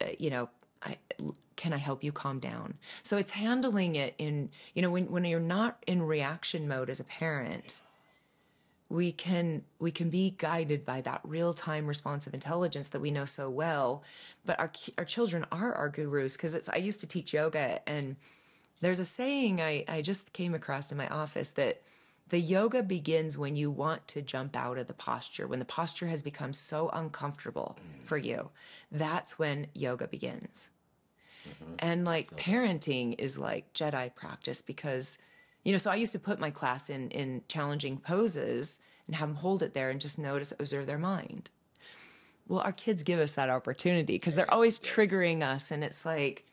Uh, 0.01 0.07
you 0.17 0.29
know, 0.29 0.49
I 0.81 0.97
can 1.57 1.73
I 1.73 1.77
help 1.77 2.03
you 2.03 2.11
calm 2.13 2.39
down? 2.39 2.75
So 3.03 3.17
it's 3.17 3.31
handling 3.31 3.95
it 3.95 4.15
in, 4.17 4.49
you 4.73 4.81
know, 4.81 4.89
when 4.89 5.11
when 5.11 5.25
you're 5.25 5.39
not 5.39 5.83
in 5.85 6.01
reaction 6.01 6.67
mode 6.67 6.89
as 6.89 7.01
a 7.01 7.03
parent, 7.03 7.81
we 8.89 9.11
can 9.11 9.63
we 9.79 9.91
can 9.91 10.09
be 10.09 10.35
guided 10.37 10.85
by 10.85 11.01
that 11.01 11.21
real-time 11.23 11.85
responsive 11.87 12.33
intelligence 12.33 12.87
that 12.89 13.01
we 13.01 13.11
know 13.11 13.25
so 13.25 13.49
well 13.49 14.03
but 14.45 14.59
our 14.59 14.71
our 14.97 15.05
children 15.05 15.45
are 15.51 15.73
our 15.73 15.89
gurus 15.89 16.37
because 16.37 16.55
it's 16.55 16.69
I 16.69 16.77
used 16.77 16.99
to 17.01 17.07
teach 17.07 17.33
yoga 17.33 17.81
and 17.87 18.15
There's 18.81 18.99
a 18.99 19.05
saying 19.05 19.59
I, 19.59 19.83
I 19.87 20.01
just 20.01 20.31
came 20.33 20.53
across 20.53 20.91
in 20.91 20.97
my 20.97 21.07
office 21.07 21.49
that 21.51 21.81
the 22.29 22.39
yoga 22.39 22.83
begins 22.83 23.37
when 23.37 23.55
you 23.55 23.71
want 23.71 24.07
to 24.09 24.21
jump 24.21 24.55
out 24.55 24.77
of 24.77 24.87
the 24.87 24.93
posture, 24.93 25.47
when 25.47 25.59
the 25.59 25.65
posture 25.65 26.07
has 26.07 26.21
become 26.21 26.53
so 26.53 26.89
uncomfortable 26.93 27.77
mm. 27.79 28.05
for 28.05 28.17
you. 28.17 28.49
That's 28.91 29.39
when 29.39 29.67
yoga 29.73 30.07
begins. 30.07 30.69
Mm-hmm. 31.47 31.73
And 31.79 32.05
like 32.05 32.35
parenting 32.35 33.15
is 33.17 33.37
like 33.37 33.73
Jedi 33.73 34.13
practice 34.13 34.61
because, 34.61 35.17
you 35.67 35.73
know, 35.73 35.77
so 35.77 35.91
I 35.91 35.95
used 35.95 36.13
to 36.13 36.19
put 36.19 36.39
my 36.39 36.49
class 36.49 36.89
in 36.89 37.09
in 37.11 37.41
challenging 37.49 37.97
poses 37.97 38.79
and 39.05 39.17
have 39.17 39.27
them 39.27 39.35
hold 39.35 39.61
it 39.61 39.73
there 39.73 39.89
and 39.89 39.99
just 39.99 40.17
notice, 40.17 40.53
observe 40.57 40.87
their 40.87 40.97
mind. 40.97 41.49
Well, 42.47 42.61
our 42.61 42.71
kids 42.71 43.03
give 43.03 43.19
us 43.19 43.33
that 43.33 43.49
opportunity 43.49 44.13
because 44.13 44.33
they're 44.33 44.53
always 44.53 44.79
triggering 44.79 45.43
us, 45.43 45.69
and 45.69 45.83
it's 45.83 46.05
like, 46.05 46.45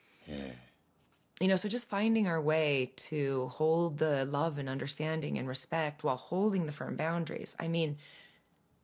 you 1.41 1.47
know, 1.47 1.55
so 1.55 1.69
just 1.69 1.89
finding 1.89 2.27
our 2.27 2.41
way 2.41 2.91
to 2.97 3.47
hold 3.53 3.99
the 3.99 4.25
love 4.25 4.59
and 4.59 4.69
understanding 4.69 5.39
and 5.39 5.47
respect 5.47 6.03
while 6.03 6.17
holding 6.17 6.67
the 6.67 6.73
firm 6.73 6.97
boundaries. 6.97 7.55
I 7.61 7.69
mean, 7.69 7.99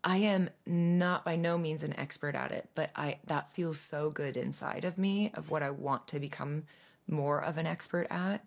I 0.04 0.18
am 0.18 0.48
not 0.64 1.24
by 1.24 1.34
no 1.34 1.58
means 1.58 1.82
an 1.82 1.98
expert 1.98 2.36
at 2.36 2.52
it, 2.52 2.68
but 2.76 2.92
I 2.94 3.18
that 3.24 3.50
feels 3.50 3.80
so 3.80 4.10
good 4.10 4.36
inside 4.36 4.84
of 4.84 4.96
me 4.96 5.32
of 5.34 5.50
what 5.50 5.64
I 5.64 5.70
want 5.70 6.06
to 6.06 6.20
become 6.20 6.66
more 7.08 7.42
of 7.42 7.58
an 7.58 7.66
expert 7.66 8.06
at. 8.10 8.44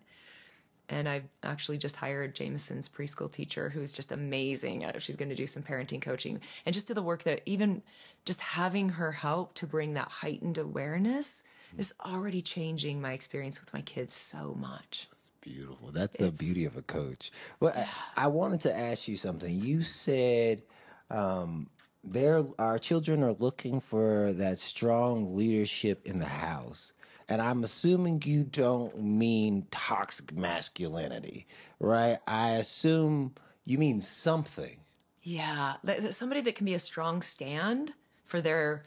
And 0.88 1.08
I've 1.08 1.28
actually 1.42 1.78
just 1.78 1.96
hired 1.96 2.34
Jameson's 2.34 2.88
preschool 2.88 3.32
teacher, 3.32 3.70
who's 3.70 3.92
just 3.92 4.12
amazing. 4.12 4.84
She's 4.98 5.16
going 5.16 5.30
to 5.30 5.34
do 5.34 5.46
some 5.46 5.62
parenting 5.62 6.02
coaching 6.02 6.40
and 6.66 6.74
just 6.74 6.86
do 6.86 6.94
the 6.94 7.02
work 7.02 7.22
that 7.22 7.40
even 7.46 7.82
just 8.24 8.40
having 8.40 8.90
her 8.90 9.12
help 9.12 9.54
to 9.54 9.66
bring 9.66 9.94
that 9.94 10.08
heightened 10.08 10.58
awareness 10.58 11.42
is 11.78 11.92
already 12.04 12.42
changing 12.42 13.00
my 13.00 13.12
experience 13.12 13.60
with 13.60 13.72
my 13.72 13.80
kids 13.80 14.12
so 14.12 14.54
much. 14.54 15.08
That's 15.10 15.30
beautiful. 15.40 15.90
That's 15.90 16.16
the 16.16 16.30
beauty 16.30 16.66
of 16.66 16.76
a 16.76 16.82
coach. 16.82 17.32
Well, 17.60 17.72
I, 17.74 18.24
I 18.24 18.26
wanted 18.28 18.60
to 18.60 18.76
ask 18.76 19.08
you 19.08 19.16
something. 19.16 19.60
You 19.60 19.82
said 19.82 20.62
um, 21.10 21.70
there 22.04 22.44
our 22.58 22.78
children 22.78 23.22
are 23.22 23.32
looking 23.32 23.80
for 23.80 24.32
that 24.34 24.58
strong 24.58 25.34
leadership 25.34 26.06
in 26.06 26.18
the 26.18 26.26
house. 26.26 26.92
And 27.28 27.40
I'm 27.40 27.64
assuming 27.64 28.22
you 28.24 28.44
don't 28.44 29.00
mean 29.00 29.66
toxic 29.70 30.36
masculinity, 30.36 31.46
right? 31.80 32.18
I 32.26 32.52
assume 32.52 33.34
you 33.64 33.78
mean 33.78 34.00
something. 34.00 34.76
Yeah, 35.22 35.74
somebody 36.10 36.42
that 36.42 36.54
can 36.54 36.66
be 36.66 36.74
a 36.74 36.78
strong 36.78 37.22
stand 37.22 37.94
for 38.26 38.40
their 38.40 38.84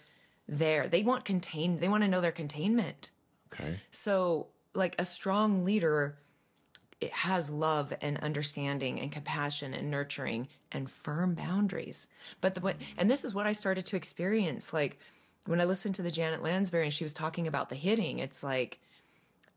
their 0.47 0.87
they 0.87 1.03
want 1.03 1.25
contain 1.25 1.79
they 1.79 1.89
want 1.89 2.03
to 2.03 2.07
know 2.07 2.21
their 2.21 2.31
containment. 2.31 3.11
Okay. 3.51 3.79
So, 3.89 4.47
like 4.73 4.95
a 4.99 5.05
strong 5.05 5.65
leader 5.65 6.19
it 6.99 7.13
has 7.13 7.49
love 7.49 7.93
and 8.01 8.17
understanding 8.17 8.99
and 8.99 9.11
compassion 9.11 9.73
and 9.73 9.91
nurturing 9.91 10.47
and 10.71 10.89
firm 10.89 11.35
boundaries. 11.35 12.07
But 12.41 12.55
the 12.55 12.61
what 12.61 12.75
and 12.97 13.09
this 13.09 13.23
is 13.23 13.33
what 13.33 13.45
I 13.45 13.51
started 13.51 13.85
to 13.87 13.95
experience 13.95 14.73
like 14.73 14.99
when 15.47 15.59
I 15.61 15.65
listened 15.65 15.95
to 15.95 16.01
the 16.01 16.11
Janet 16.11 16.43
Lansbury 16.43 16.83
and 16.83 16.93
she 16.93 17.03
was 17.03 17.13
talking 17.13 17.47
about 17.47 17.69
the 17.69 17.75
hitting, 17.75 18.19
it's 18.19 18.43
like 18.43 18.79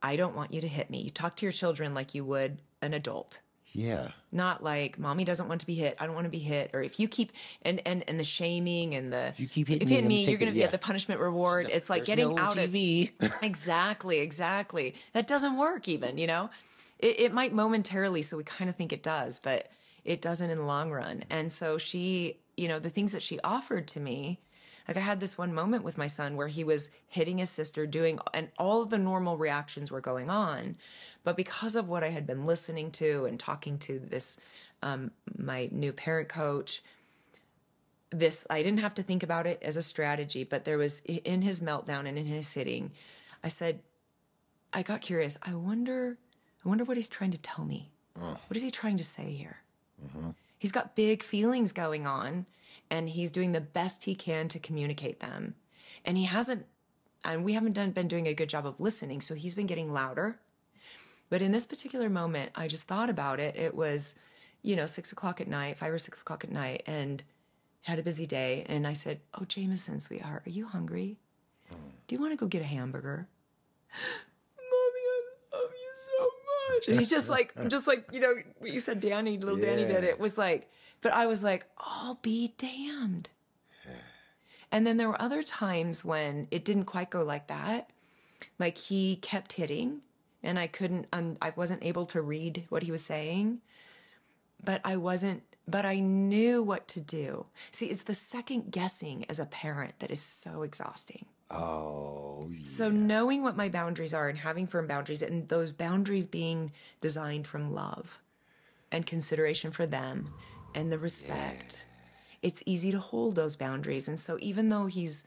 I 0.03 0.16
don't 0.16 0.35
want 0.35 0.53
you 0.55 0.61
to 0.62 0.68
hit 0.68 0.88
me. 0.90 1.00
You 1.03 1.11
talk 1.11 1.37
to 1.37 1.44
your 1.44 1.53
children 1.53 1.92
like 1.94 2.14
you 2.14 2.24
would 2.24 2.59
an 2.81 2.94
adult 2.94 3.38
Yeah. 3.74 4.09
not 4.33 4.62
like 4.64 4.98
mommy 4.98 5.24
doesn't 5.24 5.46
want 5.48 5.61
to 5.61 5.66
be 5.66 5.74
hit 5.74 5.96
i 6.00 6.07
don't 6.07 6.14
want 6.14 6.24
to 6.24 6.31
be 6.31 6.38
hit 6.38 6.70
or 6.72 6.83
if 6.83 6.98
you 6.98 7.07
keep 7.09 7.31
and 7.62 7.83
and 7.87 8.03
and 8.09 8.18
the 8.18 8.24
shaming 8.24 8.94
and 8.94 9.12
the 9.12 9.26
if 9.29 9.38
you 9.38 9.46
keep 9.48 9.68
hitting 9.68 9.83
if 9.83 9.88
me, 9.90 9.94
you 9.96 10.00
hit 10.00 10.09
me 10.09 10.24
gonna 10.37 10.46
you're 10.46 10.53
be 10.55 10.59
yeah. 10.61 10.64
at 10.64 10.72
the 10.72 10.79
punishment 10.79 11.20
reward 11.20 11.68
it's 11.70 11.90
like 11.90 12.05
getting 12.07 12.35
no 12.35 12.42
out 12.42 12.55
TV. 12.57 13.11
of 13.20 13.33
exactly 13.42 14.18
exactly 14.20 14.94
that 15.12 15.26
doesn't 15.26 15.57
work 15.59 15.88
even 15.88 16.16
you 16.16 16.26
know 16.26 16.48
it, 16.98 17.20
it 17.20 17.33
might 17.35 17.53
momentarily 17.53 18.22
so 18.22 18.37
we 18.37 18.44
kind 18.44 18.70
of 18.70 18.76
think 18.76 18.92
it 18.94 19.03
does 19.03 19.38
but 19.38 19.68
it 20.07 20.22
doesn't 20.22 20.48
in 20.50 20.57
the 20.59 20.64
long 20.64 20.90
run 20.90 21.22
and 21.29 21.53
so 21.53 21.76
she 21.76 22.38
you 22.57 22.66
know 22.66 22.79
the 22.79 22.90
things 22.90 23.12
that 23.12 23.22
she 23.22 23.38
offered 23.44 23.87
to 23.87 24.00
me 24.00 24.40
like 24.88 24.97
I 24.97 25.01
had 25.01 25.21
this 25.21 25.38
one 25.38 25.55
moment 25.55 25.85
with 25.85 25.99
my 25.99 26.07
son 26.07 26.37
where 26.37 26.49
he 26.49 26.64
was 26.64 26.90
hitting 27.07 27.38
his 27.38 27.51
sister, 27.51 27.87
doing, 27.87 28.19
and 28.35 28.49
all 28.59 28.83
of 28.83 28.90
the 28.90 28.99
normal 28.99 29.37
reactions 29.37 29.90
were 29.90 30.01
going 30.01 30.31
on. 30.31 30.77
But 31.23 31.37
because 31.37 31.77
of 31.77 31.88
what 31.88 32.03
I 32.03 32.09
had 32.09 32.27
been 32.27 32.47
listening 32.47 32.90
to 32.93 33.27
and 33.27 33.38
talking 33.38 33.79
to 33.81 33.99
this, 33.99 34.37
um, 34.83 35.11
my 35.37 35.69
new 35.71 35.93
parent 35.93 36.29
coach, 36.29 36.83
this, 38.11 38.47
I 38.51 38.62
didn't 38.62 38.81
have 38.81 38.95
to 38.95 39.03
think 39.03 39.23
about 39.23 39.47
it 39.47 39.62
as 39.62 39.77
a 39.77 39.83
strategy, 39.83 40.45
but 40.45 40.64
there 40.64 40.79
was 40.79 41.01
in 41.01 41.43
his 41.43 41.61
meltdown 41.61 42.09
and 42.09 42.19
in 42.19 42.27
his 42.27 42.53
hitting, 42.53 42.90
I 43.45 43.49
said, 43.49 43.81
I 44.73 44.83
got 44.83 45.01
curious. 45.01 45.37
I 45.43 45.55
wonder, 45.55 46.19
I 46.64 46.69
wonder 46.69 46.85
what 46.85 46.97
he's 46.97 47.09
trying 47.09 47.31
to 47.33 47.38
tell 47.38 47.64
me. 47.64 47.90
What 48.49 48.57
is 48.57 48.62
he 48.62 48.71
trying 48.71 48.97
to 48.97 49.05
say 49.05 49.31
here? 49.33 49.59
He's 50.59 50.73
got 50.73 50.97
big 50.97 51.23
feelings 51.23 51.73
going 51.73 52.07
on 52.07 52.47
and 52.90 53.09
he's 53.09 53.31
doing 53.31 53.53
the 53.53 53.61
best 53.61 54.05
he 54.05 54.14
can 54.14 54.48
to 54.48 54.59
communicate 54.59 55.20
them. 55.20 55.55
And 56.05 56.16
he 56.16 56.24
hasn't, 56.24 56.66
and 57.24 57.44
we 57.44 57.53
haven't 57.53 57.72
done, 57.72 57.90
been 57.90 58.09
doing 58.09 58.26
a 58.26 58.35
good 58.35 58.48
job 58.48 58.66
of 58.66 58.81
listening. 58.81 59.20
So 59.20 59.35
he's 59.35 59.55
been 59.55 59.66
getting 59.66 59.92
louder. 59.92 60.38
But 61.29 61.42
in 61.42 61.53
this 61.53 61.66
particular 61.66 62.09
moment, 62.09 62.50
I 62.57 62.66
just 62.66 62.85
thought 62.88 63.09
about 63.11 63.38
it. 63.38 63.55
It 63.57 63.74
was, 63.74 64.14
you 64.62 64.74
know, 64.76 64.87
six 64.87 65.12
o'clock 65.12 65.40
at 65.40 65.46
night, 65.48 65.79
five 65.79 65.92
or 65.92 65.98
six 65.98 66.20
o'clock 66.20 66.42
at 66.44 66.50
night, 66.50 66.83
and 66.87 67.22
had 67.83 67.98
a 67.98 68.03
busy 68.03 68.26
day. 68.26 68.64
And 68.68 68.87
I 68.87 68.92
said, 68.94 69.20
Oh, 69.35 69.44
Jameson, 69.44 70.00
sweetheart, 70.00 70.46
are 70.46 70.50
you 70.50 70.66
hungry? 70.66 71.18
Mm. 71.72 71.76
Do 72.09 72.14
you 72.16 72.20
want 72.20 72.33
to 72.33 72.37
go 72.37 72.46
get 72.46 72.62
a 72.62 72.66
hamburger? 72.66 73.29
Mommy, 74.59 75.00
I 75.07 75.57
love 75.57 75.70
you 75.70 75.92
so 75.94 76.24
much. 76.74 76.88
And 76.88 76.98
he's 76.98 77.11
just 77.11 77.29
like, 77.29 77.55
just 77.68 77.87
like, 77.87 78.07
you 78.12 78.20
know, 78.20 78.35
what 78.59 78.72
you 78.72 78.81
said 78.81 79.00
Danny, 79.00 79.38
little 79.38 79.57
Danny 79.59 79.85
did 79.85 80.03
Yeah. 80.03 80.11
it 80.11 80.20
was 80.20 80.37
like, 80.38 80.70
but 81.01 81.13
I 81.13 81.27
was 81.27 81.43
like, 81.43 81.67
I'll 81.79 82.19
be 82.23 82.55
damned. 82.59 83.31
And 84.73 84.87
then 84.87 84.99
there 84.99 85.09
were 85.09 85.21
other 85.21 85.43
times 85.43 86.05
when 86.05 86.47
it 86.53 86.65
didn't 86.65 86.85
quite 86.85 87.11
go 87.11 87.25
like 87.25 87.49
that. 87.49 87.91
Like 88.57 88.79
he 88.79 89.17
kept 89.17 89.55
hitting 89.55 90.03
and 90.45 90.61
I 90.61 90.69
couldn't, 90.69 91.09
um, 91.13 91.39
I 91.43 91.53
wasn't 91.57 91.85
able 91.85 92.07
to 92.07 92.23
read 92.23 92.67
what 92.69 92.85
he 92.85 92.93
was 92.93 93.03
saying, 93.03 93.63
but 94.63 94.81
I 94.85 94.97
wasn't, 94.97 95.43
but 95.67 95.85
I 95.85 95.99
knew 95.99 96.63
what 96.63 96.87
to 96.89 97.01
do. 97.01 97.47
See, 97.73 97.87
it's 97.87 98.05
the 98.05 98.15
second 98.15 98.71
guessing 98.71 99.27
as 99.29 99.41
a 99.41 99.45
parent 99.45 99.99
that 99.99 100.13
is 100.13 100.21
so 100.21 100.63
exhausting. 100.63 101.27
Oh, 101.51 102.49
yeah. 102.53 102.65
So 102.65 102.91
knowing 102.91 103.43
what 103.43 103.57
my 103.57 103.69
boundaries 103.69 104.15
are 104.15 104.29
and 104.29 104.39
having 104.39 104.67
firm 104.67 104.87
boundaries 104.87 105.21
and 105.21 105.49
those 105.49 105.73
boundaries 105.73 106.27
being 106.27 106.71
designed 107.01 107.47
from 107.47 107.75
love 107.75 108.21
and 108.93 109.05
consideration 109.05 109.71
for 109.71 109.87
them 109.87 110.33
and 110.74 110.92
the 110.92 110.98
respect. 110.98 111.87
It's 112.42 112.62
easy 112.66 112.90
to 112.90 112.98
hold 112.98 113.37
those 113.37 113.56
boundaries. 113.56 114.09
And 114.09 114.18
so 114.18 114.38
even 114.40 114.68
though 114.68 114.87
he's 114.87 115.24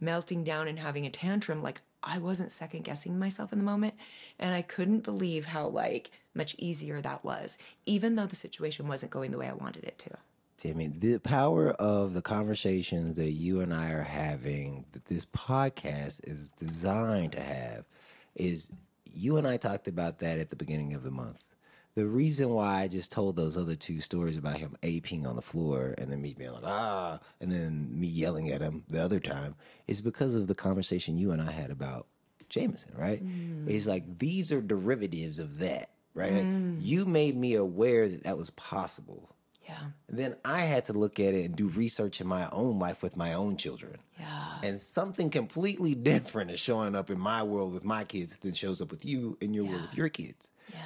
melting 0.00 0.44
down 0.44 0.68
and 0.68 0.78
having 0.78 1.06
a 1.06 1.10
tantrum, 1.10 1.62
like 1.62 1.80
I 2.02 2.18
wasn't 2.18 2.52
second 2.52 2.84
guessing 2.84 3.18
myself 3.18 3.52
in 3.52 3.58
the 3.58 3.64
moment 3.64 3.94
and 4.38 4.54
I 4.54 4.62
couldn't 4.62 5.00
believe 5.00 5.46
how 5.46 5.68
like 5.68 6.10
much 6.34 6.54
easier 6.58 7.00
that 7.00 7.24
was, 7.24 7.58
even 7.86 8.14
though 8.14 8.26
the 8.26 8.36
situation 8.36 8.88
wasn't 8.88 9.12
going 9.12 9.30
the 9.30 9.38
way 9.38 9.48
I 9.48 9.54
wanted 9.54 9.84
it 9.84 9.98
to. 9.98 10.10
Demi, 10.62 10.88
the 10.88 11.18
power 11.18 11.70
of 11.70 12.12
the 12.12 12.20
conversations 12.20 13.16
that 13.16 13.30
you 13.30 13.60
and 13.60 13.72
I 13.72 13.92
are 13.92 14.02
having, 14.02 14.84
that 14.92 15.06
this 15.06 15.24
podcast 15.24 16.20
is 16.24 16.50
designed 16.50 17.32
to 17.32 17.40
have, 17.40 17.84
is 18.34 18.70
you 19.06 19.38
and 19.38 19.46
I 19.46 19.56
talked 19.56 19.88
about 19.88 20.18
that 20.18 20.38
at 20.38 20.50
the 20.50 20.56
beginning 20.56 20.92
of 20.92 21.02
the 21.02 21.10
month. 21.10 21.42
The 21.96 22.06
reason 22.06 22.50
why 22.50 22.82
I 22.82 22.88
just 22.88 23.10
told 23.10 23.36
those 23.36 23.56
other 23.56 23.74
two 23.74 24.00
stories 24.00 24.38
about 24.38 24.58
him 24.58 24.76
aping 24.82 25.26
on 25.26 25.36
the 25.36 25.42
floor 25.42 25.94
and 25.98 26.10
then 26.10 26.22
me 26.22 26.34
being 26.34 26.52
like, 26.52 26.64
ah, 26.64 27.18
and 27.40 27.50
then 27.50 27.88
me 27.98 28.06
yelling 28.06 28.50
at 28.50 28.60
him 28.60 28.84
the 28.88 29.02
other 29.02 29.18
time 29.20 29.56
is 29.88 30.00
because 30.00 30.34
of 30.34 30.46
the 30.46 30.54
conversation 30.54 31.18
you 31.18 31.32
and 31.32 31.42
I 31.42 31.50
had 31.50 31.70
about 31.70 32.06
Jameson, 32.48 32.92
right? 32.96 33.22
It's 33.66 33.86
like 33.86 34.18
these 34.18 34.52
are 34.52 34.60
derivatives 34.60 35.38
of 35.38 35.58
that, 35.58 35.90
right? 36.14 36.32
Like, 36.32 36.46
you 36.78 37.04
made 37.06 37.36
me 37.36 37.54
aware 37.54 38.08
that 38.08 38.22
that 38.24 38.36
was 38.36 38.50
possible. 38.50 39.34
Yeah. 39.66 39.78
Then 40.08 40.36
I 40.44 40.60
had 40.60 40.84
to 40.86 40.92
look 40.92 41.20
at 41.20 41.34
it 41.34 41.44
and 41.44 41.54
do 41.54 41.68
research 41.68 42.20
in 42.20 42.26
my 42.26 42.48
own 42.52 42.78
life 42.78 43.02
with 43.02 43.16
my 43.16 43.34
own 43.34 43.56
children. 43.56 43.96
Yeah. 44.18 44.54
And 44.64 44.78
something 44.78 45.30
completely 45.30 45.94
different 46.10 46.50
is 46.50 46.58
showing 46.58 46.96
up 46.96 47.10
in 47.10 47.20
my 47.20 47.42
world 47.42 47.72
with 47.72 47.84
my 47.84 48.04
kids 48.04 48.36
than 48.40 48.52
shows 48.52 48.80
up 48.80 48.90
with 48.90 49.04
you 49.04 49.38
in 49.40 49.54
your 49.54 49.64
world 49.64 49.82
with 49.82 49.94
your 49.94 50.08
kids. 50.08 50.48
Yeah. 50.72 50.78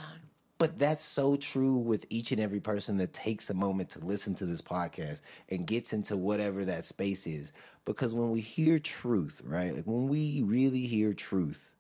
But 0.64 0.78
that's 0.78 1.02
so 1.04 1.36
true 1.36 1.76
with 1.76 2.06
each 2.08 2.32
and 2.32 2.40
every 2.40 2.58
person 2.58 2.96
that 2.96 3.12
takes 3.12 3.50
a 3.50 3.54
moment 3.54 3.90
to 3.90 3.98
listen 3.98 4.34
to 4.36 4.46
this 4.46 4.62
podcast 4.62 5.20
and 5.50 5.66
gets 5.66 5.92
into 5.92 6.16
whatever 6.16 6.64
that 6.64 6.84
space 6.86 7.26
is. 7.26 7.52
Because 7.84 8.14
when 8.14 8.30
we 8.30 8.40
hear 8.40 8.78
truth, 8.78 9.42
right? 9.44 9.74
Like 9.74 9.84
when 9.84 10.08
we 10.08 10.42
really 10.42 10.86
hear 10.86 11.12
truth, 11.12 11.76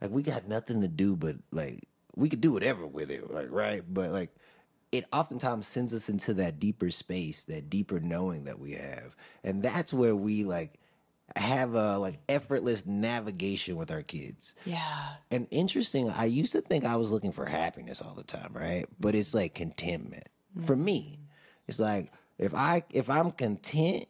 like 0.00 0.10
we 0.10 0.24
got 0.24 0.48
nothing 0.48 0.80
to 0.80 0.88
do 0.88 1.14
but 1.14 1.36
like 1.52 1.86
we 2.16 2.28
could 2.28 2.40
do 2.40 2.50
whatever 2.50 2.88
with 2.88 3.08
it, 3.08 3.32
like 3.32 3.52
right? 3.52 3.84
But 3.88 4.10
like 4.10 4.34
it 4.90 5.04
oftentimes 5.12 5.68
sends 5.68 5.94
us 5.94 6.08
into 6.08 6.34
that 6.34 6.58
deeper 6.58 6.90
space, 6.90 7.44
that 7.44 7.70
deeper 7.70 8.00
knowing 8.00 8.46
that 8.46 8.58
we 8.58 8.72
have. 8.72 9.14
And 9.44 9.62
that's 9.62 9.92
where 9.92 10.16
we 10.16 10.42
like 10.42 10.80
have 11.36 11.74
a 11.74 11.98
like 11.98 12.18
effortless 12.28 12.86
navigation 12.86 13.76
with 13.76 13.90
our 13.90 14.02
kids. 14.02 14.54
Yeah. 14.64 15.08
And 15.30 15.46
interesting, 15.50 16.10
I 16.10 16.26
used 16.26 16.52
to 16.52 16.60
think 16.60 16.84
I 16.84 16.96
was 16.96 17.10
looking 17.10 17.32
for 17.32 17.44
happiness 17.44 18.00
all 18.00 18.14
the 18.14 18.22
time, 18.22 18.52
right? 18.52 18.86
But 19.00 19.14
it's 19.14 19.34
like 19.34 19.54
contentment. 19.54 20.28
For 20.64 20.76
me, 20.76 21.18
it's 21.66 21.80
like 21.80 22.12
if 22.38 22.54
I 22.54 22.84
if 22.90 23.10
I'm 23.10 23.32
content, 23.32 24.06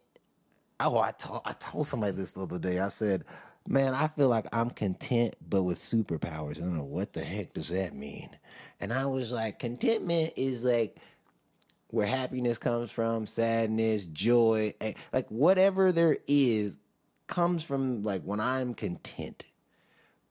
oh, 0.81 1.01
I 1.01 1.13
told 1.13 1.41
I 1.47 1.53
told 1.53 1.87
somebody 1.87 2.13
this 2.13 2.33
the 2.33 2.43
other 2.43 2.59
day. 2.59 2.79
I 2.81 2.89
said, 2.89 3.25
"Man, 3.67 3.95
I 3.95 4.09
feel 4.09 4.29
like 4.29 4.47
I'm 4.53 4.69
content, 4.69 5.35
but 5.49 5.63
with 5.63 5.79
superpowers." 5.79 6.59
I 6.59 6.61
don't 6.61 6.77
know 6.77 6.85
what 6.85 7.15
the 7.15 7.25
heck 7.25 7.55
does 7.55 7.69
that 7.69 7.95
mean. 7.95 8.29
And 8.81 8.93
I 8.93 9.07
was 9.07 9.33
like, 9.33 9.59
contentment 9.59 10.35
is 10.37 10.65
like 10.65 10.99
where 11.89 12.07
happiness 12.07 12.59
comes 12.59 12.91
from, 12.91 13.25
sadness, 13.27 14.05
joy, 14.05 14.75
eh, 14.81 14.93
like 15.13 15.29
whatever 15.31 15.93
there 15.93 16.19
is 16.27 16.77
comes 17.27 17.63
from 17.63 18.03
like 18.03 18.23
when 18.23 18.41
I'm 18.41 18.75
content. 18.75 19.47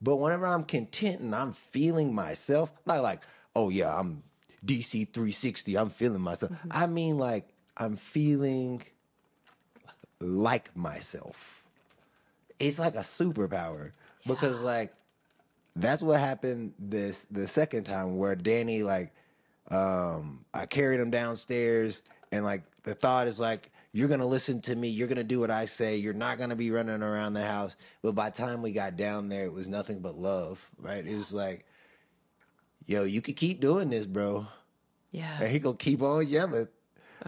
But 0.02 0.18
whenever 0.18 0.46
I'm 0.46 0.64
content 0.64 1.22
and 1.22 1.34
I'm 1.34 1.54
feeling 1.54 2.14
myself, 2.14 2.74
not 2.86 3.02
like, 3.02 3.22
oh 3.56 3.70
yeah, 3.70 3.98
I'm 3.98 4.24
DC 4.66 5.14
360, 5.14 5.78
I'm 5.78 5.90
feeling 5.90 6.22
myself. 6.22 6.52
I 6.72 6.88
mean 6.88 7.18
like 7.18 7.48
I'm 7.78 7.96
feeling 7.96 8.82
like 10.20 10.76
myself. 10.76 11.64
It's 12.60 12.80
like 12.80 12.96
a 12.96 13.00
superpower 13.00 13.92
because 14.26 14.62
like 14.62 14.94
that's 15.76 16.04
what 16.04 16.20
happened 16.20 16.74
this 16.78 17.26
the 17.32 17.48
second 17.48 17.84
time 17.86 18.18
where 18.18 18.36
Danny 18.36 18.84
like 18.84 19.14
um 19.72 20.46
I 20.54 20.66
carried 20.66 21.00
him 21.00 21.12
downstairs 21.12 22.02
and 22.32 22.46
like 22.46 22.64
the 22.84 22.94
thought 22.94 23.28
is 23.28 23.40
like 23.40 23.72
you're 23.94 24.08
gonna 24.08 24.26
listen 24.26 24.60
to 24.62 24.76
me 24.76 24.90
you're 24.90 25.08
gonna 25.08 25.24
do 25.24 25.40
what 25.40 25.52
I 25.52 25.66
say 25.66 25.96
you're 25.98 26.14
not 26.14 26.38
gonna 26.40 26.56
be 26.56 26.72
running 26.72 27.02
around 27.04 27.34
the 27.34 27.46
house 27.46 27.78
but 28.02 28.14
by 28.16 28.30
the 28.30 28.36
time 28.36 28.62
we 28.62 28.72
got 28.72 28.98
down 28.98 29.30
there 29.30 29.46
it 29.46 29.54
was 29.54 29.70
nothing 29.70 30.00
but 30.02 30.16
love 30.16 30.70
right 30.78 31.06
it 31.06 31.16
was 31.16 31.32
like 31.32 31.66
yo 32.86 33.04
you 33.04 33.22
could 33.22 33.36
keep 33.36 33.60
doing 33.62 33.90
this 33.90 34.06
bro 34.06 34.46
Yeah. 35.12 35.38
and 35.40 35.50
he 35.50 35.60
gonna 35.60 35.78
keep 35.78 36.02
on 36.02 36.28
yelling, 36.28 36.68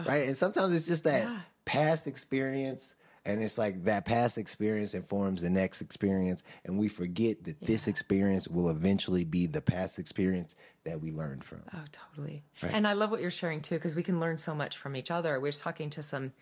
right? 0.04 0.26
And 0.26 0.36
sometimes 0.36 0.74
it's 0.74 0.86
just 0.86 1.04
that 1.04 1.22
Yeah. 1.24 1.40
past 1.64 2.06
experience, 2.08 2.94
and 3.24 3.42
it's 3.42 3.56
like 3.58 3.84
that 3.84 4.04
past 4.04 4.38
experience 4.38 4.92
informs 4.94 5.42
the 5.42 5.50
next 5.50 5.80
experience, 5.80 6.42
and 6.64 6.78
we 6.78 6.88
forget 6.88 7.44
that 7.44 7.60
this 7.60 7.86
experience 7.88 8.48
will 8.48 8.68
eventually 8.70 9.24
be 9.24 9.46
the 9.46 9.62
past 9.62 9.98
experience 9.98 10.54
that 10.84 11.00
we 11.00 11.10
learned 11.12 11.42
from. 11.44 11.62
Oh, 11.72 11.84
totally. 11.92 12.42
And 12.62 12.86
I 12.86 12.92
love 12.92 13.10
what 13.10 13.20
you're 13.20 13.30
sharing 13.30 13.60
too, 13.62 13.76
because 13.76 13.94
we 13.94 14.02
can 14.02 14.18
learn 14.20 14.36
so 14.36 14.54
much 14.54 14.76
from 14.76 14.94
each 14.96 15.10
other. 15.10 15.38
We 15.40 15.48
were 15.48 15.52
talking 15.52 15.88
to 15.90 16.02
some 16.02 16.32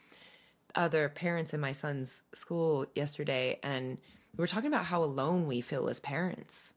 other 0.74 1.08
parents 1.08 1.54
in 1.54 1.60
my 1.60 1.72
son's 1.72 2.22
school 2.34 2.86
yesterday, 2.94 3.58
and 3.62 3.98
we 4.36 4.42
were 4.42 4.46
talking 4.46 4.68
about 4.68 4.86
how 4.86 5.02
alone 5.02 5.46
we 5.46 5.60
feel 5.60 5.88
as 5.88 6.00
parents. 6.00 6.72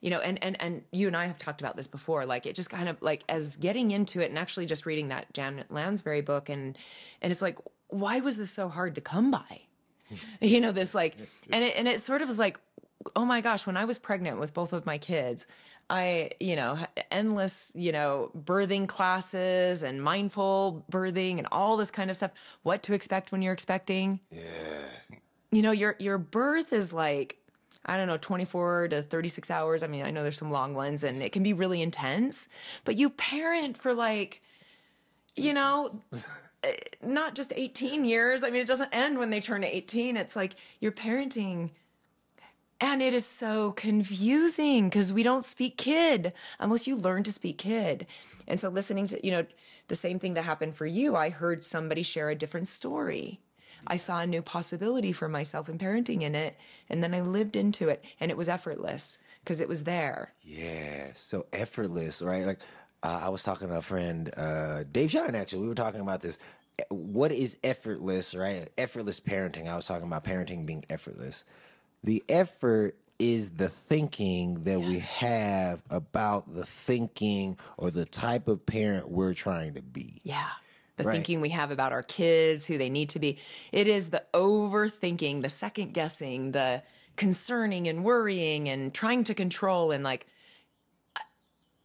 You 0.00 0.10
know, 0.10 0.20
and 0.20 0.42
and 0.42 0.60
and 0.62 0.82
you 0.92 1.06
and 1.06 1.16
I 1.16 1.26
have 1.26 1.38
talked 1.38 1.60
about 1.60 1.76
this 1.76 1.86
before. 1.86 2.24
Like 2.24 2.46
it 2.46 2.54
just 2.54 2.70
kind 2.70 2.88
of 2.88 3.00
like 3.02 3.22
as 3.28 3.56
getting 3.56 3.90
into 3.90 4.20
it 4.20 4.30
and 4.30 4.38
actually 4.38 4.66
just 4.66 4.86
reading 4.86 5.08
that 5.08 5.32
Janet 5.34 5.70
Lansbury 5.70 6.22
book, 6.22 6.48
and 6.48 6.78
and 7.20 7.30
it's 7.30 7.42
like, 7.42 7.58
why 7.88 8.20
was 8.20 8.36
this 8.36 8.50
so 8.50 8.68
hard 8.68 8.94
to 8.94 9.00
come 9.00 9.30
by? 9.30 9.62
you 10.40 10.60
know, 10.60 10.72
this 10.72 10.94
like, 10.94 11.16
and 11.52 11.64
it 11.64 11.76
and 11.76 11.86
it 11.86 12.00
sort 12.00 12.22
of 12.22 12.28
was 12.28 12.38
like, 12.38 12.58
oh 13.16 13.24
my 13.24 13.40
gosh, 13.40 13.66
when 13.66 13.76
I 13.76 13.84
was 13.84 13.98
pregnant 13.98 14.38
with 14.38 14.54
both 14.54 14.72
of 14.72 14.86
my 14.86 14.98
kids, 14.98 15.46
I, 15.90 16.30
you 16.38 16.54
know, 16.54 16.78
endless, 17.10 17.72
you 17.74 17.90
know, 17.90 18.30
birthing 18.44 18.86
classes 18.86 19.82
and 19.82 20.00
mindful 20.00 20.84
birthing 20.90 21.38
and 21.38 21.48
all 21.50 21.76
this 21.76 21.90
kind 21.90 22.08
of 22.10 22.16
stuff. 22.16 22.30
What 22.62 22.84
to 22.84 22.94
expect 22.94 23.32
when 23.32 23.42
you're 23.42 23.52
expecting. 23.52 24.20
Yeah. 24.30 24.38
You 25.50 25.62
know, 25.62 25.72
your 25.72 25.96
your 25.98 26.16
birth 26.16 26.72
is 26.72 26.92
like 26.92 27.38
I 27.86 27.96
don't 27.96 28.06
know, 28.06 28.18
24 28.18 28.88
to 28.88 29.02
36 29.02 29.50
hours. 29.50 29.82
I 29.82 29.88
mean, 29.88 30.04
I 30.04 30.10
know 30.10 30.22
there's 30.22 30.38
some 30.38 30.50
long 30.50 30.74
ones 30.74 31.02
and 31.02 31.22
it 31.22 31.32
can 31.32 31.42
be 31.42 31.54
really 31.54 31.82
intense, 31.82 32.46
but 32.84 32.96
you 32.96 33.10
parent 33.10 33.76
for 33.76 33.92
like, 33.92 34.42
you 35.34 35.52
know, 35.54 36.02
eh, 36.62 36.76
not 37.02 37.34
just 37.34 37.52
18 37.56 38.04
years. 38.04 38.44
I 38.44 38.50
mean, 38.50 38.60
it 38.60 38.66
doesn't 38.66 38.94
end 38.94 39.18
when 39.18 39.30
they 39.30 39.40
turn 39.40 39.64
18. 39.64 40.16
It's 40.16 40.36
like 40.36 40.54
you're 40.80 40.92
parenting 40.92 41.70
and 42.80 43.02
it 43.02 43.12
is 43.12 43.26
so 43.26 43.72
confusing 43.72 44.88
because 44.88 45.12
we 45.12 45.22
don't 45.22 45.44
speak 45.44 45.76
kid 45.76 46.32
unless 46.58 46.86
you 46.86 46.96
learn 46.96 47.22
to 47.24 47.32
speak 47.32 47.58
kid. 47.58 48.06
And 48.48 48.58
so 48.58 48.68
listening 48.68 49.06
to, 49.08 49.24
you 49.24 49.32
know, 49.32 49.46
the 49.88 49.94
same 49.94 50.18
thing 50.18 50.34
that 50.34 50.44
happened 50.44 50.74
for 50.74 50.86
you, 50.86 51.16
I 51.16 51.30
heard 51.30 51.62
somebody 51.62 52.02
share 52.02 52.30
a 52.30 52.34
different 52.34 52.68
story. 52.68 53.40
I 53.86 53.96
saw 53.96 54.20
a 54.20 54.26
new 54.26 54.42
possibility 54.42 55.12
for 55.12 55.28
myself 55.28 55.68
in 55.68 55.78
parenting 55.78 56.22
in 56.22 56.34
it. 56.34 56.56
And 56.88 57.02
then 57.02 57.14
I 57.14 57.20
lived 57.20 57.56
into 57.56 57.88
it 57.88 58.04
and 58.18 58.30
it 58.30 58.36
was 58.36 58.48
effortless 58.48 59.18
because 59.42 59.60
it 59.60 59.68
was 59.68 59.84
there. 59.84 60.32
Yeah, 60.42 61.12
so 61.14 61.46
effortless, 61.52 62.22
right? 62.22 62.44
Like 62.44 62.60
uh, 63.02 63.20
I 63.24 63.28
was 63.28 63.42
talking 63.42 63.68
to 63.68 63.76
a 63.76 63.82
friend, 63.82 64.30
uh, 64.36 64.84
Dave 64.90 65.10
Shine. 65.10 65.34
Actually, 65.34 65.62
we 65.62 65.68
were 65.68 65.74
talking 65.74 66.00
about 66.00 66.20
this. 66.20 66.38
What 66.88 67.32
is 67.32 67.56
effortless, 67.62 68.34
right? 68.34 68.68
Effortless 68.78 69.20
parenting. 69.20 69.68
I 69.68 69.76
was 69.76 69.86
talking 69.86 70.06
about 70.06 70.24
parenting 70.24 70.66
being 70.66 70.84
effortless. 70.88 71.44
The 72.02 72.22
effort 72.28 72.96
is 73.18 73.50
the 73.50 73.68
thinking 73.68 74.64
that 74.64 74.80
we 74.80 75.00
have 75.00 75.82
about 75.90 76.52
the 76.52 76.64
thinking 76.64 77.58
or 77.76 77.90
the 77.90 78.06
type 78.06 78.48
of 78.48 78.64
parent 78.64 79.10
we're 79.10 79.34
trying 79.34 79.74
to 79.74 79.82
be. 79.82 80.20
Yeah. 80.24 80.48
The 80.96 81.04
Right. 81.04 81.14
thinking 81.14 81.40
we 81.40 81.50
have 81.50 81.70
about 81.70 81.92
our 81.92 82.02
kids, 82.02 82.66
who 82.66 82.78
they 82.78 82.88
need 82.88 83.10
to 83.10 83.18
be. 83.18 83.38
It 83.72 83.86
is 83.86 84.08
the 84.10 84.24
overthinking, 84.32 85.42
the 85.42 85.50
second 85.50 85.92
guessing, 85.92 86.52
the 86.52 86.82
concerning 87.16 87.88
and 87.88 88.04
worrying 88.04 88.68
and 88.68 88.92
trying 88.94 89.24
to 89.24 89.34
control 89.34 89.90
and 89.90 90.02
like, 90.02 90.26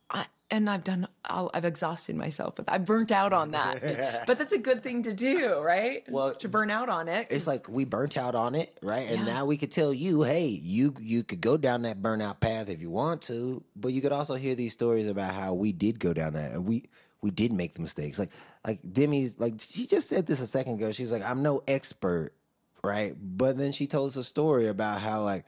I, 0.10 0.28
and 0.52 0.70
I've 0.70 0.84
done, 0.84 1.08
I'll, 1.24 1.50
I've 1.54 1.66
exhausted 1.66 2.16
myself, 2.16 2.56
but 2.56 2.66
I 2.68 2.78
burnt 2.78 3.12
out 3.12 3.34
on 3.34 3.52
that. 3.52 4.24
but 4.28 4.38
that's 4.38 4.52
a 4.52 4.58
good 4.60 4.84
thing 4.84 5.02
to 5.04 5.14
do, 5.14 5.60
right? 5.60 6.04
Well, 6.08 6.36
to 6.36 6.48
burn 6.48 6.70
out 6.70 6.88
on 6.88 7.08
it. 7.08 7.28
It's 7.32 7.48
like 7.48 7.68
we 7.68 7.84
burnt 7.84 8.16
out 8.16 8.36
on 8.36 8.54
it, 8.54 8.78
right? 8.82 9.08
And 9.10 9.20
Yeah. 9.20 9.34
now 9.34 9.46
we 9.46 9.58
could 9.58 9.72
tell 9.72 9.94
you, 9.94 10.24
hey, 10.24 10.46
you 10.48 10.94
you 11.00 11.24
could 11.24 11.42
go 11.42 11.58
down 11.58 11.82
that 11.84 12.02
burnout 12.02 12.40
path 12.40 12.70
if 12.70 12.80
you 12.82 12.92
want 12.92 13.24
to, 13.24 13.64
but 13.76 13.90
you 13.90 14.02
could 14.02 14.12
also 14.12 14.36
hear 14.36 14.54
these 14.56 14.74
stories 14.74 15.08
about 15.08 15.34
how 15.34 15.54
we 15.54 15.72
did 15.72 16.00
go 16.00 16.14
down 16.14 16.34
that 16.34 16.52
and 16.52 16.66
we 16.66 16.90
we 17.22 17.32
did 17.32 17.52
make 17.52 17.74
the 17.74 17.82
mistakes. 17.82 18.20
Like 18.20 18.30
like 18.66 18.82
Demi's 18.84 19.40
like 19.40 19.56
she 19.58 19.88
just 19.88 20.10
said 20.10 20.28
this 20.28 20.42
a 20.42 20.48
second 20.48 20.76
ago. 20.76 20.92
She's 20.92 21.12
like, 21.12 21.24
I'm 21.24 21.42
no 21.42 21.64
expert, 21.68 22.34
right? 22.84 23.16
But 23.20 23.58
then 23.58 23.72
she 23.72 23.88
told 23.88 24.10
us 24.10 24.16
a 24.16 24.24
story 24.24 24.68
about 24.68 25.02
how 25.02 25.22
like 25.24 25.46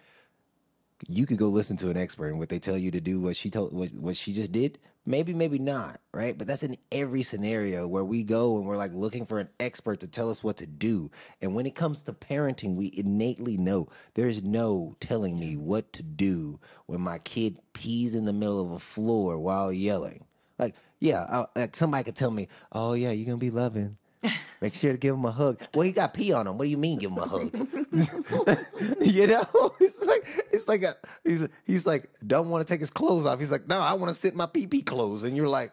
you 1.08 1.26
could 1.26 1.38
go 1.38 1.48
listen 1.48 1.78
to 1.78 1.90
an 1.90 1.98
expert 1.98 2.28
and 2.30 2.40
what 2.40 2.50
they 2.50 2.60
tell 2.60 2.78
you 2.78 2.92
to 2.92 3.02
do 3.02 3.20
what 3.20 3.36
she 3.36 3.50
told 3.50 3.74
what, 3.74 3.90
what 3.92 4.18
she 4.18 4.34
just 4.34 4.52
did? 4.52 4.80
Maybe 5.06 5.34
maybe 5.34 5.60
not 5.60 6.00
right? 6.14 6.38
But 6.38 6.48
that's 6.48 6.64
in 6.64 6.78
every 6.92 7.24
scenario 7.24 7.88
where 7.88 8.04
we 8.04 8.24
go 8.24 8.58
and 8.58 8.66
we're 8.66 8.78
like 8.78 8.94
looking 8.94 9.26
for 9.26 9.40
an 9.40 9.50
expert 9.60 10.00
to 10.02 10.08
tell 10.08 10.30
us 10.30 10.44
what 10.44 10.58
to 10.58 10.66
do. 10.66 11.12
And 11.42 11.56
when 11.56 11.66
it 11.66 11.76
comes 11.76 12.02
to 12.04 12.14
parenting 12.14 12.76
we 12.76 12.92
innately 12.96 13.58
know 13.58 13.90
there's 14.16 14.44
no 14.44 14.96
telling 15.00 15.40
me 15.40 15.56
what 15.58 15.94
to 15.94 16.04
do 16.04 16.60
when 16.88 17.02
my 17.02 17.20
kid 17.20 17.60
pees 17.74 18.16
in 18.16 18.26
the 18.26 18.34
middle 18.34 18.62
of 18.62 18.72
a 18.72 18.80
floor 18.80 19.40
while 19.40 19.72
yelling. 19.72 20.26
Like 20.60 20.76
yeah 21.00 21.26
I, 21.30 21.60
like 21.60 21.76
somebody 21.76 22.04
could 22.06 22.16
tell 22.16 22.32
me 22.32 22.48
oh 22.72 22.94
yeah 22.94 23.12
you're 23.12 23.26
gonna 23.28 23.38
be 23.38 23.52
loving 23.52 23.98
Make 24.62 24.74
sure 24.74 24.92
to 24.92 24.98
give 24.98 25.14
him 25.14 25.26
a 25.26 25.32
hug. 25.32 25.62
Well, 25.74 25.86
he 25.86 25.92
got 25.92 26.14
pee 26.14 26.34
on 26.34 26.48
him. 26.48 26.58
What 26.58 26.66
do 26.66 26.70
you 26.70 26.78
mean, 26.78 27.00
give 27.00 27.12
him 27.12 27.20
a 27.20 27.28
hug? 27.28 27.54
you 29.02 29.28
know, 29.28 29.74
it's 29.80 30.04
like 30.04 30.28
it's 30.52 30.68
like 30.68 30.84
a 30.84 30.94
he's 31.24 31.48
he's 31.66 31.86
like 31.86 32.10
don't 32.26 32.50
want 32.50 32.66
to 32.66 32.72
take 32.72 32.80
his 32.80 32.90
clothes 32.90 33.26
off. 33.26 33.40
He's 33.40 33.52
like, 33.52 33.68
no, 33.68 33.80
I 33.80 33.94
want 33.94 34.10
to 34.10 34.16
sit 34.16 34.32
in 34.32 34.38
my 34.38 34.48
pee 34.48 34.68
pee 34.68 34.82
clothes, 34.82 35.24
and 35.24 35.38
you're 35.38 35.48
like, 35.48 35.72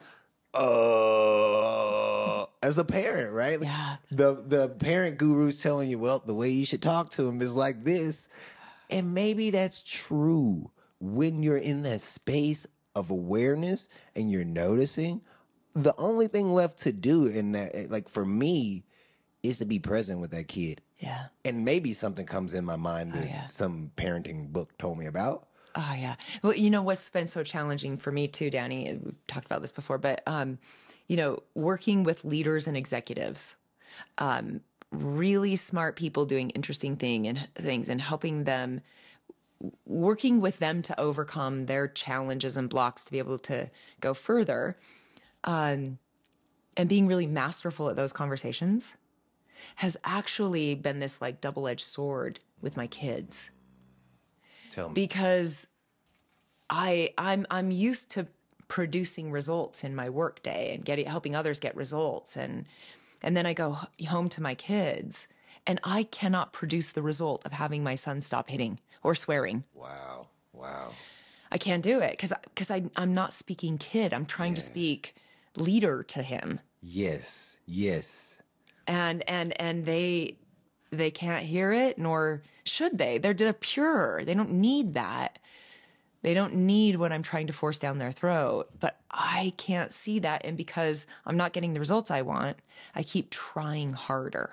uh, 0.54 2.44
as 2.62 2.78
a 2.78 2.84
parent, 2.84 3.32
right? 3.32 3.60
Yeah. 3.60 3.96
The 4.10 4.34
the 4.46 4.68
parent 4.68 5.18
guru's 5.18 5.60
telling 5.60 5.90
you, 5.90 5.98
well, 5.98 6.22
the 6.24 6.34
way 6.34 6.50
you 6.50 6.64
should 6.64 6.82
talk 6.82 7.10
to 7.10 7.26
him 7.28 7.42
is 7.42 7.54
like 7.54 7.84
this, 7.84 8.28
and 8.90 9.14
maybe 9.14 9.50
that's 9.50 9.82
true 9.82 10.70
when 11.00 11.42
you're 11.42 11.58
in 11.58 11.82
that 11.82 12.00
space 12.00 12.66
of 12.94 13.10
awareness 13.10 13.88
and 14.14 14.30
you're 14.30 14.44
noticing. 14.44 15.20
The 15.74 15.94
only 15.98 16.28
thing 16.28 16.52
left 16.52 16.78
to 16.80 16.92
do 16.92 17.26
in 17.26 17.52
that, 17.52 17.90
like 17.90 18.08
for 18.08 18.24
me, 18.24 18.84
is 19.42 19.58
to 19.58 19.64
be 19.64 19.78
present 19.78 20.20
with 20.20 20.30
that 20.30 20.48
kid 20.48 20.80
yeah. 21.04 21.26
and 21.44 21.64
maybe 21.64 21.92
something 21.92 22.26
comes 22.26 22.54
in 22.54 22.64
my 22.64 22.76
mind 22.76 23.14
that 23.14 23.26
yeah. 23.26 23.48
some 23.48 23.90
parenting 23.96 24.48
book 24.52 24.76
told 24.78 24.98
me 24.98 25.06
about. 25.06 25.46
Oh 25.74 25.94
yeah. 25.96 26.14
Well, 26.42 26.54
you 26.54 26.70
know 26.70 26.82
what's 26.82 27.10
been 27.10 27.26
so 27.26 27.42
challenging 27.42 27.96
for 27.98 28.12
me 28.12 28.28
too, 28.28 28.48
Danny. 28.48 28.98
We've 29.02 29.14
talked 29.26 29.46
about 29.46 29.60
this 29.60 29.72
before, 29.72 29.98
but 29.98 30.22
um, 30.26 30.58
you 31.08 31.16
know, 31.16 31.42
working 31.54 32.04
with 32.04 32.24
leaders 32.24 32.66
and 32.66 32.76
executives, 32.76 33.56
um, 34.18 34.60
really 34.92 35.56
smart 35.56 35.96
people 35.96 36.24
doing 36.26 36.50
interesting 36.50 36.96
thing 36.96 37.26
and 37.26 37.48
things, 37.56 37.88
and 37.88 38.00
helping 38.00 38.44
them, 38.44 38.80
working 39.84 40.40
with 40.40 40.60
them 40.60 40.80
to 40.82 40.98
overcome 40.98 41.66
their 41.66 41.88
challenges 41.88 42.56
and 42.56 42.70
blocks 42.70 43.04
to 43.04 43.10
be 43.10 43.18
able 43.18 43.38
to 43.40 43.68
go 44.00 44.14
further, 44.14 44.76
um, 45.44 45.98
and 46.76 46.88
being 46.88 47.06
really 47.06 47.26
masterful 47.26 47.88
at 47.88 47.96
those 47.96 48.12
conversations. 48.12 48.94
has 49.76 49.96
actually 50.04 50.74
been 50.74 50.98
this 50.98 51.20
like 51.20 51.40
double 51.40 51.68
edged 51.68 51.84
sword 51.86 52.38
with 52.60 52.76
my 52.76 52.86
kids 52.86 53.50
Tell 54.72 54.88
me. 54.88 54.94
because 54.94 55.66
I 56.68 57.10
I'm 57.16 57.46
I'm 57.50 57.70
used 57.70 58.10
to 58.12 58.26
producing 58.68 59.30
results 59.30 59.84
in 59.84 59.94
my 59.94 60.08
workday 60.10 60.74
and 60.74 60.84
getting 60.84 61.06
helping 61.06 61.36
others 61.36 61.60
get 61.60 61.76
results 61.76 62.36
and 62.36 62.66
and 63.22 63.36
then 63.36 63.46
I 63.46 63.52
go 63.54 63.78
home 64.08 64.28
to 64.30 64.42
my 64.42 64.54
kids 64.54 65.28
and 65.66 65.80
I 65.84 66.02
cannot 66.02 66.52
produce 66.52 66.92
the 66.92 67.02
result 67.02 67.46
of 67.46 67.52
having 67.52 67.82
my 67.82 67.94
son 67.94 68.20
stop 68.20 68.50
hitting 68.50 68.80
or 69.02 69.14
swearing. 69.14 69.64
wow. 69.74 70.26
Wow. 70.52 70.92
I 71.50 71.58
can't 71.58 71.82
do 71.82 72.00
it 72.00 72.10
because 72.12 72.32
because 72.44 72.70
I 72.70 72.84
I'm 72.96 73.14
not 73.14 73.32
speaking 73.32 73.78
kid. 73.78 74.12
I'm 74.12 74.26
trying 74.26 74.54
to 74.54 74.60
speak 74.60 75.14
leader 75.56 76.02
to 76.04 76.22
him. 76.22 76.60
Yes. 76.82 77.56
Yes. 77.66 78.34
and 78.86 79.28
and 79.28 79.58
and 79.60 79.86
they 79.86 80.36
they 80.90 81.10
can't 81.10 81.44
hear 81.44 81.72
it 81.72 81.98
nor 81.98 82.42
should 82.64 82.98
they 82.98 83.18
they're 83.18 83.34
they're 83.34 83.52
pure 83.52 84.22
they 84.24 84.34
don't 84.34 84.50
need 84.52 84.94
that 84.94 85.38
they 86.22 86.34
don't 86.34 86.54
need 86.54 86.96
what 86.96 87.12
i'm 87.12 87.22
trying 87.22 87.46
to 87.46 87.52
force 87.52 87.78
down 87.78 87.98
their 87.98 88.12
throat 88.12 88.68
but 88.78 89.00
i 89.10 89.52
can't 89.56 89.92
see 89.92 90.18
that 90.18 90.44
and 90.44 90.56
because 90.56 91.06
i'm 91.26 91.36
not 91.36 91.52
getting 91.52 91.72
the 91.72 91.80
results 91.80 92.10
i 92.10 92.22
want 92.22 92.58
i 92.94 93.02
keep 93.02 93.30
trying 93.30 93.90
harder 93.90 94.50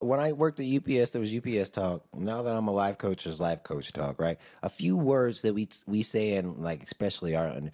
when 0.00 0.20
I 0.20 0.32
worked 0.32 0.60
at 0.60 0.66
UPS, 0.66 1.10
there 1.10 1.20
was 1.20 1.34
UPS 1.34 1.70
talk. 1.70 2.04
Now 2.14 2.42
that 2.42 2.54
I'm 2.54 2.68
a 2.68 2.72
life 2.72 2.98
coach, 2.98 3.24
there's 3.24 3.40
life 3.40 3.64
coach 3.64 3.92
talk, 3.92 4.20
right? 4.20 4.38
A 4.62 4.70
few 4.70 4.96
words 4.96 5.42
that 5.42 5.54
we 5.54 5.68
we 5.88 6.02
say 6.02 6.34
and 6.36 6.58
like 6.58 6.84
especially 6.84 7.34
our 7.34 7.48
like 7.48 7.72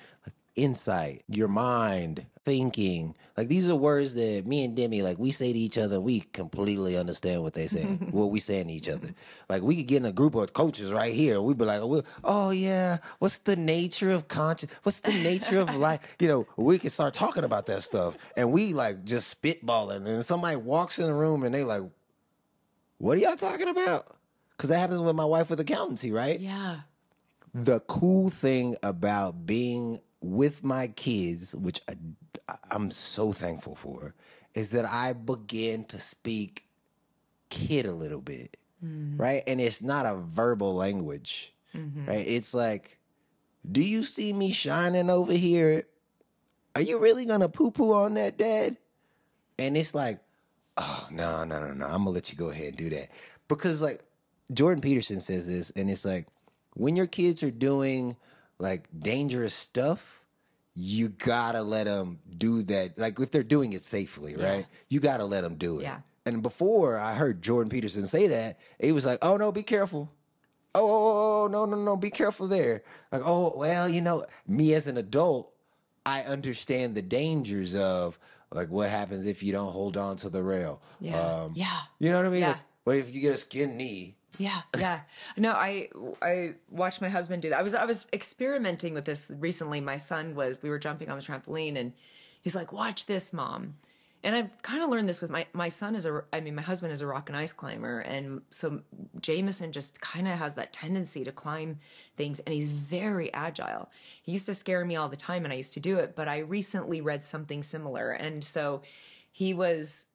insight, 0.57 1.25
your 1.29 1.49
mind, 1.49 2.27
thinking. 2.45 3.17
Like 3.37 3.49
these 3.49 3.69
are 3.69 3.77
words 3.77 4.15
that 4.15 4.47
me 4.47 4.65
and 4.65 4.77
Demi 4.77 5.03
like 5.03 5.19
we 5.19 5.31
say 5.31 5.53
to 5.53 5.59
each 5.59 5.79
other. 5.79 6.01
We 6.01 6.21
completely 6.21 6.97
understand 6.97 7.43
what 7.43 7.55
they 7.55 7.67
say, 7.67 7.83
what 8.11 8.31
we 8.31 8.41
saying 8.41 8.69
to 8.69 8.75
each 8.75 8.89
other. 8.89 9.11
Like 9.49 9.63
we 9.63 9.77
could 9.77 9.87
get 9.87 9.97
in 9.99 10.05
a 10.07 10.13
group 10.13 10.35
of 10.35 10.53
coaches 10.53 10.93
right 10.93 11.15
here. 11.15 11.41
We'd 11.41 11.59
be 11.59 11.65
like, 11.65 11.81
"Oh, 11.81 12.03
oh 12.23 12.51
yeah, 12.51 12.99
what's 13.19 13.39
the 13.39 13.57
nature 13.57 14.11
of 14.11 14.29
conscious? 14.29 14.71
What's 14.83 15.01
the 15.01 15.13
nature 15.13 15.61
of 15.61 15.75
life? 15.77 16.01
You 16.21 16.29
know, 16.29 16.47
we 16.57 16.79
could 16.79 16.93
start 16.93 17.13
talking 17.15 17.45
about 17.45 17.67
that 17.67 17.83
stuff, 17.83 18.17
and 18.37 18.51
we 18.53 18.73
like 18.73 19.05
just 19.05 19.41
spitballing. 19.41 20.07
And 20.07 20.25
somebody 20.25 20.57
walks 20.57 20.99
in 20.99 21.07
the 21.07 21.15
room 21.15 21.43
and 21.43 21.55
they 21.55 21.65
like. 21.65 21.83
What 22.99 23.19
are 23.19 23.21
y'all 23.21 23.37
talking 23.37 23.69
about? 23.69 24.17
Because 24.57 24.71
that 24.71 24.79
happens 24.79 25.01
with 25.01 25.17
my 25.17 25.25
wife 25.25 25.51
with 25.51 25.61
accountancy, 25.61 26.13
right? 26.13 26.41
yeah 26.41 26.81
The 27.53 27.81
cool 27.81 28.31
thing 28.31 28.77
about 28.83 29.47
being 29.47 30.01
with 30.25 30.65
my 30.65 30.89
kids, 30.89 31.55
which 31.55 31.81
I, 31.89 32.55
I'm 32.71 32.91
so 32.91 33.33
thankful 33.33 33.75
for, 33.75 34.15
is 34.55 34.71
that 34.71 34.87
I 34.87 35.13
begin 35.13 35.85
to 35.85 35.99
speak 35.99 36.65
kid 37.51 37.85
a 37.87 37.95
little 37.95 38.23
bit, 38.23 38.57
mm-hmm. 38.85 39.21
right? 39.21 39.43
And 39.47 39.61
it's 39.61 39.83
not 39.83 40.07
a 40.07 40.15
verbal 40.15 40.75
language, 40.75 41.53
mm-hmm. 41.75 42.07
right? 42.07 42.27
It's 42.27 42.55
like, 42.55 42.99
do 43.71 43.83
you 43.83 44.03
see 44.03 44.33
me 44.33 44.53
shining 44.53 45.11
over 45.11 45.33
here? 45.33 45.85
Are 46.75 46.83
you 46.83 46.99
really 46.99 47.27
gonna 47.27 47.49
poo 47.49 47.71
poo 47.71 47.93
on 47.93 48.15
that, 48.15 48.39
Dad? 48.39 48.77
And 49.59 49.77
it's 49.77 49.95
like, 49.95 50.21
oh 50.77 51.07
no, 51.11 51.45
no, 51.45 51.61
no, 51.61 51.75
no. 51.75 51.85
I'm 51.85 52.05
gonna 52.05 52.11
let 52.11 52.31
you 52.33 52.39
go 52.39 52.51
ahead 52.51 52.69
and 52.69 52.77
do 52.77 52.91
that. 52.91 53.11
Because 53.47 53.83
like 53.83 54.03
Jordan 54.53 54.81
Peterson 54.81 55.21
says 55.21 55.47
this, 55.47 55.71
and 55.77 55.91
it's 55.91 56.05
like 56.05 56.27
when 56.75 56.97
your 56.97 57.07
kids 57.07 57.43
are 57.43 57.51
doing 57.51 58.17
like 58.65 58.89
dangerous 58.99 59.55
stuff, 59.55 60.21
you 60.75 61.11
gotta 61.11 61.63
let 61.63 61.85
them 61.85 62.19
do 62.37 62.63
that. 62.63 62.99
Like 62.99 63.21
if 63.21 63.31
they're 63.31 63.45
doing 63.45 63.75
it 63.75 63.83
safely, 63.83 64.35
right? 64.37 64.67
You 64.89 64.99
gotta 65.01 65.25
let 65.25 65.43
them 65.43 65.57
do 65.57 65.79
it. 65.79 65.83
Yeah. 65.83 65.99
And 66.27 66.43
before 66.43 66.99
I 66.99 67.15
heard 67.15 67.43
Jordan 67.43 67.69
Peterson 67.71 68.07
say 68.07 68.29
that, 68.29 68.59
he 68.81 68.91
was 68.93 69.05
like, 69.05 69.19
"Oh 69.23 69.37
no, 69.37 69.53
be 69.53 69.63
careful." 69.63 70.11
Oh, 70.75 70.81
oh, 70.81 70.83
oh, 70.83 71.45
oh, 71.45 71.47
no, 71.47 71.67
no, 71.67 71.77
no, 71.77 71.97
be 71.97 72.11
careful 72.11 72.49
there. 72.49 72.83
Like, 73.13 73.23
oh, 73.25 73.53
well, 73.57 73.89
you 73.89 74.01
know, 74.01 74.27
me 74.49 74.75
as 74.75 74.89
an 74.89 74.97
adult, 74.97 75.53
I 76.05 76.23
understand 76.23 76.97
the 76.97 77.03
dangers 77.03 77.77
of 77.77 78.19
like 78.51 78.71
what 78.71 78.91
happens 78.91 79.27
if 79.27 79.43
you 79.43 79.53
don't 79.53 79.71
hold 79.71 79.97
on 79.97 80.17
to 80.17 80.31
the 80.31 80.43
rail. 80.43 80.83
Yeah. 81.01 81.21
Um, 81.21 81.53
yeah. 81.55 81.81
You 82.01 82.11
know 82.11 82.17
what 82.17 82.27
I 82.27 82.31
mean? 82.31 82.41
Yeah. 82.41 82.49
Like, 82.49 82.59
what 82.85 82.97
if 82.97 83.15
you 83.15 83.21
get 83.21 83.35
a 83.35 83.37
skin 83.37 83.77
knee? 83.77 84.17
Yeah, 84.39 84.63
yeah. 84.77 85.01
No, 85.37 85.53
I 85.53 85.89
I 86.23 86.55
watched 86.71 87.01
my 87.01 87.09
husband 87.09 87.43
do 87.43 87.51
that. 87.51 87.59
I 87.59 87.63
was 87.63 87.75
I 87.75 87.85
was 87.85 88.07
experimenting 88.13 88.95
with 88.95 89.05
this 89.05 89.31
recently. 89.39 89.81
My 89.81 89.97
son 89.97 90.35
was 90.35 90.63
we 90.63 90.71
were 90.71 90.79
jumping 90.79 91.09
on 91.09 91.19
the 91.19 91.25
trampoline 91.25 91.77
and 91.79 91.93
he's 92.41 92.55
like, 92.55 92.73
"Watch 92.73 93.07
this, 93.07 93.33
mom." 93.33 93.75
And 94.25 94.35
I've 94.35 94.63
kind 94.63 94.83
of 94.83 94.89
learned 94.89 95.07
this 95.09 95.21
with 95.21 95.31
my 95.31 95.47
my 95.53 95.69
son 95.69 95.95
is 95.95 96.07
a 96.07 96.25
I 96.33 96.41
mean 96.41 96.55
my 96.55 96.63
husband 96.63 96.93
is 96.93 97.03
a 97.03 97.07
rock 97.07 97.29
and 97.29 97.37
ice 97.37 97.53
climber 97.53 98.01
and 98.01 98.41
so 98.51 98.81
Jameson 99.21 99.71
just 99.71 100.01
kind 100.01 100.27
of 100.27 100.39
has 100.39 100.55
that 100.55 100.73
tendency 100.73 101.25
to 101.25 101.33
climb 101.33 101.79
things 102.17 102.41
and 102.41 102.55
he's 102.55 102.69
very 102.69 103.33
agile. 103.35 103.91
He 104.23 104.33
used 104.33 104.47
to 104.47 104.55
scare 104.55 104.85
me 104.85 104.97
all 104.97 105.11
the 105.11 105.17
time 105.17 105.45
and 105.45 105.53
I 105.53 105.57
used 105.57 105.75
to 105.75 105.81
do 105.81 105.99
it, 105.99 106.17
but 106.17 106.27
I 106.27 106.39
recently 106.39 107.03
read 107.03 107.23
something 107.23 107.63
similar 107.63 108.13
and 108.13 108.43
so 108.43 108.81
he 109.31 109.53
was 109.53 110.07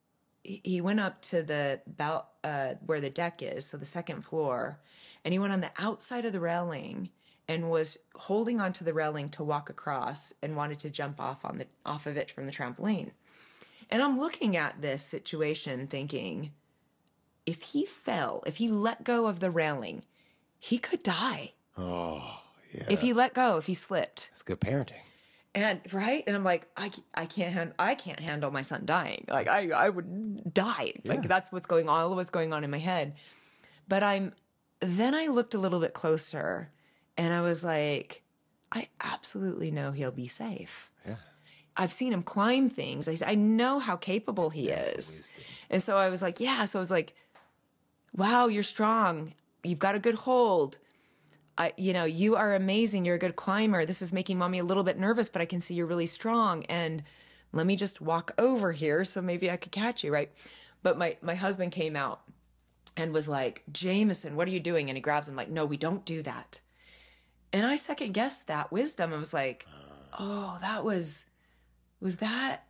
he 0.42 0.80
went 0.80 1.00
up 1.00 1.20
to 1.22 1.42
the 1.42 1.80
bal- 1.86 2.30
uh, 2.44 2.74
where 2.86 3.00
the 3.00 3.10
deck 3.10 3.42
is, 3.42 3.66
so 3.66 3.76
the 3.76 3.84
second 3.84 4.22
floor, 4.22 4.80
and 5.24 5.32
he 5.32 5.38
went 5.38 5.52
on 5.52 5.60
the 5.60 5.70
outside 5.78 6.24
of 6.24 6.32
the 6.32 6.40
railing 6.40 7.10
and 7.48 7.68
was 7.68 7.98
holding 8.14 8.60
onto 8.60 8.84
the 8.84 8.94
railing 8.94 9.28
to 9.28 9.44
walk 9.44 9.70
across 9.70 10.32
and 10.42 10.56
wanted 10.56 10.78
to 10.78 10.88
jump 10.88 11.20
off 11.20 11.44
on 11.44 11.58
the 11.58 11.66
off 11.84 12.06
of 12.06 12.16
it 12.16 12.30
from 12.30 12.46
the 12.46 12.52
trampoline. 12.52 13.10
And 13.90 14.02
I'm 14.02 14.20
looking 14.20 14.56
at 14.56 14.80
this 14.80 15.02
situation 15.02 15.88
thinking, 15.88 16.52
if 17.44 17.62
he 17.62 17.84
fell, 17.84 18.42
if 18.46 18.58
he 18.58 18.68
let 18.68 19.02
go 19.02 19.26
of 19.26 19.40
the 19.40 19.50
railing, 19.50 20.04
he 20.58 20.78
could 20.78 21.02
die. 21.02 21.54
Oh, 21.76 22.40
yeah. 22.72 22.84
If 22.88 23.00
he 23.00 23.12
let 23.12 23.34
go, 23.34 23.56
if 23.56 23.66
he 23.66 23.74
slipped. 23.74 24.28
That's 24.30 24.42
good 24.42 24.60
parenting. 24.60 25.00
And 25.54 25.80
right, 25.92 26.22
and 26.28 26.36
I'm 26.36 26.44
like, 26.44 26.68
I, 26.76 26.90
I 27.14 27.26
can't 27.26 27.52
hand, 27.52 27.72
I 27.78 27.96
can't 27.96 28.20
handle 28.20 28.52
my 28.52 28.62
son 28.62 28.82
dying. 28.84 29.24
Like 29.28 29.48
I, 29.48 29.70
I 29.70 29.88
would 29.88 30.54
die. 30.54 30.92
Like 31.04 31.22
Yeah. 31.22 31.26
that's 31.26 31.50
what's 31.50 31.66
going 31.66 31.88
on, 31.88 32.00
all 32.00 32.10
of 32.12 32.16
what's 32.16 32.30
going 32.30 32.52
on 32.52 32.62
in 32.62 32.70
my 32.70 32.78
head. 32.78 33.14
But 33.88 34.04
I'm, 34.04 34.32
then 34.78 35.14
I 35.14 35.26
looked 35.26 35.54
a 35.54 35.58
little 35.58 35.80
bit 35.80 35.92
closer, 35.92 36.70
and 37.16 37.34
I 37.34 37.40
was 37.40 37.64
like, 37.64 38.22
I 38.70 38.88
absolutely 39.02 39.72
know 39.72 39.90
he'll 39.90 40.12
be 40.12 40.28
safe. 40.28 40.88
Yeah. 41.04 41.16
I've 41.76 41.92
seen 41.92 42.12
him 42.12 42.22
climb 42.22 42.68
things. 42.68 43.08
I, 43.08 43.16
I 43.26 43.34
know 43.34 43.80
how 43.80 43.96
capable 43.96 44.50
he 44.50 44.68
is. 44.68 45.32
And 45.68 45.82
so 45.82 45.96
I 45.96 46.08
was 46.08 46.22
like, 46.22 46.38
yeah. 46.38 46.64
So 46.66 46.78
I 46.78 46.80
was 46.80 46.90
like, 46.92 47.14
wow, 48.14 48.46
you're 48.46 48.62
strong. 48.62 49.34
You've 49.64 49.78
got 49.80 49.94
a 49.96 49.98
good 49.98 50.14
hold. 50.14 50.78
I, 51.60 51.74
you 51.76 51.92
know, 51.92 52.04
you 52.04 52.36
are 52.36 52.54
amazing. 52.54 53.04
You're 53.04 53.16
a 53.16 53.18
good 53.18 53.36
climber. 53.36 53.84
This 53.84 54.00
is 54.00 54.14
making 54.14 54.38
mommy 54.38 54.60
a 54.60 54.64
little 54.64 54.82
bit 54.82 54.98
nervous, 54.98 55.28
but 55.28 55.42
I 55.42 55.44
can 55.44 55.60
see 55.60 55.74
you're 55.74 55.84
really 55.84 56.06
strong. 56.06 56.64
And 56.64 57.02
let 57.52 57.66
me 57.66 57.76
just 57.76 58.00
walk 58.00 58.32
over 58.38 58.72
here 58.72 59.04
so 59.04 59.20
maybe 59.20 59.50
I 59.50 59.58
could 59.58 59.70
catch 59.70 60.02
you, 60.02 60.10
right? 60.10 60.32
But 60.82 60.96
my, 60.96 61.18
my 61.20 61.34
husband 61.34 61.72
came 61.72 61.96
out 61.96 62.22
and 62.96 63.12
was 63.12 63.28
like, 63.28 63.62
Jameson, 63.70 64.36
what 64.36 64.48
are 64.48 64.52
you 64.52 64.58
doing? 64.58 64.88
And 64.88 64.96
he 64.96 65.02
grabs 65.02 65.28
him 65.28 65.36
like, 65.36 65.50
no, 65.50 65.66
we 65.66 65.76
don't 65.76 66.02
do 66.06 66.22
that. 66.22 66.60
And 67.52 67.66
I 67.66 67.76
second 67.76 68.14
guessed 68.14 68.46
that 68.46 68.72
wisdom. 68.72 69.12
I 69.12 69.18
was 69.18 69.34
like, 69.34 69.66
oh, 70.18 70.56
that 70.62 70.82
was, 70.82 71.26
was 72.00 72.16
that 72.16 72.64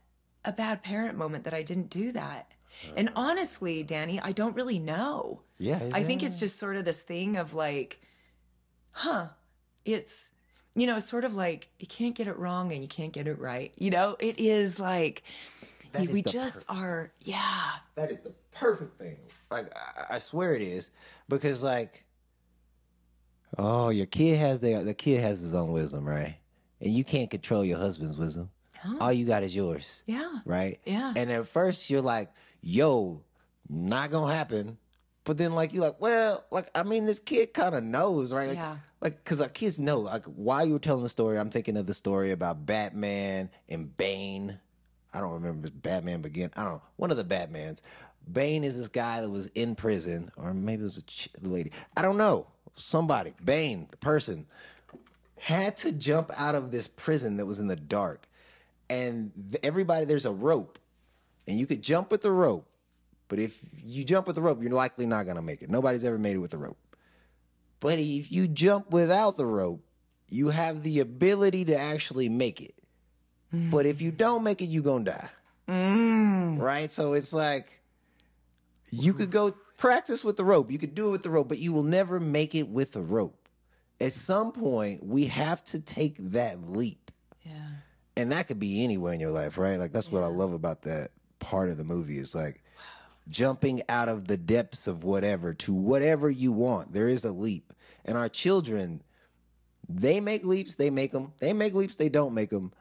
a 0.45 0.51
bad 0.51 0.83
parent 0.83 1.17
moment 1.17 1.45
that 1.45 1.55
I 1.55 1.63
didn't 1.63 1.91
do 1.91 2.11
that? 2.11 2.51
And 2.97 3.11
honestly, 3.15 3.85
Danny, 3.85 4.19
I 4.19 4.33
don't 4.33 4.57
really 4.57 4.81
know. 4.81 5.43
Yeah, 5.59 5.79
I 5.93 6.03
think 6.03 6.25
it's 6.25 6.37
just 6.37 6.59
sort 6.59 6.75
of 6.75 6.85
this 6.85 7.03
thing 7.03 7.37
of 7.37 7.55
like, 7.55 8.01
huh, 8.93 9.29
it's, 9.85 10.31
you 10.75 10.87
know, 10.87 10.97
it's 10.97 11.09
sort 11.09 11.25
of 11.25 11.35
like 11.35 11.69
you 11.79 11.87
can't 11.87 12.15
get 12.15 12.27
it 12.27 12.39
wrong 12.39 12.73
and 12.73 12.83
you 12.83 12.89
can't 12.89 13.13
get 13.13 13.27
it 13.27 13.39
right. 13.39 13.73
You 13.79 13.91
know, 13.91 14.17
it 14.19 14.39
is 14.39 14.79
like, 14.79 15.23
That 15.93 16.05
is 16.05 16.13
we 16.13 16.23
the 16.23 16.31
just 16.31 16.65
are, 16.69 17.13
yeah. 17.23 17.71
That 17.97 18.11
is 18.11 18.19
the 18.21 18.33
perfect 18.53 18.99
thing. 18.99 19.17
Like 19.51 19.73
I, 19.77 20.15
I 20.15 20.19
swear 20.19 20.55
it 20.55 20.63
is 20.63 20.91
because 21.29 21.63
like, 21.63 22.05
oh, 23.59 23.89
your 23.91 24.07
kid 24.07 24.39
has 24.39 24.61
their 24.61 24.85
the 24.85 24.95
kid 24.95 25.21
has 25.21 25.41
his 25.41 25.55
own 25.55 25.73
wisdom, 25.73 26.07
right? 26.07 26.37
And 26.81 26.91
you 26.91 27.05
can't 27.05 27.31
control 27.31 27.65
your 27.65 27.79
husband's 27.79 28.17
wisdom. 28.17 28.51
All 29.01 29.13
you 29.13 29.27
got 29.27 29.43
is 29.43 29.55
yours. 29.55 30.03
Yeah. 30.07 30.39
Right. 30.47 30.81
Yeah. 30.87 31.13
And 31.15 31.31
at 31.31 31.47
first 31.47 31.91
you're 31.91 32.01
like, 32.01 32.31
yo, 32.63 33.23
not 33.69 34.11
gonna 34.11 34.33
happen. 34.33 34.79
But 35.25 35.39
then 35.39 35.55
like 35.55 35.73
you're 35.73 35.83
like, 35.85 36.01
well, 36.01 36.45
like 36.51 36.71
I 36.75 36.83
mean, 36.83 37.07
this 37.07 37.19
kid 37.19 37.53
kind 37.55 37.75
of 37.75 37.85
knows, 37.85 38.33
right? 38.33 38.49
Like, 38.49 38.57
Yeah. 38.57 38.77
Like, 39.01 39.25
cause 39.25 39.41
our 39.41 39.49
kids 39.49 39.79
know. 39.79 40.01
Like, 40.01 40.25
while 40.25 40.65
you 40.67 40.75
were 40.75 40.79
telling 40.79 41.03
the 41.03 41.09
story, 41.09 41.39
I'm 41.39 41.49
thinking 41.49 41.79
of 41.79 41.87
the 41.87 41.95
story 41.95 42.33
about 42.33 42.67
Batman 42.67 43.49
and 43.69 43.97
Bane. 43.97 44.59
I 45.15 45.21
don't 45.21 45.33
remember 45.33 45.71
Batman 45.71 46.21
Begin. 46.21 46.51
I 46.55 46.65
don't 46.65 46.75
know. 46.75 46.83
One 46.97 47.11
of 47.11 47.17
the 47.17 47.25
Batmans. 47.25 47.81
Bane 48.31 48.63
is 48.63 48.77
this 48.77 48.89
guy 48.89 49.23
that 49.23 49.31
was 49.31 49.47
in 49.55 49.75
prison, 49.75 50.31
or 50.37 50.53
maybe 50.53 50.83
it 50.83 50.85
was 50.85 50.99
a 50.99 51.03
ch- 51.03 51.31
lady. 51.41 51.73
I 51.97 52.03
don't 52.03 52.19
know. 52.19 52.47
Somebody. 52.75 53.33
Bane, 53.43 53.89
the 53.91 53.97
person, 53.97 54.47
had 55.39 55.77
to 55.79 55.93
jump 55.93 56.31
out 56.37 56.55
of 56.55 56.71
this 56.71 56.87
prison 56.87 57.39
that 57.39 57.47
was 57.47 57.59
in 57.59 57.67
the 57.67 57.77
dark. 57.77 58.27
And 58.91 59.33
th- 59.51 59.65
everybody, 59.65 60.05
there's 60.05 60.27
a 60.27 60.31
rope, 60.33 60.79
and 61.49 61.59
you 61.59 61.67
could 61.67 61.83
jump 61.83 62.11
with 62.11 62.21
the 62.23 62.33
rope. 62.33 62.69
But 63.31 63.39
if 63.39 63.63
you 63.73 64.05
jump 64.05 64.27
with 64.27 64.35
the 64.35 64.43
rope, 64.43 64.61
you're 64.61 64.73
likely 64.73 65.07
not 65.07 65.23
going 65.23 65.37
to 65.37 65.43
make 65.43 65.63
it. 65.63 65.71
Nobody's 65.71 66.05
ever 66.05 66.19
made 66.19 66.35
it 66.35 66.41
with 66.41 66.51
the 66.51 66.59
rope. 66.59 66.77
But 67.79 68.01
if 68.01 68.31
you 68.31 68.49
jump 68.49 68.91
without 68.91 69.37
the 69.37 69.47
rope, 69.47 69.83
you 70.29 70.49
have 70.49 70.83
the 70.83 70.99
ability 70.99 71.65
to 71.67 71.79
actually 71.79 72.29
make 72.29 72.61
it. 72.61 72.75
Mm. 73.55 73.71
But 73.71 73.87
if 73.87 74.03
you 74.03 74.11
don't 74.11 74.43
make 74.43 74.61
it, 74.61 74.67
you're 74.67 74.83
going 74.83 75.05
to 75.05 75.13
die. 75.13 75.31
Mm. 75.69 76.61
Right? 76.61 76.91
So 76.91 77.13
it's 77.13 77.33
like 77.33 77.81
you 78.91 79.15
could 79.15 79.31
go 79.31 79.53
practice 79.77 80.25
with 80.25 80.37
the 80.37 80.45
rope. 80.45 80.73
You 80.73 80.79
could 80.79 80.97
do 80.97 81.09
it 81.09 81.13
with 81.13 81.23
the 81.23 81.31
rope, 81.31 81.49
but 81.49 81.59
you 81.59 81.73
will 81.73 81.85
never 81.85 82.19
make 82.19 82.57
it 82.57 82.69
with 82.69 82.93
the 82.93 83.01
rope. 83.01 83.49
At 84.01 84.13
some 84.13 84.51
point, 84.51 85.07
we 85.07 85.27
have 85.27 85.63
to 85.65 85.79
take 85.79 86.17
that 86.19 86.69
leap. 86.69 87.13
Yeah. 87.43 87.53
And 88.17 88.33
that 88.33 88.49
could 88.49 88.59
be 88.59 88.83
anywhere 88.83 89.13
in 89.13 89.21
your 89.21 89.31
life, 89.31 89.57
right? 89.57 89.77
Like 89.77 89.93
that's 89.93 90.11
what 90.11 90.25
I 90.25 90.29
love 90.29 90.53
about 90.53 90.83
that 90.83 91.11
part 91.39 91.71
of 91.71 91.77
the 91.77 91.85
movie 91.85 92.19
is 92.19 92.35
like 92.35 92.63
jumping 93.31 93.81
out 93.89 94.09
of 94.09 94.29
the 94.29 94.37
depths 94.37 94.87
of 94.87 95.05
whatever 95.05 95.55
to 95.55 95.73
whatever 95.73 96.29
you 96.29 96.53
want. 96.53 96.93
There 96.93 97.09
is 97.09 97.25
a 97.25 97.33
leap. 97.33 97.73
And 98.05 98.19
our 98.19 98.29
children, 98.29 99.03
they 99.89 100.21
make 100.21 100.45
leaps, 100.45 100.75
they 100.75 100.91
make 100.91 101.13
them. 101.13 101.33
They 101.39 101.53
make 101.53 101.75
leaps, 101.75 101.97
they 101.97 102.09
don't 102.09 102.35
make 102.35 102.51
them. 102.51 102.73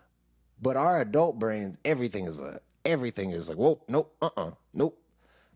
But 0.62 0.76
our 0.76 1.02
adult 1.02 1.40
brains, 1.40 1.78
everything 1.86 2.26
is 2.26 2.40
a, 2.40 2.60
everything 2.86 3.30
is 3.32 3.48
like, 3.48 3.58
whoa, 3.58 3.82
nope, 3.88 4.14
uh-uh, 4.22 4.52
nope. 4.74 5.00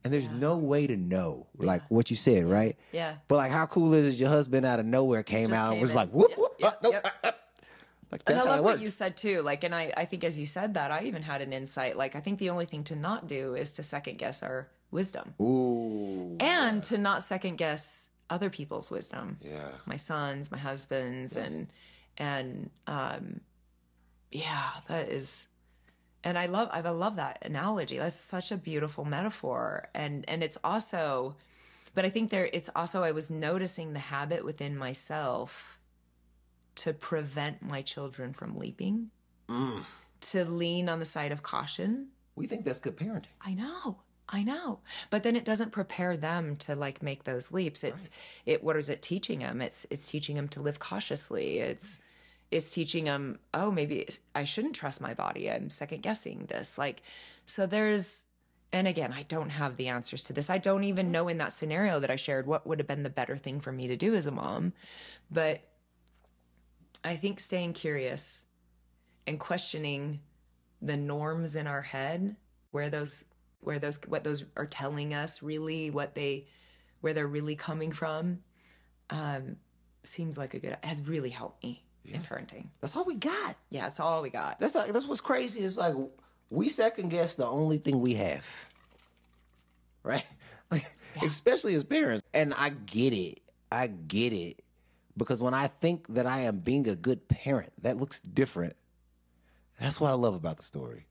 And 0.04 0.12
there's 0.12 0.30
no 0.30 0.58
way 0.58 0.86
to 0.86 0.98
know, 0.98 1.48
like 1.58 1.82
what 1.90 2.10
you 2.10 2.18
said, 2.18 2.46
right? 2.46 2.78
Yeah. 2.92 3.16
But 3.30 3.38
like, 3.38 3.52
how 3.52 3.66
cool 3.66 3.94
is 3.94 4.14
it? 4.14 4.18
Your 4.18 4.30
husband 4.30 4.66
out 4.66 4.80
of 4.80 4.86
nowhere 4.86 5.24
came 5.24 5.50
Just 5.50 5.60
out 5.60 5.74
and 5.74 5.82
was 5.82 5.92
in. 5.92 5.96
like, 5.96 6.10
whoop, 6.10 6.30
Yep, 6.32 6.38
whoop, 6.38 6.56
yep, 6.60 6.74
uh, 6.74 6.76
nope, 6.84 6.94
yep. 6.94 7.08
uh, 7.24 7.28
uh. 7.28 7.32
Like 8.12 8.22
And 8.28 8.36
I 8.36 8.40
how 8.40 8.46
love 8.46 8.64
what 8.66 8.80
you 8.80 8.88
said 8.88 9.18
too. 9.18 9.42
Like, 9.42 9.64
and 9.64 9.74
I, 9.74 9.92
I 9.98 10.06
think 10.06 10.24
as 10.24 10.38
you 10.38 10.46
said 10.46 10.76
that, 10.76 10.92
I 10.92 11.04
even 11.06 11.24
had 11.24 11.42
an 11.42 11.52
insight. 11.52 11.98
Like, 11.98 12.16
I 12.16 12.20
think 12.20 12.38
the 12.38 12.50
only 12.52 12.66
thing 12.66 12.84
to 12.86 12.96
not 12.96 13.28
do 13.28 13.56
is 13.56 13.72
to 13.74 13.84
second 13.84 14.18
guess 14.20 14.44
our 14.44 14.68
wisdom 14.94 15.34
Ooh. 15.42 16.38
and 16.40 16.82
to 16.84 16.98
not 16.98 17.24
second 17.24 17.58
guess 17.58 18.10
other 18.30 18.50
people's 18.50 18.90
wisdom. 18.90 19.38
Yeah. 19.42 19.70
My 19.86 19.98
son's, 19.98 20.50
my 20.50 20.58
husband's, 20.58 21.36
and, 21.36 21.68
and, 22.18 22.70
um, 22.88 23.42
yeah, 24.32 24.70
that 24.88 25.10
is, 25.10 25.46
and 26.24 26.38
I 26.38 26.46
love, 26.48 26.70
I 26.72 26.80
love 26.80 27.18
that 27.18 27.46
analogy. 27.46 27.98
That's 27.98 28.16
such 28.16 28.52
a 28.52 28.58
beautiful 28.58 29.06
metaphor. 29.06 29.90
And, 29.94 30.26
and 30.28 30.42
it's 30.42 30.58
also, 30.64 31.36
but 31.94 32.06
I 32.06 32.10
think 32.10 32.30
there, 32.32 32.50
it's 32.54 32.70
also, 32.76 33.04
I 33.04 33.12
was 33.12 33.30
noticing 33.30 33.94
the 33.94 34.00
habit 34.00 34.44
within 34.44 34.78
myself 34.78 35.78
to 36.76 36.94
prevent 36.94 37.62
my 37.62 37.84
children 37.84 38.34
from 38.34 38.58
leaping, 38.58 39.12
to 40.22 40.46
lean 40.46 40.90
on 40.90 40.98
the 40.98 41.06
side 41.06 41.32
of 41.32 41.44
caution. 41.44 42.08
We 42.36 42.48
think 42.48 42.66
that's 42.66 42.80
good 42.80 42.98
parenting. 42.98 43.28
I 43.46 43.54
know. 43.54 43.98
I 44.30 44.44
know. 44.44 44.80
But 45.10 45.24
then 45.24 45.36
it 45.36 45.46
doesn't 45.46 45.72
prepare 45.72 46.18
them 46.18 46.56
to 46.58 46.76
like 46.76 47.04
make 47.04 47.24
those 47.24 47.52
leaps. 47.52 47.84
It's 47.84 48.10
it 48.46 48.64
what 48.64 48.78
is 48.78 48.90
it 48.90 49.02
teaching 49.02 49.40
them? 49.40 49.62
It's 49.62 49.86
it's 49.90 50.08
teaching 50.08 50.36
them 50.36 50.48
to 50.50 50.62
live 50.62 50.80
cautiously. 50.80 51.60
It's 51.60 52.00
it's 52.52 52.70
teaching 52.72 53.06
them, 53.06 53.40
oh, 53.54 53.72
maybe 53.72 54.06
I 54.36 54.44
shouldn't 54.44 54.76
trust 54.76 55.02
my 55.02 55.14
body. 55.14 55.50
I'm 55.50 55.70
second 55.70 56.04
guessing 56.04 56.46
this. 56.48 56.78
Like 56.78 57.02
so 57.46 57.66
there's 57.66 58.26
and 58.72 58.88
again, 58.88 59.14
I 59.14 59.22
don't 59.24 59.52
have 59.52 59.76
the 59.78 59.90
answers 59.90 60.24
to 60.26 60.34
this. 60.34 60.50
I 60.50 60.58
don't 60.58 60.84
even 60.84 61.12
know 61.12 61.28
in 61.28 61.38
that 61.38 61.54
scenario 61.54 62.00
that 62.00 62.10
I 62.10 62.16
shared 62.16 62.48
what 62.48 62.66
would 62.66 62.80
have 62.80 62.88
been 62.88 63.04
the 63.04 63.10
better 63.10 63.38
thing 63.38 63.60
for 63.60 63.72
me 63.72 63.88
to 63.88 63.96
do 63.96 64.16
as 64.16 64.26
a 64.26 64.32
mom. 64.32 64.74
But 65.30 65.62
I 67.04 67.16
think 67.16 67.40
staying 67.40 67.74
curious 67.74 68.46
and 69.28 69.40
questioning 69.40 70.22
the 70.82 70.98
norms 70.98 71.56
in 71.56 71.68
our 71.68 71.84
head, 71.84 72.36
where 72.72 72.90
those 72.90 73.26
where 73.64 73.80
those 73.80 74.00
what 74.08 74.24
those 74.24 74.46
are 74.58 74.66
telling 74.66 75.14
us 75.14 75.42
really 75.42 75.90
what 75.90 76.16
they 76.16 76.48
where 77.02 77.14
they're 77.14 77.28
really 77.28 77.56
coming 77.56 77.92
from 77.92 78.40
um 79.10 79.56
seems 80.04 80.38
like 80.38 80.54
a 80.54 80.60
good 80.60 80.78
has 80.84 81.02
really 81.08 81.30
helped 81.30 81.64
me 81.64 81.84
in 82.06 82.22
parenting. 82.22 82.68
That's 82.82 82.96
all 82.96 83.06
we 83.06 83.16
got. 83.16 83.56
Yeah, 83.70 83.84
that's 83.84 84.00
all 84.00 84.22
we 84.22 84.30
got. 84.30 84.60
That's 84.60 84.76
like 84.76 84.92
that's 84.92 85.08
what's 85.08 85.22
crazy. 85.22 85.62
It's 85.62 85.78
like 85.78 85.96
we 86.50 86.70
second 86.70 87.10
guess 87.10 87.36
the 87.36 87.46
only 87.46 87.78
thing 87.78 88.00
we 88.02 88.16
have, 88.16 88.48
right? 90.04 90.26
Like, 90.72 90.86
especially 91.22 91.76
as 91.76 91.84
parents. 91.84 92.24
And 92.34 92.52
I 92.56 92.70
get 92.70 93.14
it. 93.14 93.42
I 93.72 93.86
get 93.86 94.34
it 94.34 94.64
because 95.16 95.40
when 95.40 95.54
I 95.54 95.68
think 95.68 96.08
that 96.16 96.26
I 96.26 96.40
am 96.42 96.58
being 96.58 96.88
a 96.88 96.96
good 96.96 97.28
parent, 97.28 97.72
that 97.84 97.98
looks 97.98 98.20
different. 98.22 98.76
That's 99.80 100.00
what 100.00 100.10
I 100.10 100.16
love 100.16 100.34
about 100.34 100.58
the 100.58 100.64
story. 100.64 101.06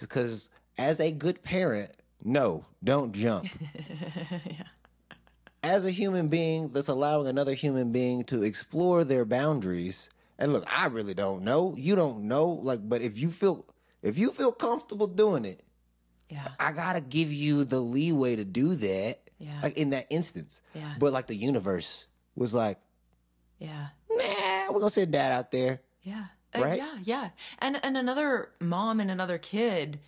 Because 0.00 0.48
as 0.78 1.00
a 1.00 1.12
good 1.12 1.42
parent, 1.42 1.90
no, 2.24 2.64
don't 2.82 3.12
jump. 3.12 3.46
As 5.64 5.86
a 5.86 5.92
human 5.92 6.26
being 6.26 6.68
that's 6.72 6.88
allowing 6.88 7.28
another 7.28 7.54
human 7.54 7.92
being 7.92 8.24
to 8.24 8.42
explore 8.42 9.04
their 9.04 9.24
boundaries, 9.24 10.08
and 10.36 10.52
look, 10.52 10.64
I 10.68 10.86
really 10.86 11.14
don't 11.14 11.44
know. 11.44 11.76
You 11.78 11.94
don't 11.94 12.26
know. 12.26 12.48
Like, 12.48 12.80
but 12.88 13.00
if 13.00 13.16
you 13.16 13.30
feel 13.30 13.64
if 14.02 14.18
you 14.18 14.32
feel 14.32 14.50
comfortable 14.50 15.06
doing 15.06 15.44
it, 15.44 15.62
Yeah. 16.28 16.48
I 16.58 16.72
gotta 16.72 17.00
give 17.00 17.32
you 17.32 17.62
the 17.62 17.78
leeway 17.78 18.34
to 18.36 18.44
do 18.44 18.74
that. 18.74 19.20
Yeah. 19.38 19.60
Like 19.62 19.76
in 19.76 19.90
that 19.90 20.06
instance. 20.10 20.60
Yeah. 20.74 20.94
But 20.98 21.12
like 21.12 21.28
the 21.28 21.36
universe 21.36 22.06
was 22.34 22.52
like, 22.54 22.78
Yeah. 23.60 23.88
nah, 24.10 24.72
we're 24.72 24.80
gonna 24.80 24.90
send 24.90 25.12
dad 25.12 25.30
out 25.30 25.52
there. 25.52 25.80
Yeah. 26.02 26.24
Uh, 26.56 26.60
Right? 26.60 26.78
yeah, 26.78 26.98
yeah. 27.04 27.28
And 27.60 27.78
and 27.84 27.96
another 27.96 28.50
mom 28.58 28.98
and 28.98 29.12
another 29.12 29.38
kid, 29.38 30.00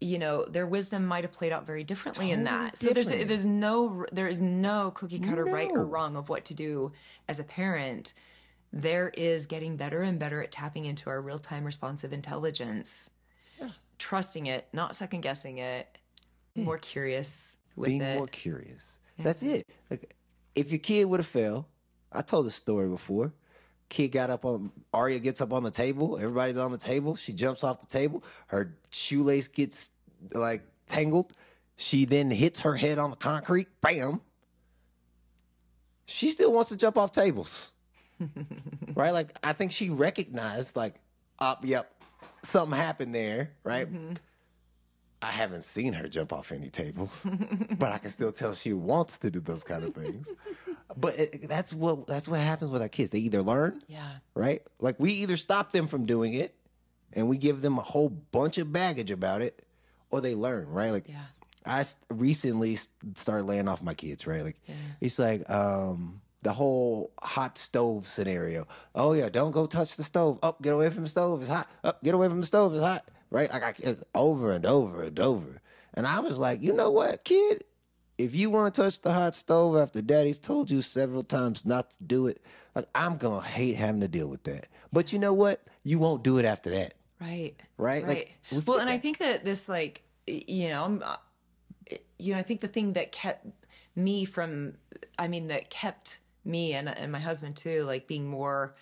you 0.00 0.18
know, 0.18 0.44
their 0.44 0.66
wisdom 0.66 1.06
might 1.06 1.24
have 1.24 1.32
played 1.32 1.52
out 1.52 1.66
very 1.66 1.82
differently 1.84 2.30
in 2.30 2.44
Totally 2.44 2.64
that. 2.64 2.76
So 2.76 2.90
there's 2.90 3.06
different. 3.06 3.28
there's 3.28 3.44
no 3.44 4.04
there 4.12 4.28
is 4.28 4.40
no 4.40 4.90
cookie 4.90 5.18
cutter 5.18 5.44
right 5.44 5.70
or 5.72 5.86
wrong 5.86 6.16
of 6.16 6.28
what 6.28 6.44
to 6.46 6.54
do 6.54 6.92
as 7.28 7.40
a 7.40 7.44
parent. 7.44 8.12
There 8.72 9.10
is 9.16 9.46
getting 9.46 9.76
better 9.76 10.02
and 10.02 10.18
better 10.18 10.42
at 10.42 10.50
tapping 10.50 10.84
into 10.84 11.08
our 11.08 11.20
real 11.22 11.38
time 11.38 11.64
responsive 11.64 12.12
intelligence, 12.12 13.10
trusting 13.98 14.46
it, 14.46 14.68
not 14.72 14.94
second 14.94 15.22
guessing 15.22 15.58
it, 15.58 15.98
more 16.56 16.76
curious 16.76 17.56
with 17.74 17.88
being 17.88 18.02
it. 18.02 18.18
more 18.18 18.26
curious. 18.26 18.84
That's 19.18 19.42
it. 19.42 19.66
Like, 19.90 20.14
if 20.54 20.70
your 20.70 20.78
kid 20.78 21.06
would 21.06 21.20
have 21.20 21.26
fell, 21.26 21.68
I 22.12 22.20
told 22.20 22.46
this 22.46 22.54
story 22.54 22.88
before. 22.88 23.32
Kid 23.88 24.08
got 24.08 24.30
up 24.30 24.44
on 24.44 24.70
Arya 24.92 25.20
gets 25.20 25.40
up 25.40 25.52
on 25.52 25.62
the 25.62 25.70
table. 25.70 26.18
Everybody's 26.18 26.58
on 26.58 26.72
the 26.72 26.78
table. 26.78 27.16
She 27.16 27.32
jumps 27.32 27.62
off 27.62 27.80
the 27.80 27.86
table. 27.86 28.24
Her 28.48 28.76
shoelace 28.90 29.48
gets 29.48 29.90
like 30.32 30.62
tangled. 30.88 31.32
She 31.76 32.04
then 32.04 32.30
hits 32.30 32.60
her 32.60 32.74
head 32.74 32.98
on 32.98 33.10
the 33.10 33.16
concrete. 33.16 33.68
Bam. 33.80 34.20
She 36.06 36.30
still 36.30 36.52
wants 36.52 36.70
to 36.70 36.76
jump 36.76 36.96
off 36.96 37.12
tables. 37.12 37.72
right? 38.94 39.12
Like 39.12 39.36
I 39.44 39.52
think 39.52 39.72
she 39.72 39.90
recognized 39.90 40.76
like, 40.76 40.96
up, 41.38 41.60
yep, 41.64 41.92
something 42.42 42.76
happened 42.76 43.14
there, 43.14 43.52
right? 43.62 43.92
Mm-hmm. 43.92 44.14
I 45.26 45.30
haven't 45.32 45.62
seen 45.62 45.92
her 45.94 46.08
jump 46.08 46.32
off 46.32 46.52
any 46.52 46.68
tables, 46.70 47.24
but 47.78 47.92
I 47.92 47.98
can 47.98 48.10
still 48.10 48.32
tell 48.32 48.54
she 48.54 48.72
wants 48.72 49.18
to 49.18 49.30
do 49.30 49.40
those 49.40 49.64
kind 49.64 49.82
of 49.84 49.94
things. 49.94 50.30
But 50.96 51.18
it, 51.18 51.48
that's 51.48 51.72
what 51.72 52.06
that's 52.06 52.28
what 52.28 52.40
happens 52.40 52.70
with 52.70 52.80
our 52.82 52.88
kids. 52.88 53.10
They 53.10 53.18
either 53.18 53.42
learn, 53.42 53.80
Yeah. 53.88 54.06
right? 54.34 54.62
Like 54.80 54.96
we 54.98 55.12
either 55.12 55.36
stop 55.36 55.72
them 55.72 55.86
from 55.86 56.06
doing 56.06 56.34
it, 56.34 56.54
and 57.12 57.28
we 57.28 57.38
give 57.38 57.60
them 57.60 57.78
a 57.78 57.82
whole 57.82 58.08
bunch 58.08 58.58
of 58.58 58.72
baggage 58.72 59.10
about 59.10 59.42
it, 59.42 59.62
or 60.10 60.20
they 60.20 60.34
learn, 60.34 60.68
right? 60.68 60.90
Like 60.90 61.08
Yeah. 61.08 61.22
I 61.66 61.84
recently 62.10 62.78
started 63.14 63.44
laying 63.46 63.66
off 63.68 63.82
my 63.82 63.94
kids, 63.94 64.26
right? 64.26 64.42
Like 64.42 64.56
it's 65.00 65.18
like 65.18 65.48
um 65.50 66.20
the 66.42 66.52
whole 66.52 67.10
hot 67.20 67.58
stove 67.58 68.06
scenario. 68.06 68.68
Oh 68.94 69.12
yeah, 69.12 69.28
don't 69.28 69.50
go 69.50 69.66
touch 69.66 69.96
the 69.96 70.04
stove. 70.04 70.38
Up, 70.44 70.62
get 70.62 70.72
away 70.72 70.88
from 70.90 71.02
the 71.02 71.08
stove. 71.08 71.40
It's 71.40 71.50
hot. 71.50 71.68
Up, 71.82 72.02
get 72.04 72.14
away 72.14 72.28
from 72.28 72.40
the 72.40 72.46
stove. 72.46 72.72
It's 72.74 72.82
hot. 72.84 73.04
Right? 73.36 73.52
Like 73.52 73.62
I, 73.62 73.74
it's 73.78 74.02
over 74.14 74.52
and 74.52 74.64
over 74.64 75.02
and 75.02 75.20
over. 75.20 75.60
And 75.92 76.06
I 76.06 76.20
was 76.20 76.38
like, 76.38 76.62
you 76.62 76.72
know 76.72 76.90
what, 76.90 77.22
kid? 77.24 77.64
If 78.16 78.34
you 78.34 78.48
want 78.48 78.74
to 78.74 78.80
touch 78.80 79.02
the 79.02 79.12
hot 79.12 79.34
stove 79.34 79.76
after 79.76 80.00
daddy's 80.00 80.38
told 80.38 80.70
you 80.70 80.80
several 80.80 81.22
times 81.22 81.66
not 81.66 81.90
to 81.90 82.02
do 82.02 82.28
it, 82.28 82.40
like 82.74 82.86
I'm 82.94 83.18
gonna 83.18 83.42
hate 83.46 83.76
having 83.76 84.00
to 84.00 84.08
deal 84.08 84.26
with 84.28 84.44
that. 84.44 84.68
But 84.90 85.12
you 85.12 85.18
know 85.18 85.34
what? 85.34 85.62
You 85.84 85.98
won't 85.98 86.22
do 86.22 86.38
it 86.38 86.46
after 86.46 86.70
that. 86.70 86.94
Right. 87.20 87.54
Right? 87.76 88.06
Like, 88.06 88.08
Right. 88.08 88.28
we 88.52 88.58
well, 88.60 88.78
and 88.78 88.88
I 88.88 88.96
think 88.96 89.18
that 89.18 89.44
this, 89.44 89.68
like, 89.68 90.02
you 90.26 90.70
know, 90.70 90.98
uh, 91.04 91.16
you 92.18 92.32
know, 92.32 92.40
I 92.40 92.42
think 92.42 92.62
the 92.62 92.68
thing 92.68 92.94
that 92.94 93.12
kept 93.12 93.46
me 93.94 94.24
from, 94.24 94.74
I 95.18 95.28
mean, 95.28 95.48
that 95.48 95.68
kept 95.68 96.20
me 96.42 96.72
and 96.72 96.88
and 96.88 97.12
my 97.12 97.18
husband 97.18 97.56
too, 97.56 97.84
like 97.84 98.06
being 98.06 98.26
more, 98.26 98.74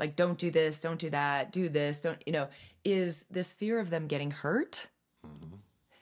like, 0.00 0.16
don't 0.16 0.38
do 0.38 0.50
this, 0.50 0.80
don't 0.80 0.98
do 0.98 1.10
that, 1.10 1.52
do 1.52 1.68
this, 1.68 2.00
don't, 2.00 2.20
you 2.26 2.32
know, 2.32 2.48
is 2.84 3.26
this 3.30 3.52
fear 3.52 3.78
of 3.78 3.90
them 3.90 4.08
getting 4.08 4.32
hurt, 4.32 4.88
mm-hmm. 5.24 5.56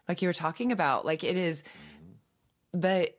like 0.08 0.22
you 0.22 0.28
were 0.28 0.32
talking 0.32 0.72
about. 0.72 1.04
Like 1.04 1.24
it 1.24 1.36
is, 1.36 1.64
mm-hmm. 1.64 2.80
but 2.80 3.18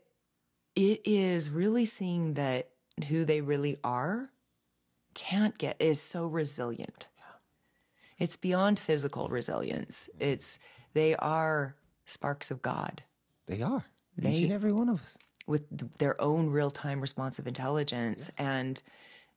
it 0.76 1.02
is 1.06 1.52
really 1.52 1.86
seeing 1.86 2.34
that 2.36 2.70
who 3.10 3.26
they 3.26 3.42
really 3.42 3.78
are 3.84 4.30
can't 5.14 5.58
get 5.58 5.76
is 5.80 6.02
so 6.02 6.26
resilient. 6.26 7.08
It's 8.18 8.38
beyond 8.38 8.80
physical 8.80 9.28
resilience. 9.28 10.10
Mm-hmm. 10.14 10.32
It's 10.32 10.60
they 10.94 11.16
are 11.16 11.76
sparks 12.06 12.52
of 12.52 12.62
God. 12.62 13.04
They 13.46 13.62
are. 13.62 13.86
Each 14.18 14.24
They- 14.24 14.44
and 14.44 14.54
every 14.54 14.72
one 14.72 14.90
of 14.90 15.02
us. 15.02 15.18
with 15.48 15.98
their 15.98 16.20
own 16.22 16.50
real-time 16.50 17.02
responsive 17.02 17.48
intelligence 17.48 18.30
and 18.38 18.82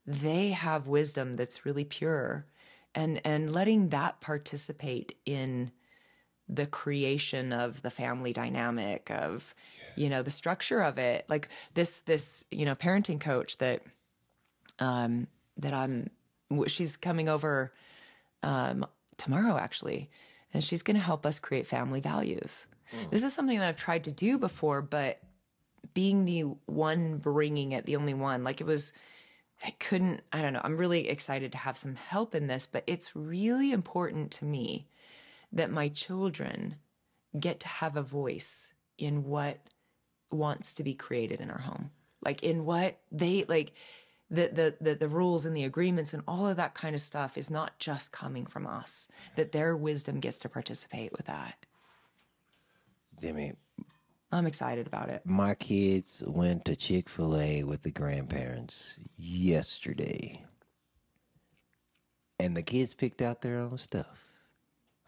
they 0.07 0.51
have 0.51 0.87
wisdom 0.87 1.35
that's 1.35 1.65
really 1.65 1.85
pure. 1.85 2.47
And 2.95 3.21
and 3.25 3.53
letting 3.53 3.89
that 3.89 4.21
participate 4.21 5.17
in 5.25 5.73
the 6.49 6.67
creation 6.67 7.53
of 7.53 7.81
the 7.83 7.91
family 7.91 8.33
dynamic 8.33 9.11
of 9.11 9.55
you 9.97 10.11
know 10.11 10.23
the 10.23 10.31
structure 10.31 10.81
of 10.81 10.99
it. 10.99 11.25
Like 11.29 11.49
this 11.75 12.01
this 12.01 12.45
you 12.51 12.65
know 12.65 12.75
parenting 12.75 13.21
coach 13.21 13.59
that 13.59 13.83
um 14.79 15.27
that 15.57 15.73
I'm 15.73 16.11
she's 16.67 16.97
coming 16.97 17.29
over 17.29 17.73
um 18.43 18.85
tomorrow 19.17 19.57
actually 19.57 20.11
and 20.53 20.63
she's 20.63 20.83
going 20.83 20.97
to 20.97 21.03
help 21.03 21.25
us 21.25 21.39
create 21.39 21.67
family 21.67 22.01
values. 22.01 22.67
This 23.11 23.23
is 23.23 23.33
something 23.33 23.59
that 23.59 23.69
I've 23.69 23.77
tried 23.77 24.05
to 24.05 24.11
do 24.11 24.37
before 24.37 24.83
but 24.83 25.19
being 25.95 26.25
the 26.25 26.41
one 26.67 27.19
bringing 27.19 27.73
it, 27.73 27.87
the 27.87 27.97
only 27.97 28.15
one, 28.15 28.45
like 28.45 28.61
it 28.61 28.67
was, 28.67 28.93
I 29.65 29.71
couldn't, 29.79 30.23
I 30.33 30.43
don't 30.43 30.53
know. 30.53 30.61
I'm 30.65 30.77
really 30.77 31.09
excited 31.09 31.53
to 31.53 31.59
have 31.59 31.77
some 31.77 31.95
help 31.95 32.35
in 32.35 32.49
this, 32.49 32.67
but 32.67 32.85
it's 32.87 33.15
really 33.15 33.73
important 33.73 34.31
to 34.33 34.45
me 34.45 34.89
that 35.53 35.71
my 35.71 35.89
children 35.89 36.77
get 37.39 37.61
to 37.61 37.69
have 37.69 37.97
a 37.97 38.03
voice 38.03 38.73
in 38.99 39.25
what 39.25 39.59
wants 40.31 40.75
to 40.75 40.83
be 40.83 40.95
created 40.95 41.41
in 41.41 41.51
our 41.51 41.61
home. 41.61 41.91
Like 42.25 42.43
in 42.43 42.65
what 42.65 42.99
they 43.11 43.45
like 43.49 43.73
the, 44.31 44.49
the 44.53 44.77
the 44.81 44.95
the 44.95 45.09
rules 45.09 45.45
and 45.45 45.57
the 45.57 45.65
agreements 45.65 46.13
and 46.15 46.23
all 46.27 46.49
of 46.49 46.57
that 46.57 46.75
kind 46.75 46.95
of 46.95 47.01
stuff 47.01 47.37
is 47.37 47.51
not 47.51 47.79
just 47.79 48.13
coming 48.13 48.47
from 48.47 48.67
us. 48.67 49.09
That 49.37 49.53
their 49.53 49.77
wisdom 49.77 50.21
gets 50.21 50.39
to 50.39 50.49
participate 50.49 51.13
with 51.13 51.27
that. 51.27 51.57
I 53.25 53.33
mean, 53.33 53.57
I'm 54.33 54.47
excited 54.47 54.87
about 54.87 55.11
it. 55.11 55.23
my 55.25 55.55
kids 55.55 56.23
went 56.27 56.65
to 56.65 56.75
Chick 56.75 57.09
fil 57.09 57.39
A 57.39 57.63
with 57.65 57.83
the 57.83 57.91
grandparents 57.91 58.99
yesterday. 59.17 60.45
And 62.41 62.57
the 62.57 62.63
kids 62.63 62.95
picked 62.95 63.23
out 63.23 63.43
their 63.43 63.59
own 63.59 63.79
stuff. 63.79 64.29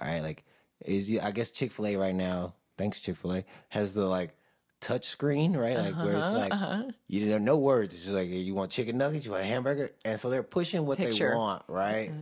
All 0.01 0.07
right, 0.09 0.23
like 0.23 0.45
is 0.85 1.19
I 1.23 1.31
guess 1.31 1.51
Chick 1.51 1.73
fil 1.73 1.87
A 1.87 1.97
right 1.97 2.15
now, 2.15 2.55
thanks 2.77 3.01
Chick 3.01 3.17
fil 3.17 3.37
A, 3.37 3.45
has 3.71 3.95
the 3.95 4.05
like 4.05 4.37
touch 4.85 5.09
screen, 5.09 5.57
right? 5.57 5.79
Like 5.79 5.97
where 5.97 6.17
it's 6.17 6.33
like 6.33 6.53
uh-huh. 6.53 6.85
you 7.09 7.27
there 7.27 7.39
are 7.39 7.41
no 7.41 7.59
words. 7.59 7.95
It's 7.95 8.05
just 8.05 8.15
like 8.15 8.29
you 8.29 8.55
want 8.55 8.71
chicken 8.71 8.99
nuggets, 8.99 9.25
you 9.25 9.31
want 9.31 9.43
a 9.43 9.47
hamburger. 9.47 9.91
And 10.05 10.21
so 10.21 10.29
they're 10.29 10.43
pushing 10.43 10.85
what 10.85 10.99
Picture. 10.99 11.31
they 11.31 11.37
want, 11.37 11.63
right? 11.67 12.13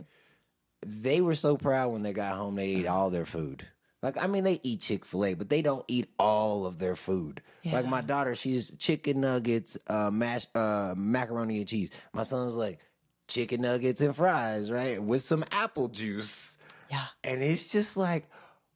They 0.85 1.21
were 1.21 1.35
so 1.35 1.57
proud 1.57 1.91
when 1.91 2.03
they 2.03 2.13
got 2.13 2.37
home 2.37 2.55
they 2.55 2.75
ate 2.75 2.87
all 2.87 3.09
their 3.09 3.25
food. 3.25 3.67
Like 4.03 4.23
I 4.23 4.27
mean 4.27 4.43
they 4.43 4.59
eat 4.61 4.81
Chick-fil-A, 4.81 5.33
but 5.33 5.49
they 5.49 5.63
don't 5.63 5.85
eat 5.87 6.09
all 6.19 6.67
of 6.67 6.77
their 6.77 6.95
food. 6.95 7.41
Like 7.65 7.87
my 7.87 8.01
daughter, 8.01 8.35
she's 8.35 8.69
chicken 8.77 9.21
nuggets, 9.21 9.77
uh 9.87 10.11
mash 10.13 10.45
uh 10.53 10.93
macaroni 10.95 11.57
and 11.57 11.67
cheese. 11.67 11.89
My 12.13 12.23
son's 12.23 12.53
like 12.53 12.79
chicken 13.27 13.61
nuggets 13.61 14.01
and 14.01 14.15
fries, 14.15 14.69
right? 14.69 15.01
With 15.01 15.23
some 15.23 15.43
apple 15.51 15.87
juice. 15.87 16.57
Yeah. 16.91 17.05
And 17.23 17.41
it's 17.41 17.69
just 17.69 17.97
like, 17.97 18.29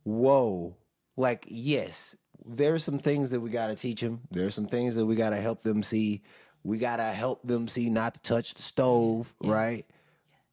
whoa. 0.04 0.76
Like, 1.18 1.46
yes, 1.50 2.16
there's 2.46 2.84
some 2.84 3.00
things 3.00 3.32
that 3.32 3.42
we 3.42 3.50
got 3.50 3.68
to 3.68 3.76
teach 3.76 4.02
them. 4.02 4.22
There's 4.32 4.56
some 4.56 4.68
things 4.68 4.96
that 4.96 5.06
we 5.06 5.16
got 5.16 5.32
to 5.32 5.38
help 5.38 5.62
them 5.64 5.84
see. 5.84 6.24
We 6.64 6.78
got 6.78 6.98
to 6.98 7.04
help 7.04 7.44
them 7.44 7.68
see 7.68 7.90
not 7.90 8.16
to 8.16 8.22
touch 8.22 8.54
the 8.54 8.62
stove, 8.62 9.34
right? 9.42 9.86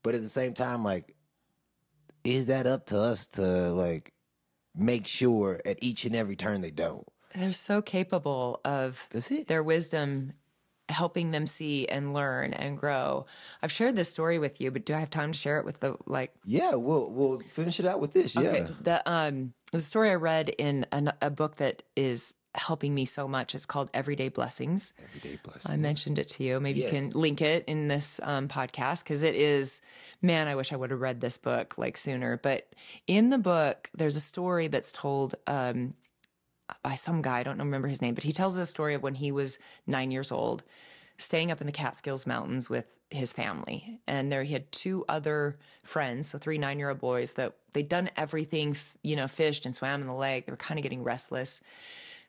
But 0.02 0.14
at 0.14 0.22
the 0.22 0.28
same 0.28 0.54
time, 0.54 0.82
like, 0.82 1.14
is 2.24 2.46
that 2.46 2.66
up 2.66 2.86
to 2.86 2.98
us 2.98 3.26
to, 3.28 3.42
like, 3.42 4.12
make 4.74 5.06
sure 5.06 5.60
at 5.64 5.78
each 5.82 6.04
and 6.04 6.14
every 6.16 6.36
turn 6.36 6.60
they 6.60 6.70
don't? 6.70 7.06
they're 7.34 7.52
so 7.52 7.82
capable 7.82 8.60
of 8.64 9.08
their 9.48 9.62
wisdom 9.62 10.32
helping 10.88 11.30
them 11.30 11.46
see 11.46 11.86
and 11.88 12.12
learn 12.12 12.52
and 12.52 12.78
grow. 12.78 13.26
I've 13.62 13.72
shared 13.72 13.96
this 13.96 14.10
story 14.10 14.38
with 14.38 14.60
you, 14.60 14.70
but 14.70 14.84
do 14.84 14.94
I 14.94 15.00
have 15.00 15.10
time 15.10 15.32
to 15.32 15.38
share 15.38 15.58
it 15.58 15.64
with 15.64 15.80
the 15.80 15.96
like 16.06 16.32
Yeah, 16.44 16.74
we'll 16.74 17.10
we'll 17.10 17.40
finish 17.40 17.80
it 17.80 17.86
out 17.86 18.00
with 18.00 18.12
this. 18.12 18.36
Yeah. 18.36 18.68
The 18.80 19.02
um 19.10 19.54
a 19.72 19.80
story 19.80 20.10
I 20.10 20.14
read 20.14 20.50
in 20.50 20.86
an, 20.92 21.12
a 21.20 21.30
book 21.30 21.56
that 21.56 21.82
is 21.96 22.34
helping 22.54 22.94
me 22.94 23.04
so 23.04 23.26
much. 23.26 23.54
It's 23.54 23.66
called 23.66 23.90
Everyday 23.94 24.28
Blessings. 24.28 24.92
Everyday 25.02 25.36
blessing. 25.42 25.72
I 25.72 25.76
mentioned 25.76 26.18
it 26.18 26.28
to 26.28 26.44
you. 26.44 26.60
Maybe 26.60 26.80
Yes. 26.80 26.92
you 26.92 26.98
can 26.98 27.10
link 27.10 27.42
it 27.42 27.64
in 27.66 27.88
this 27.88 28.20
um, 28.22 28.48
podcast 28.48 29.02
because 29.02 29.22
it 29.22 29.34
is, 29.34 29.80
man, 30.22 30.48
I 30.48 30.54
wish 30.54 30.72
I 30.72 30.76
would 30.76 30.90
have 30.90 31.00
read 31.00 31.20
this 31.20 31.36
book 31.36 31.76
like 31.78 31.96
sooner. 31.96 32.36
But 32.36 32.72
in 33.06 33.30
the 33.30 33.38
book, 33.38 33.90
there's 33.94 34.16
a 34.16 34.20
story 34.20 34.68
that's 34.68 34.92
told 34.92 35.34
um, 35.46 35.94
by 36.82 36.94
some 36.94 37.22
guy. 37.22 37.40
I 37.40 37.42
don't 37.42 37.58
remember 37.58 37.88
his 37.88 38.00
name, 38.00 38.14
but 38.14 38.24
he 38.24 38.32
tells 38.32 38.56
a 38.58 38.66
story 38.66 38.94
of 38.94 39.02
when 39.02 39.14
he 39.16 39.32
was 39.32 39.58
nine 39.86 40.10
years 40.10 40.30
old, 40.30 40.62
staying 41.18 41.50
up 41.50 41.60
in 41.60 41.66
the 41.66 41.72
Catskills 41.72 42.26
Mountains 42.26 42.70
with 42.70 42.88
his 43.10 43.32
family. 43.32 44.00
And 44.06 44.30
there 44.32 44.42
he 44.44 44.52
had 44.52 44.70
two 44.72 45.04
other 45.08 45.58
friends, 45.84 46.28
so 46.28 46.38
three 46.38 46.58
nine 46.58 46.78
year 46.78 46.90
old 46.90 46.98
boys 47.00 47.32
that 47.32 47.54
they'd 47.72 47.88
done 47.88 48.10
everything, 48.16 48.76
you 49.02 49.16
know, 49.16 49.28
fished 49.28 49.66
and 49.66 49.74
swam 49.74 50.00
in 50.00 50.06
the 50.06 50.14
lake. 50.14 50.46
They 50.46 50.52
were 50.52 50.56
kind 50.56 50.78
of 50.78 50.82
getting 50.82 51.02
restless. 51.02 51.60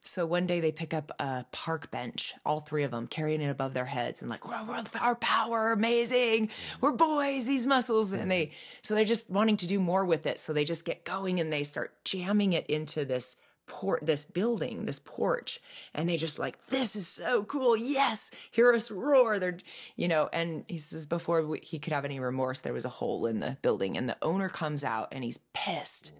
So 0.07 0.25
one 0.25 0.45
day 0.45 0.59
they 0.59 0.71
pick 0.71 0.93
up 0.93 1.11
a 1.19 1.45
park 1.51 1.89
bench, 1.89 2.35
all 2.45 2.59
three 2.59 2.83
of 2.83 2.91
them 2.91 3.07
carrying 3.07 3.41
it 3.41 3.49
above 3.49 3.73
their 3.73 3.85
heads 3.85 4.21
and 4.21 4.29
like, 4.29 4.47
"We're- 4.47 4.63
we're 4.63 4.83
our 5.01 5.15
power, 5.15 5.71
amazing. 5.71 6.47
Mm-hmm. 6.47 6.77
We're 6.81 6.91
boys, 6.91 7.45
these 7.45 7.65
muscles. 7.65 8.13
And 8.13 8.29
they, 8.29 8.45
mm-hmm. 8.47 8.53
so 8.83 8.93
they're 8.93 9.03
just 9.03 9.29
wanting 9.29 9.57
to 9.57 9.67
do 9.67 9.79
more 9.79 10.05
with 10.05 10.25
it. 10.27 10.37
So 10.37 10.53
they 10.53 10.63
just 10.63 10.85
get 10.85 11.05
going 11.05 11.39
and 11.39 11.51
they 11.51 11.63
start 11.63 11.95
jamming 12.05 12.53
it 12.53 12.67
into 12.67 13.03
this 13.03 13.35
port, 13.67 14.05
this 14.05 14.25
building, 14.25 14.85
this 14.85 14.99
porch. 15.03 15.59
And 15.95 16.07
they 16.07 16.17
just 16.17 16.37
like, 16.37 16.67
this 16.67 16.95
is 16.95 17.07
so 17.07 17.43
cool. 17.43 17.75
Yes. 17.75 18.29
Hear 18.51 18.71
us 18.73 18.91
roar. 18.91 19.39
They're, 19.39 19.57
you 19.95 20.07
know, 20.07 20.29
and 20.31 20.65
he 20.67 20.77
says 20.77 21.07
before 21.07 21.41
we- 21.47 21.61
he 21.63 21.79
could 21.79 21.93
have 21.93 22.05
any 22.05 22.19
remorse, 22.19 22.59
there 22.59 22.73
was 22.73 22.85
a 22.85 22.89
hole 22.89 23.25
in 23.25 23.39
the 23.39 23.57
building 23.63 23.97
and 23.97 24.07
the 24.07 24.17
owner 24.21 24.49
comes 24.49 24.83
out 24.83 25.07
and 25.11 25.23
he's 25.23 25.39
pissed 25.55 26.11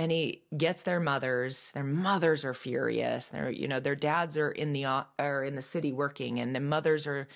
and 0.00 0.10
he 0.10 0.40
gets 0.56 0.80
their 0.80 0.98
mothers. 0.98 1.72
Their 1.72 1.84
mothers 1.84 2.42
are 2.42 2.54
furious. 2.54 3.26
They're, 3.26 3.50
you 3.50 3.68
know, 3.68 3.80
their 3.80 3.94
dads 3.94 4.34
are 4.38 4.50
in 4.50 4.72
the 4.72 4.86
are 4.86 5.44
in 5.44 5.56
the 5.56 5.62
city 5.62 5.92
working, 5.92 6.40
and 6.40 6.56
the 6.56 6.60
mothers 6.60 7.06
are 7.06 7.28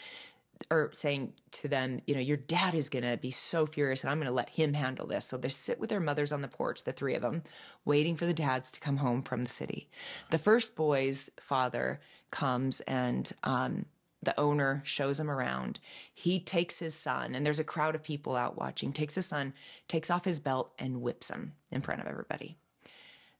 are 0.70 0.88
saying 0.94 1.34
to 1.50 1.68
them, 1.68 1.98
you 2.06 2.14
know, 2.14 2.22
your 2.22 2.38
dad 2.38 2.74
is 2.74 2.88
gonna 2.88 3.18
be 3.18 3.30
so 3.30 3.66
furious, 3.66 4.00
and 4.00 4.10
I'm 4.10 4.18
gonna 4.18 4.30
let 4.30 4.48
him 4.48 4.72
handle 4.72 5.06
this. 5.06 5.26
So 5.26 5.36
they 5.36 5.50
sit 5.50 5.78
with 5.78 5.90
their 5.90 6.00
mothers 6.00 6.32
on 6.32 6.40
the 6.40 6.48
porch, 6.48 6.84
the 6.84 6.92
three 6.92 7.14
of 7.14 7.20
them, 7.20 7.42
waiting 7.84 8.16
for 8.16 8.24
the 8.24 8.32
dads 8.32 8.72
to 8.72 8.80
come 8.80 8.96
home 8.96 9.20
from 9.20 9.42
the 9.42 9.50
city. 9.50 9.90
The 10.30 10.38
first 10.38 10.74
boy's 10.74 11.28
father 11.38 12.00
comes 12.30 12.80
and 12.86 13.30
um, 13.42 13.84
the 14.24 14.38
owner 14.38 14.82
shows 14.84 15.18
him 15.18 15.30
around. 15.30 15.80
He 16.12 16.40
takes 16.40 16.78
his 16.78 16.94
son, 16.94 17.34
and 17.34 17.44
there's 17.44 17.58
a 17.58 17.64
crowd 17.64 17.94
of 17.94 18.02
people 18.02 18.36
out 18.36 18.56
watching, 18.56 18.92
takes 18.92 19.14
his 19.14 19.26
son, 19.26 19.54
takes 19.88 20.10
off 20.10 20.24
his 20.24 20.40
belt, 20.40 20.72
and 20.78 21.02
whips 21.02 21.30
him 21.30 21.52
in 21.70 21.80
front 21.80 22.00
of 22.00 22.06
everybody. 22.06 22.56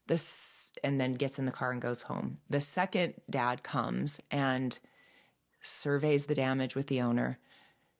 This, 0.06 0.70
and 0.82 1.00
then 1.00 1.12
gets 1.12 1.38
in 1.38 1.46
the 1.46 1.52
car 1.52 1.70
and 1.70 1.80
goes 1.80 2.02
home. 2.02 2.38
The 2.50 2.60
second 2.60 3.14
dad 3.30 3.62
comes 3.62 4.20
and 4.30 4.78
surveys 5.62 6.26
the 6.26 6.34
damage 6.34 6.74
with 6.74 6.88
the 6.88 7.00
owner, 7.00 7.38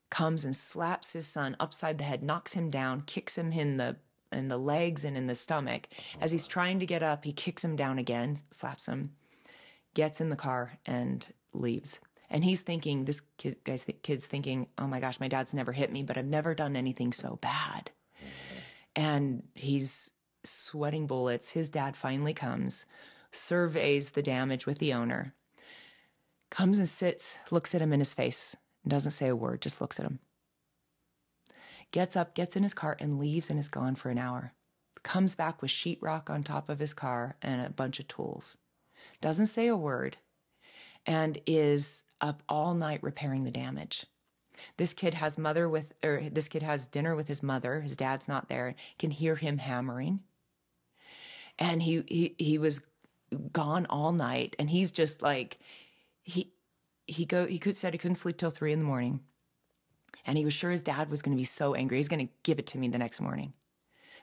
comes 0.09 0.45
and 0.45 0.55
slaps 0.55 1.13
his 1.13 1.27
son 1.27 1.55
upside 1.59 1.97
the 1.97 2.03
head, 2.03 2.23
knocks 2.23 2.53
him 2.53 2.69
down, 2.69 3.01
kicks 3.01 3.37
him 3.37 3.51
in 3.51 3.77
the 3.77 3.97
in 4.31 4.47
the 4.49 4.57
legs 4.57 5.03
and 5.03 5.15
in 5.15 5.27
the 5.27 5.35
stomach. 5.35 5.87
As 6.19 6.31
he's 6.31 6.47
trying 6.47 6.79
to 6.79 6.85
get 6.85 7.01
up, 7.01 7.23
he 7.23 7.31
kicks 7.31 7.63
him 7.63 7.75
down 7.75 7.97
again, 7.97 8.37
slaps 8.51 8.85
him, 8.85 9.11
gets 9.93 10.19
in 10.19 10.29
the 10.29 10.35
car 10.35 10.77
and 10.85 11.25
leaves. 11.53 11.99
And 12.29 12.43
he's 12.43 12.61
thinking, 12.61 13.05
this 13.05 13.21
kid, 13.37 13.57
guy's 13.63 13.85
kid's 14.01 14.25
thinking, 14.25 14.67
oh 14.77 14.87
my 14.87 14.99
gosh, 14.99 15.19
my 15.19 15.27
dad's 15.27 15.53
never 15.53 15.71
hit 15.71 15.91
me, 15.91 16.03
but 16.03 16.17
I've 16.17 16.25
never 16.25 16.55
done 16.55 16.75
anything 16.75 17.11
so 17.11 17.37
bad. 17.41 17.91
And 18.95 19.43
he's 19.53 20.09
sweating 20.43 21.07
bullets. 21.07 21.49
His 21.49 21.69
dad 21.69 21.95
finally 21.95 22.33
comes, 22.33 22.85
surveys 23.31 24.11
the 24.11 24.21
damage 24.21 24.65
with 24.65 24.79
the 24.79 24.93
owner, 24.93 25.33
comes 26.49 26.77
and 26.77 26.87
sits, 26.87 27.37
looks 27.51 27.75
at 27.75 27.81
him 27.81 27.93
in 27.93 27.99
his 27.99 28.13
face, 28.13 28.55
doesn't 28.87 29.11
say 29.11 29.27
a 29.27 29.35
word, 29.35 29.61
just 29.61 29.81
looks 29.81 29.99
at 29.99 30.05
him. 30.05 30.19
Gets 31.91 32.15
up, 32.15 32.35
gets 32.35 32.55
in 32.55 32.63
his 32.63 32.73
car, 32.73 32.97
and 32.99 33.19
leaves 33.19 33.49
and 33.49 33.59
is 33.59 33.69
gone 33.69 33.95
for 33.95 34.09
an 34.09 34.17
hour. 34.17 34.53
Comes 35.03 35.35
back 35.35 35.61
with 35.61 35.71
sheetrock 35.71 36.29
on 36.29 36.43
top 36.43 36.69
of 36.69 36.79
his 36.79 36.93
car 36.93 37.35
and 37.41 37.61
a 37.61 37.69
bunch 37.69 37.99
of 37.99 38.07
tools. 38.07 38.57
Doesn't 39.21 39.45
say 39.47 39.67
a 39.67 39.77
word 39.77 40.17
and 41.05 41.37
is 41.45 42.03
up 42.25 42.41
all 42.49 42.73
night 42.73 43.03
repairing 43.03 43.43
the 43.43 43.51
damage. 43.51 44.05
This 44.77 44.93
kid 44.93 45.13
has 45.13 45.37
mother 45.37 45.69
with, 45.69 45.93
or 46.03 46.21
this 46.31 46.47
kid 46.47 46.63
has 46.63 46.87
dinner 46.87 47.15
with 47.15 47.27
his 47.27 47.43
mother. 47.43 47.81
His 47.81 47.95
dad's 47.95 48.27
not 48.27 48.49
there. 48.49 48.75
Can 48.97 49.11
hear 49.11 49.35
him 49.35 49.59
hammering, 49.59 50.21
and 51.59 51.83
he 51.83 52.03
he 52.07 52.35
he 52.37 52.57
was 52.57 52.81
gone 53.51 53.85
all 53.89 54.11
night, 54.11 54.55
and 54.57 54.69
he's 54.69 54.91
just 54.91 55.21
like 55.21 55.59
he 56.23 56.53
he 57.05 57.25
go 57.25 57.45
he 57.45 57.59
could 57.59 57.75
said 57.75 57.93
he 57.93 57.99
couldn't 57.99 58.15
sleep 58.15 58.37
till 58.37 58.49
three 58.49 58.73
in 58.73 58.79
the 58.79 58.85
morning, 58.85 59.19
and 60.25 60.37
he 60.37 60.45
was 60.45 60.53
sure 60.53 60.71
his 60.71 60.81
dad 60.81 61.11
was 61.11 61.21
going 61.21 61.35
to 61.35 61.39
be 61.39 61.45
so 61.45 61.75
angry. 61.75 61.97
He's 61.97 62.09
going 62.09 62.25
to 62.25 62.33
give 62.43 62.57
it 62.57 62.67
to 62.67 62.77
me 62.77 62.87
the 62.87 62.97
next 62.97 63.21
morning. 63.21 63.53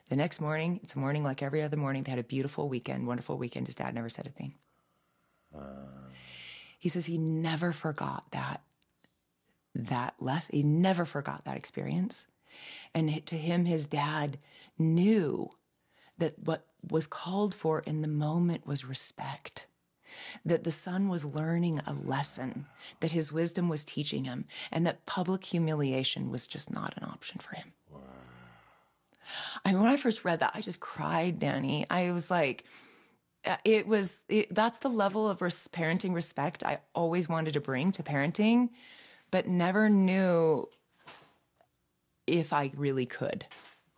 The 0.09 0.17
next 0.17 0.41
morning, 0.41 0.79
it's 0.83 0.95
a 0.95 0.99
morning 0.99 1.23
like 1.23 1.41
every 1.41 1.61
other 1.61 1.77
morning. 1.77 2.03
They 2.03 2.11
had 2.11 2.19
a 2.19 2.23
beautiful 2.23 2.67
weekend, 2.67 3.07
wonderful 3.07 3.37
weekend. 3.37 3.67
His 3.67 3.75
dad 3.75 3.95
never 3.95 4.09
said 4.09 4.25
a 4.25 4.29
thing. 4.29 4.55
Uh. 5.55 6.12
He 6.83 6.89
says 6.89 7.05
he 7.05 7.17
never 7.17 7.71
forgot 7.71 8.25
that 8.31 8.61
that 9.73 10.15
less 10.19 10.47
he 10.47 10.63
never 10.63 11.05
forgot 11.05 11.45
that 11.45 11.55
experience. 11.55 12.27
And 12.93 13.25
to 13.25 13.37
him 13.37 13.63
his 13.63 13.85
dad 13.85 14.37
knew 14.77 15.49
that 16.17 16.37
what 16.43 16.65
was 16.91 17.07
called 17.07 17.55
for 17.55 17.79
in 17.79 18.01
the 18.01 18.09
moment 18.09 18.67
was 18.67 18.83
respect. 18.83 19.65
That 20.43 20.65
the 20.65 20.71
son 20.71 21.07
was 21.07 21.23
learning 21.23 21.79
a 21.87 21.93
lesson, 21.93 22.65
that 22.99 23.11
his 23.11 23.31
wisdom 23.31 23.69
was 23.69 23.85
teaching 23.85 24.25
him, 24.25 24.43
and 24.69 24.85
that 24.85 25.05
public 25.05 25.45
humiliation 25.45 26.29
was 26.29 26.45
just 26.45 26.69
not 26.69 26.97
an 26.97 27.05
option 27.05 27.39
for 27.39 27.55
him. 27.55 27.71
I 29.63 29.71
mean, 29.71 29.81
when 29.81 29.89
I 29.89 29.95
first 29.95 30.25
read 30.25 30.41
that, 30.41 30.51
I 30.53 30.59
just 30.59 30.81
cried, 30.81 31.39
Danny. 31.39 31.85
I 31.89 32.11
was 32.11 32.29
like, 32.29 32.65
Uh, 33.45 33.57
it 33.65 33.87
was, 33.87 34.21
it, 34.29 34.53
that's 34.53 34.77
the 34.77 34.89
level 34.89 35.29
of 35.29 35.41
res- 35.41 35.67
parenting 35.67 36.13
respect 36.13 36.63
I 36.63 36.79
always 36.95 37.27
wanted 37.27 37.53
to 37.53 37.61
bring 37.61 37.91
to 37.93 38.03
parenting, 38.03 38.69
but 39.31 39.47
never 39.47 39.89
knew 39.89 40.69
if 42.25 42.53
I 42.53 42.71
really 42.75 43.05
could. 43.05 43.45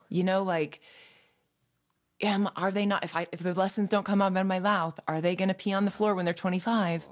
You 0.10 0.24
know, 0.24 0.44
like, 0.44 0.82
am 2.22 2.50
are 2.56 2.72
they 2.72 2.86
not 2.86 3.04
if 3.04 3.16
I 3.16 3.28
if 3.32 3.40
the 3.40 3.54
lessons 3.54 3.90
don't 3.90 4.06
come 4.06 4.22
out 4.22 4.36
of 4.36 4.48
my 4.48 4.60
mouth, 4.60 5.00
are 5.08 5.22
they 5.22 5.36
going 5.36 5.50
to 5.50 5.54
pee 5.54 5.74
on 5.74 5.86
the 5.86 5.92
floor 5.92 6.16
when 6.16 6.26
they're 6.26 6.34
25? 6.34 7.08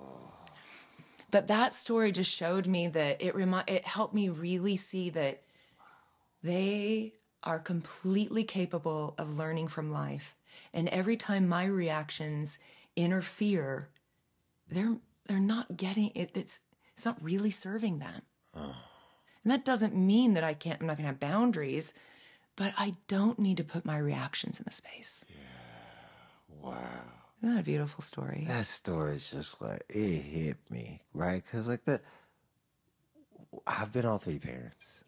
But 1.31 1.47
that 1.47 1.73
story 1.73 2.11
just 2.11 2.31
showed 2.31 2.67
me 2.67 2.88
that 2.88 3.21
it 3.21 3.36
remi- 3.36 3.63
it 3.67 3.86
helped 3.86 4.13
me 4.13 4.29
really 4.29 4.75
see 4.75 5.09
that 5.11 5.41
they 6.43 7.13
are 7.43 7.59
completely 7.59 8.43
capable 8.43 9.15
of 9.17 9.38
learning 9.38 9.67
from 9.67 9.91
life. 9.91 10.36
And 10.74 10.89
every 10.89 11.18
time 11.18 11.47
my 11.47 11.66
reactions 11.66 12.58
interfere, 12.95 13.89
they're 14.70 14.97
they're 15.28 15.39
not 15.39 15.78
getting 15.78 16.12
it. 16.16 16.32
It's 16.34 16.60
it's 16.95 17.06
not 17.06 17.24
really 17.24 17.51
serving 17.51 17.99
them. 17.99 18.22
Oh. 18.56 18.76
And 19.43 19.51
that 19.51 19.66
doesn't 19.66 19.95
mean 19.95 20.34
that 20.34 20.43
I 20.43 20.54
can't. 20.54 20.80
I'm 20.80 20.88
not 20.88 20.97
going 20.97 21.04
to 21.04 21.10
have 21.10 21.20
boundaries, 21.20 21.93
but 22.56 22.74
I 22.78 22.95
don't 23.08 23.39
need 23.39 23.58
to 23.58 23.64
put 23.64 23.86
my 23.86 23.97
reactions 23.97 24.58
in 24.58 24.64
the 24.66 24.72
space. 24.72 25.26
Yeah. 25.28 25.36
Wow. 26.62 26.78
Isn't 27.41 27.56
that 27.56 27.62
a 27.62 27.64
beautiful 27.64 28.01
story? 28.01 28.45
That 28.47 28.66
story 28.66 29.18
is 29.18 29.30
just 29.30 29.62
like 29.62 29.84
it 29.89 30.22
hit 30.22 30.58
me, 30.70 31.01
right? 31.14 31.43
Because 31.43 31.68
like 31.68 31.84
that, 31.86 32.01
I've 33.68 33.91
been 33.91 34.06
all 34.06 34.18
three 34.18 34.39
parents. 34.39 35.04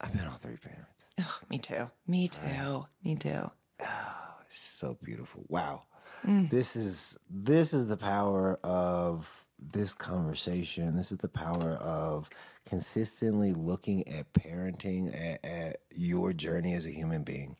I've 0.00 0.12
been 0.12 0.26
all 0.26 0.36
three 0.36 0.56
parents. 0.56 1.04
Ugh, 1.18 1.48
me 1.48 1.58
too. 1.58 1.90
Me 2.06 2.26
too. 2.28 2.84
Me 3.04 3.14
too. 3.14 3.50
Ah. 3.80 4.25
So 4.58 4.98
beautiful. 5.02 5.44
Wow. 5.48 5.84
Mm. 6.24 6.50
This 6.50 6.76
is 6.76 7.18
this 7.30 7.72
is 7.72 7.88
the 7.88 7.96
power 7.96 8.58
of 8.62 9.30
this 9.58 9.94
conversation. 9.94 10.94
This 10.96 11.12
is 11.12 11.18
the 11.18 11.28
power 11.28 11.72
of 11.82 12.28
consistently 12.66 13.52
looking 13.52 14.06
at 14.08 14.32
parenting 14.32 15.14
at, 15.14 15.44
at 15.44 15.76
your 15.94 16.32
journey 16.32 16.74
as 16.74 16.84
a 16.84 16.90
human 16.90 17.22
being. 17.22 17.56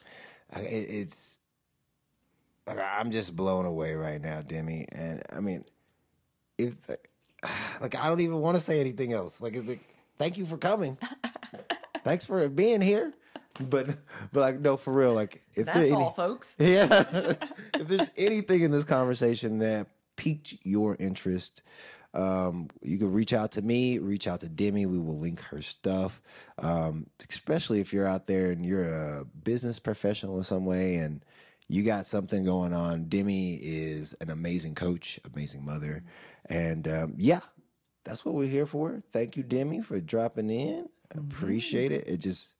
It, 0.56 0.60
it's 0.62 1.40
like, 2.66 2.78
I'm 2.78 3.10
just 3.10 3.36
blown 3.36 3.64
away 3.64 3.94
right 3.94 4.20
now, 4.20 4.42
Demi. 4.42 4.86
And 4.92 5.22
I 5.32 5.40
mean, 5.40 5.64
if 6.58 6.74
like 7.80 7.94
I 7.94 8.08
don't 8.08 8.20
even 8.20 8.40
want 8.40 8.56
to 8.56 8.62
say 8.62 8.80
anything 8.80 9.12
else. 9.12 9.40
Like, 9.40 9.54
is 9.54 9.68
it? 9.68 9.80
Thank 10.18 10.38
you 10.38 10.46
for 10.46 10.56
coming. 10.56 10.98
Thanks 12.04 12.24
for 12.24 12.48
being 12.48 12.80
here. 12.80 13.12
But 13.60 13.88
but 14.32 14.40
like 14.40 14.60
no, 14.60 14.76
for 14.76 14.92
real. 14.92 15.14
Like 15.14 15.42
if 15.54 15.66
That's 15.66 15.78
any- 15.78 15.92
all, 15.92 16.10
folks. 16.10 16.56
yeah. 16.60 17.04
if 17.74 17.88
there's 17.88 18.12
anything 18.16 18.62
in 18.62 18.70
this 18.70 18.84
conversation 18.84 19.58
that 19.58 19.88
piqued 20.16 20.54
your 20.62 20.96
interest, 20.98 21.62
um, 22.14 22.68
you 22.82 22.98
can 22.98 23.12
reach 23.12 23.32
out 23.32 23.52
to 23.52 23.62
me, 23.62 23.98
reach 23.98 24.26
out 24.26 24.40
to 24.40 24.48
Demi. 24.48 24.86
We 24.86 24.98
will 24.98 25.18
link 25.18 25.40
her 25.42 25.62
stuff. 25.62 26.20
Um, 26.58 27.06
especially 27.28 27.80
if 27.80 27.92
you're 27.92 28.06
out 28.06 28.26
there 28.26 28.50
and 28.50 28.64
you're 28.64 28.84
a 28.86 29.24
business 29.44 29.78
professional 29.78 30.38
in 30.38 30.44
some 30.44 30.64
way 30.64 30.96
and 30.96 31.24
you 31.68 31.82
got 31.82 32.06
something 32.06 32.44
going 32.44 32.72
on. 32.72 33.08
Demi 33.08 33.56
is 33.56 34.14
an 34.20 34.30
amazing 34.30 34.74
coach, 34.74 35.20
amazing 35.34 35.64
mother. 35.64 36.02
And 36.48 36.86
um, 36.88 37.14
yeah, 37.18 37.40
that's 38.04 38.24
what 38.24 38.34
we're 38.34 38.48
here 38.48 38.66
for. 38.66 39.02
Thank 39.12 39.36
you, 39.36 39.42
Demi, 39.42 39.82
for 39.82 40.00
dropping 40.00 40.48
in. 40.48 40.88
I 41.14 41.18
appreciate 41.18 41.92
it. 41.92 42.08
It 42.08 42.18
just 42.18 42.54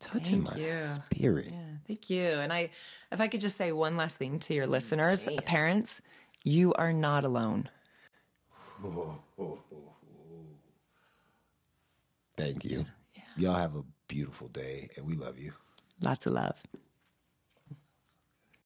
touching 0.00 0.44
Thank 0.44 0.56
my 0.56 0.56
you. 0.56 1.02
spirit. 1.12 1.48
Yeah, 1.50 1.58
thank 1.86 2.10
you. 2.10 2.22
And 2.22 2.52
I, 2.52 2.70
if 3.12 3.20
I 3.20 3.28
could 3.28 3.40
just 3.40 3.56
say 3.56 3.72
one 3.72 3.96
last 3.96 4.16
thing 4.16 4.38
to 4.40 4.54
your 4.54 4.66
mm, 4.66 4.70
listeners, 4.70 5.28
parents, 5.46 6.00
you 6.44 6.72
are 6.74 6.92
not 6.92 7.24
alone. 7.24 7.68
Thank 12.36 12.64
you. 12.64 12.86
Y'all 13.36 13.54
have 13.54 13.76
a 13.76 13.82
beautiful 14.08 14.48
day, 14.48 14.90
and 14.96 15.06
we 15.06 15.14
love 15.14 15.38
you. 15.38 15.52
Lots 16.00 16.26
of 16.26 16.32
love. 16.34 16.62